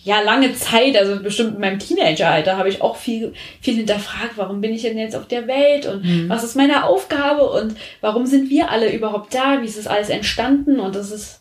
ja, 0.04 0.20
lange 0.20 0.54
Zeit, 0.54 0.98
also 0.98 1.22
bestimmt 1.22 1.54
in 1.54 1.60
meinem 1.60 1.78
Teenageralter, 1.78 2.58
habe 2.58 2.68
ich 2.68 2.82
auch 2.82 2.96
viel, 2.96 3.32
viel 3.62 3.76
hinterfragt, 3.76 4.32
warum 4.36 4.60
bin 4.60 4.74
ich 4.74 4.82
denn 4.82 4.98
jetzt 4.98 5.16
auf 5.16 5.26
der 5.26 5.46
Welt 5.46 5.86
und 5.86 6.04
mhm. 6.04 6.28
was 6.28 6.44
ist 6.44 6.56
meine 6.56 6.84
Aufgabe 6.84 7.50
und 7.50 7.74
warum 8.02 8.26
sind 8.26 8.50
wir 8.50 8.70
alle 8.70 8.92
überhaupt 8.92 9.34
da? 9.34 9.62
Wie 9.62 9.66
ist 9.66 9.78
das 9.78 9.86
alles 9.86 10.10
entstanden? 10.10 10.78
Und 10.78 10.94
das 10.94 11.10
ist, 11.10 11.40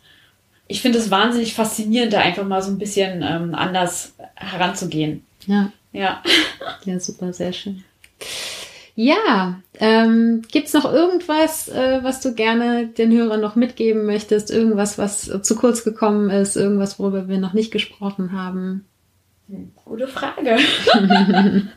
ich 0.69 0.81
finde 0.81 0.99
es 0.99 1.11
wahnsinnig 1.11 1.53
faszinierend, 1.53 2.13
da 2.13 2.19
einfach 2.21 2.45
mal 2.45 2.61
so 2.61 2.71
ein 2.71 2.77
bisschen 2.77 3.21
ähm, 3.21 3.53
anders 3.53 4.15
heranzugehen. 4.35 5.25
Ja. 5.45 5.71
Ja. 5.91 6.23
Ja, 6.85 6.99
super, 6.99 7.31
sehr 7.31 7.53
schön. 7.53 7.83
Ja, 8.95 9.59
ähm, 9.79 10.43
gibt 10.51 10.67
es 10.67 10.73
noch 10.73 10.85
irgendwas, 10.85 11.67
äh, 11.67 12.03
was 12.03 12.21
du 12.21 12.35
gerne 12.35 12.87
den 12.87 13.11
Hörern 13.11 13.41
noch 13.41 13.55
mitgeben 13.55 14.05
möchtest? 14.05 14.51
Irgendwas, 14.51 14.99
was 14.99 15.31
zu 15.41 15.55
kurz 15.55 15.83
gekommen 15.83 16.29
ist? 16.29 16.55
Irgendwas, 16.55 16.99
worüber 16.99 17.27
wir 17.27 17.39
noch 17.39 17.53
nicht 17.53 17.71
gesprochen 17.71 18.33
haben? 18.33 18.85
Gute 19.83 20.07
Frage. 20.07 20.57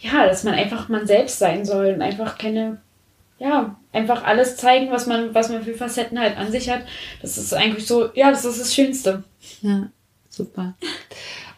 ja, 0.00 0.26
dass 0.26 0.44
man 0.44 0.54
einfach 0.54 0.88
man 0.88 1.06
selbst 1.06 1.38
sein 1.38 1.64
soll 1.64 1.94
und 1.94 2.02
einfach 2.02 2.36
keine, 2.36 2.78
ja, 3.38 3.76
einfach 3.92 4.24
alles 4.24 4.56
zeigen, 4.56 4.90
was 4.90 5.06
man, 5.06 5.34
was 5.34 5.50
man 5.50 5.62
für 5.62 5.74
Facetten 5.74 6.18
halt 6.18 6.36
an 6.36 6.50
sich 6.50 6.68
hat. 6.68 6.82
Das 7.22 7.38
ist 7.38 7.54
eigentlich 7.54 7.86
so, 7.86 8.10
ja, 8.14 8.30
das 8.30 8.44
ist 8.44 8.60
das 8.60 8.74
Schönste. 8.74 9.22
Ja, 9.62 9.88
super. 10.28 10.74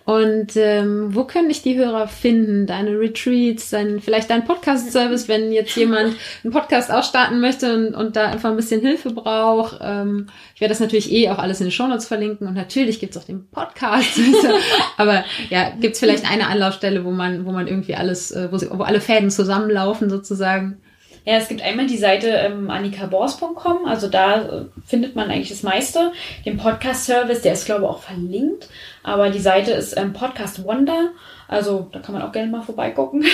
Und 0.04 0.56
ähm, 0.56 1.14
wo 1.14 1.24
können 1.24 1.48
dich 1.48 1.62
die 1.62 1.76
Hörer 1.76 2.08
finden? 2.08 2.66
Deine 2.66 2.98
Retreats, 2.98 3.70
dein, 3.70 4.00
vielleicht 4.00 4.30
dein 4.30 4.44
Podcast-Service, 4.44 5.28
wenn 5.28 5.52
jetzt 5.52 5.76
jemand 5.76 6.16
einen 6.42 6.52
Podcast 6.52 6.90
ausstarten 6.90 7.40
möchte 7.40 7.74
und, 7.74 7.94
und 7.94 8.16
da 8.16 8.26
einfach 8.26 8.50
ein 8.50 8.56
bisschen 8.56 8.80
Hilfe 8.80 9.10
braucht. 9.10 9.78
Ähm, 9.80 10.26
ich 10.54 10.60
werde 10.60 10.72
das 10.72 10.80
natürlich 10.80 11.12
eh 11.12 11.30
auch 11.30 11.38
alles 11.38 11.60
in 11.60 11.66
den 11.66 11.72
Shownotes 11.72 12.06
verlinken 12.06 12.48
und 12.48 12.54
natürlich 12.54 12.98
gibt's 12.98 13.16
auch 13.16 13.24
den 13.24 13.48
Podcast. 13.48 14.18
Aber 14.96 15.24
ja, 15.50 15.70
gibt's 15.80 16.00
vielleicht 16.00 16.28
eine 16.28 16.48
Anlaufstelle, 16.48 17.04
wo 17.04 17.10
man, 17.10 17.46
wo 17.46 17.52
man 17.52 17.68
irgendwie 17.68 17.94
alles, 17.94 18.32
äh, 18.32 18.50
wo, 18.50 18.58
sie, 18.58 18.68
wo 18.70 18.82
alle 18.82 19.00
Fäden 19.00 19.30
zusammenlaufen 19.30 20.10
sozusagen? 20.10 20.78
Ja, 21.24 21.34
es 21.34 21.46
gibt 21.46 21.62
einmal 21.62 21.86
die 21.86 21.98
Seite 21.98 22.28
ähm, 22.28 22.68
annikabors.com, 22.68 23.86
also 23.86 24.08
da 24.08 24.42
äh, 24.42 24.64
findet 24.84 25.14
man 25.14 25.30
eigentlich 25.30 25.50
das 25.50 25.62
meiste. 25.62 26.10
Den 26.44 26.56
Podcast-Service, 26.56 27.42
der 27.42 27.52
ist 27.52 27.64
glaube 27.64 27.82
ich 27.82 27.88
auch 27.88 28.02
verlinkt, 28.02 28.68
aber 29.02 29.30
die 29.30 29.40
Seite 29.40 29.72
ist 29.72 29.96
ähm, 29.96 30.12
Podcast 30.12 30.64
Wonder, 30.64 31.10
also 31.48 31.88
da 31.92 32.00
kann 32.00 32.14
man 32.14 32.22
auch 32.22 32.32
gerne 32.32 32.50
mal 32.50 32.62
vorbeigucken. 32.62 33.24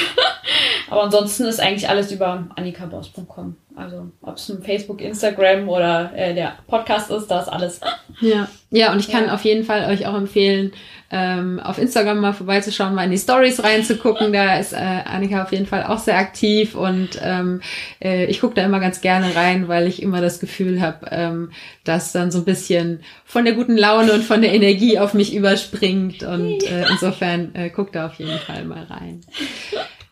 aber 0.90 1.04
ansonsten 1.04 1.44
ist 1.44 1.60
eigentlich 1.60 1.88
alles 1.88 2.10
über 2.12 2.48
annikabors.com. 2.56 3.56
Also 3.79 4.11
ob 4.22 4.37
es 4.37 4.49
ein 4.49 4.61
Facebook, 4.61 5.01
Instagram 5.01 5.68
oder 5.68 6.12
äh, 6.16 6.35
der 6.35 6.59
Podcast 6.66 7.12
ist, 7.12 7.29
da 7.29 7.41
ist 7.43 7.49
alles. 7.49 7.81
Ja, 8.20 8.49
ja 8.70 8.93
und 8.93 8.99
ich 8.99 9.09
kann 9.09 9.26
ja. 9.26 9.35
auf 9.35 9.45
jeden 9.45 9.62
Fall 9.62 9.89
euch 9.89 10.05
auch 10.07 10.16
empfehlen, 10.16 10.72
ähm, 11.12 11.61
auf 11.61 11.79
Instagram 11.79 12.18
mal 12.18 12.33
vorbeizuschauen, 12.33 12.93
mal 12.93 13.05
in 13.05 13.12
die 13.12 13.18
Stories 13.18 13.62
reinzugucken. 13.62 14.33
Da 14.33 14.59
ist 14.59 14.72
äh, 14.72 14.76
Annika 14.76 15.45
auf 15.45 15.53
jeden 15.53 15.66
Fall 15.66 15.85
auch 15.85 15.99
sehr 15.99 16.18
aktiv 16.18 16.74
und 16.74 17.11
ähm, 17.22 17.61
äh, 18.03 18.24
ich 18.24 18.41
gucke 18.41 18.55
da 18.55 18.64
immer 18.64 18.81
ganz 18.81 19.01
gerne 19.01 19.37
rein, 19.37 19.68
weil 19.68 19.87
ich 19.87 20.03
immer 20.03 20.20
das 20.20 20.41
Gefühl 20.41 20.81
habe, 20.81 21.07
ähm, 21.12 21.53
dass 21.85 22.11
dann 22.11 22.33
so 22.33 22.39
ein 22.39 22.45
bisschen 22.45 23.05
von 23.24 23.45
der 23.45 23.55
guten 23.55 23.76
Laune 23.76 24.12
und 24.12 24.24
von 24.24 24.43
der 24.43 24.53
Energie 24.53 24.99
auf 24.99 25.14
mich 25.14 25.37
überspringt 25.37 26.24
und 26.24 26.64
äh, 26.64 26.85
insofern 26.91 27.55
äh, 27.55 27.70
guck 27.70 27.93
da 27.93 28.07
auf 28.07 28.14
jeden 28.14 28.39
Fall 28.41 28.64
mal 28.64 28.83
rein. 28.83 29.20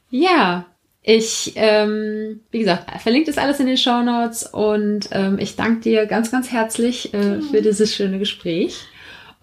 Ja, 0.08 0.66
ich, 1.08 1.52
ähm, 1.54 2.40
wie 2.50 2.58
gesagt, 2.58 3.00
verlinkt 3.00 3.28
ist 3.28 3.38
alles 3.38 3.60
in 3.60 3.66
den 3.66 3.76
Show 3.76 4.02
Notes 4.02 4.42
und 4.42 5.08
ähm, 5.12 5.38
ich 5.38 5.54
danke 5.54 5.82
dir 5.82 6.06
ganz, 6.06 6.32
ganz 6.32 6.50
herzlich 6.50 7.14
äh, 7.14 7.40
für 7.42 7.62
dieses 7.62 7.94
schöne 7.94 8.18
Gespräch 8.18 8.80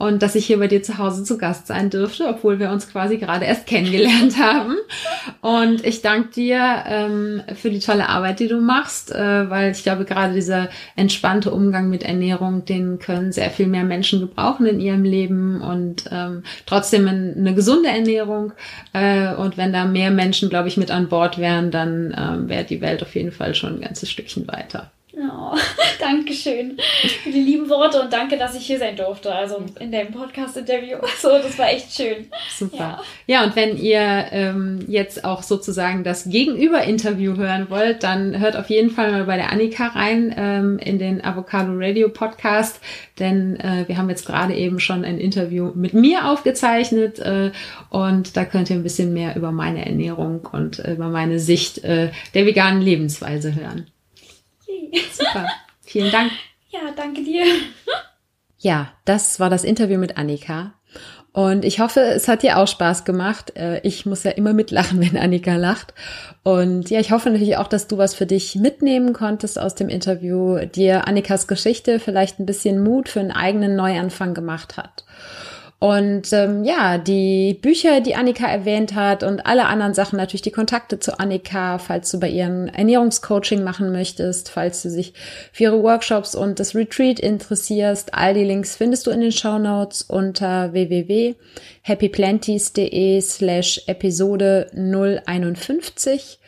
und 0.04 0.22
dass 0.22 0.36
ich 0.36 0.45
hier 0.45 0.60
bei 0.60 0.68
dir 0.68 0.84
zu 0.84 0.97
Hause 0.97 1.24
zu 1.24 1.38
Gast 1.38 1.68
sein 1.68 1.89
dürfte, 1.89 2.28
obwohl 2.28 2.60
wir 2.60 2.72
uns 2.72 2.89
quasi 2.89 3.18
gerade 3.18 3.45
erst 3.45 3.66
kennengelernt 3.68 4.38
haben. 4.38 4.76
Und 5.39 5.86
ich 5.86 6.01
danke 6.01 6.32
dir 6.32 6.84
ähm, 6.88 7.41
für 7.56 7.70
die 7.70 7.80
tolle 7.80 8.10
Arbeit, 8.10 8.41
die 8.41 8.49
du 8.49 8.60
machst, 8.60 9.16
äh, 9.16 9.49
weil 9.49 9.72
ich 9.72 9.84
glaube, 9.84 10.04
gerade 10.04 10.34
dieser 10.34 10.68
entspannte 10.97 11.51
Umgang 11.51 11.89
mit 11.89 12.04
Ernährung, 12.04 12.66
den 12.66 12.99
können 12.99 13.32
sehr 13.32 13.49
viel 13.49 13.68
mehr 13.68 13.86
Menschen 13.86 14.20
gebrauchen 14.20 14.66
in 14.66 14.82
ihrem 14.82 15.06
Leben 15.06 15.62
und 15.62 16.04
ähm, 16.12 16.43
trotzdem 16.66 17.08
eine 17.08 17.54
gesunde 17.54 17.88
Ernährung. 17.88 18.51
Äh, 18.91 19.34
und 19.36 19.56
wenn 19.56 19.72
da 19.72 19.86
mehr 19.86 20.12
Menschen, 20.12 20.49
glaube 20.49 20.68
ich, 20.68 20.76
mit 20.76 20.91
an 20.91 21.08
Bord 21.08 21.38
wären, 21.38 21.72
dann 21.72 22.14
ähm, 22.18 22.49
wäre 22.49 22.66
die 22.66 22.82
Welt 22.82 23.01
auf 23.01 23.16
jeden 23.16 23.32
Fall 23.32 23.56
schon 23.56 23.76
ein 23.76 23.82
ganzes 23.82 24.12
Stückchen 24.12 24.47
weiter. 24.49 24.91
Oh, 25.16 25.55
Dankeschön 25.99 26.78
für 27.24 27.30
die 27.30 27.41
lieben 27.41 27.70
Worte 27.70 28.01
und 28.01 28.11
danke, 28.11 28.36
dass 28.36 28.55
ich 28.55 28.66
hier 28.66 28.80
sein 28.80 28.95
durfte. 28.95 29.34
Also 29.34 29.64
in 29.80 29.91
dem 29.91 30.11
Podcast-Interview. 30.11 30.97
So, 31.20 31.30
das 31.30 31.57
war 31.57 31.70
echt 31.70 31.93
schön. 31.93 32.28
Super. 32.57 33.01
Ja, 33.28 33.39
ja 33.39 33.43
und 33.45 33.55
wenn 33.55 33.78
ihr 33.78 34.26
ähm, 34.32 34.80
jetzt 34.88 35.24
auch 35.24 35.41
sozusagen 35.41 36.03
das 36.03 36.26
Gegenüber-Interview 36.26 37.38
hören 37.38 37.70
wollt, 37.70 38.03
dann 38.03 38.39
hört 38.39 38.57
auf 38.57 38.70
jeden 38.70 38.89
Fall 38.89 39.11
mal 39.11 39.24
bei 39.24 39.38
der 39.38 39.51
Annika 39.51 39.88
rein 39.88 40.34
ähm, 40.36 40.80
in 40.80 40.97
den 40.99 41.24
Avocado 41.24 41.72
Radio 41.76 42.09
Podcast, 42.09 42.82
denn 43.20 43.57
äh, 43.59 43.88
wir 43.88 43.97
haben 43.97 44.09
jetzt 44.09 44.26
gerade 44.26 44.53
eben 44.53 44.80
schon 44.80 45.05
ein 45.05 45.18
Interview 45.18 45.72
mit 45.76 45.93
mir 45.93 46.30
aufgezeichnet 46.30 47.20
äh, 47.20 47.51
und 47.89 48.36
da 48.36 48.43
könnt 48.43 48.70
ihr 48.70 48.76
ein 48.76 48.84
bisschen 48.84 49.14
mehr 49.14 49.38
über 49.38 49.51
meine 49.51 49.86
Ernährung 49.86 50.45
und 50.51 50.80
über 50.80 51.07
meine 51.07 51.39
Sicht 51.39 51.84
äh, 51.86 52.09
der 52.34 52.45
veganen 52.45 52.82
Lebensweise 52.82 53.55
hören. 53.55 53.93
Super. 55.11 55.47
Vielen 55.82 56.11
Dank. 56.11 56.32
Ja, 56.70 56.91
danke 56.95 57.24
dir. 57.24 57.43
Ja, 58.57 58.93
das 59.05 59.39
war 59.39 59.49
das 59.49 59.64
Interview 59.64 59.97
mit 59.99 60.18
Annika. 60.18 60.74
Und 61.34 61.66
ich 61.66 61.80
hoffe, 61.80 61.99
es 61.99 62.28
hat 62.28 62.43
dir 62.43 62.59
auch 62.59 62.68
Spaß 62.68 63.05
gemacht. 63.05 63.57
Äh, 63.57 63.80
ich 63.82 64.05
muss 64.05 64.24
ja 64.24 64.32
immer 64.32 64.53
mitlachen, 64.53 65.01
wenn 65.14 65.18
Annika 65.18 65.55
lacht. 65.55 65.93
Und 66.43 66.89
ja, 66.89 66.99
ich 66.99 67.11
hoffe 67.11 67.30
natürlich 67.30 67.57
auch, 67.57 67.68
dass 67.68 67.88
du 67.88 67.97
was 67.97 68.14
für 68.14 68.28
dich 68.28 68.55
mitnehmen 68.55 69.14
konntest 69.14 69.59
aus 69.59 69.74
dem 69.76 69.89
Interview, 69.89 70.59
dir 70.66 71.07
Annikas 71.07 71.47
Geschichte 71.47 71.99
vielleicht 71.99 72.39
ein 72.39 72.45
bisschen 72.45 72.84
Mut 72.84 73.09
für 73.09 73.20
einen 73.20 73.32
eigenen 73.32 73.76
Neuanfang 73.76 74.34
gemacht 74.34 74.78
hat. 74.78 75.05
Und 75.84 76.32
ähm, 76.32 76.64
ja, 76.64 76.98
die 76.98 77.60
Bücher, 77.62 78.00
die 78.00 78.16
Annika 78.16 78.48
erwähnt 78.48 78.96
hat 78.96 79.22
und 79.22 79.46
alle 79.46 79.66
anderen 79.66 79.94
Sachen, 79.94 80.16
natürlich 80.16 80.42
die 80.42 80.50
Kontakte 80.50 80.98
zu 80.98 81.20
Annika, 81.20 81.78
falls 81.78 82.10
du 82.10 82.22
bei 82.22 82.30
ihren 82.30 82.70
Ernährungscoaching 82.70 83.66
machen 83.66 83.92
möchtest, 83.92 84.50
falls 84.50 84.84
du 84.84 84.96
dich 84.96 85.14
für 85.52 85.64
ihre 85.64 85.84
Workshops 85.84 86.36
und 86.36 86.62
das 86.62 86.74
Retreat 86.74 87.20
interessierst, 87.20 88.14
all 88.14 88.34
die 88.34 88.46
Links 88.46 88.78
findest 88.78 89.08
du 89.08 89.12
in 89.12 89.20
den 89.20 89.34
Show 89.34 89.60
Notes 89.60 90.04
unter 90.04 90.72
www.happyplanties.de 90.72 93.20
slash 93.20 93.82
Episode 93.88 94.72
051. 94.74 96.40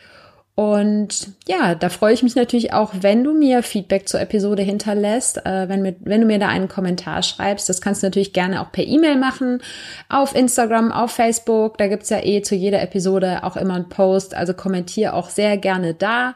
Und 0.56 1.34
ja, 1.46 1.74
da 1.74 1.90
freue 1.90 2.14
ich 2.14 2.22
mich 2.22 2.34
natürlich 2.34 2.72
auch, 2.72 2.90
wenn 3.02 3.22
du 3.22 3.34
mir 3.34 3.62
Feedback 3.62 4.08
zur 4.08 4.22
Episode 4.22 4.62
hinterlässt, 4.62 5.44
äh, 5.44 5.68
wenn, 5.68 5.82
mir, 5.82 5.96
wenn 6.00 6.22
du 6.22 6.26
mir 6.26 6.38
da 6.38 6.48
einen 6.48 6.68
Kommentar 6.68 7.22
schreibst. 7.22 7.68
Das 7.68 7.82
kannst 7.82 8.02
du 8.02 8.06
natürlich 8.06 8.32
gerne 8.32 8.62
auch 8.62 8.72
per 8.72 8.86
E-Mail 8.86 9.18
machen, 9.18 9.60
auf 10.08 10.34
Instagram, 10.34 10.92
auf 10.92 11.10
Facebook. 11.10 11.76
Da 11.76 11.88
gibt's 11.88 12.08
ja 12.08 12.24
eh 12.24 12.40
zu 12.40 12.54
jeder 12.54 12.80
Episode 12.80 13.44
auch 13.44 13.58
immer 13.58 13.74
einen 13.74 13.90
Post. 13.90 14.34
Also 14.34 14.54
kommentier 14.54 15.12
auch 15.12 15.28
sehr 15.28 15.58
gerne 15.58 15.92
da. 15.92 16.34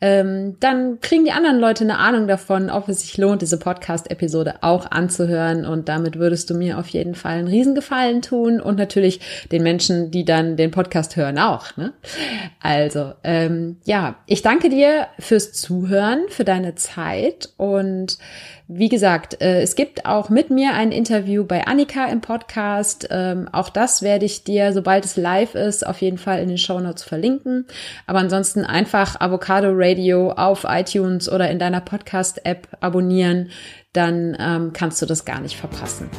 Ähm, 0.00 0.56
dann 0.60 1.00
kriegen 1.02 1.26
die 1.26 1.32
anderen 1.32 1.58
Leute 1.58 1.84
eine 1.84 1.98
Ahnung 1.98 2.26
davon, 2.26 2.70
ob 2.70 2.88
es 2.88 3.02
sich 3.02 3.18
lohnt, 3.18 3.42
diese 3.42 3.58
Podcast-Episode 3.58 4.62
auch 4.62 4.90
anzuhören. 4.90 5.66
Und 5.66 5.90
damit 5.90 6.18
würdest 6.18 6.48
du 6.48 6.54
mir 6.54 6.78
auf 6.78 6.88
jeden 6.88 7.14
Fall 7.14 7.36
einen 7.36 7.48
Riesengefallen 7.48 8.22
tun 8.22 8.62
und 8.62 8.78
natürlich 8.78 9.20
den 9.52 9.62
Menschen, 9.62 10.10
die 10.10 10.24
dann 10.24 10.56
den 10.56 10.70
Podcast 10.70 11.16
hören, 11.16 11.38
auch. 11.38 11.76
Ne? 11.76 11.92
Also, 12.62 13.12
ähm, 13.24 13.57
ähm, 13.58 13.76
ja, 13.84 14.16
ich 14.26 14.42
danke 14.42 14.68
dir 14.68 15.08
fürs 15.18 15.52
Zuhören, 15.52 16.28
für 16.28 16.44
deine 16.44 16.74
Zeit 16.74 17.50
und 17.56 18.18
wie 18.70 18.90
gesagt, 18.90 19.40
äh, 19.40 19.62
es 19.62 19.76
gibt 19.76 20.04
auch 20.04 20.28
mit 20.28 20.50
mir 20.50 20.74
ein 20.74 20.92
Interview 20.92 21.44
bei 21.44 21.66
Annika 21.66 22.06
im 22.06 22.20
Podcast. 22.20 23.08
Ähm, 23.10 23.48
auch 23.50 23.70
das 23.70 24.02
werde 24.02 24.26
ich 24.26 24.44
dir, 24.44 24.74
sobald 24.74 25.06
es 25.06 25.16
live 25.16 25.54
ist, 25.54 25.86
auf 25.86 26.02
jeden 26.02 26.18
Fall 26.18 26.40
in 26.40 26.48
den 26.48 26.58
Show 26.58 26.78
Notes 26.78 27.02
verlinken. 27.02 27.66
Aber 28.06 28.18
ansonsten 28.18 28.64
einfach 28.64 29.18
Avocado 29.20 29.70
Radio 29.72 30.32
auf 30.32 30.66
iTunes 30.68 31.30
oder 31.30 31.50
in 31.50 31.58
deiner 31.58 31.80
Podcast-App 31.80 32.68
abonnieren, 32.80 33.50
dann 33.94 34.36
ähm, 34.38 34.72
kannst 34.74 35.00
du 35.00 35.06
das 35.06 35.24
gar 35.24 35.40
nicht 35.40 35.56
verpassen. 35.56 36.10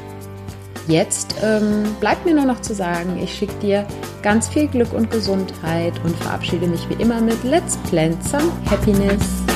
Jetzt 0.90 1.36
ähm, 1.44 1.96
bleibt 2.00 2.26
mir 2.26 2.34
nur 2.34 2.46
noch 2.46 2.62
zu 2.62 2.74
sagen, 2.74 3.20
ich 3.22 3.32
schicke 3.32 3.54
dir 3.62 3.86
ganz 4.24 4.50
viel 4.50 4.68
Glück 4.68 4.92
und 4.92 5.12
Gesundheit 5.12 5.94
und 6.04 6.16
verabschiede 6.18 6.66
mich 6.66 6.90
wie 6.90 7.00
immer 7.00 7.22
mit 7.22 7.44
Let's 7.44 7.78
Plant 7.88 8.24
Some 8.28 8.52
Happiness. 8.68 9.49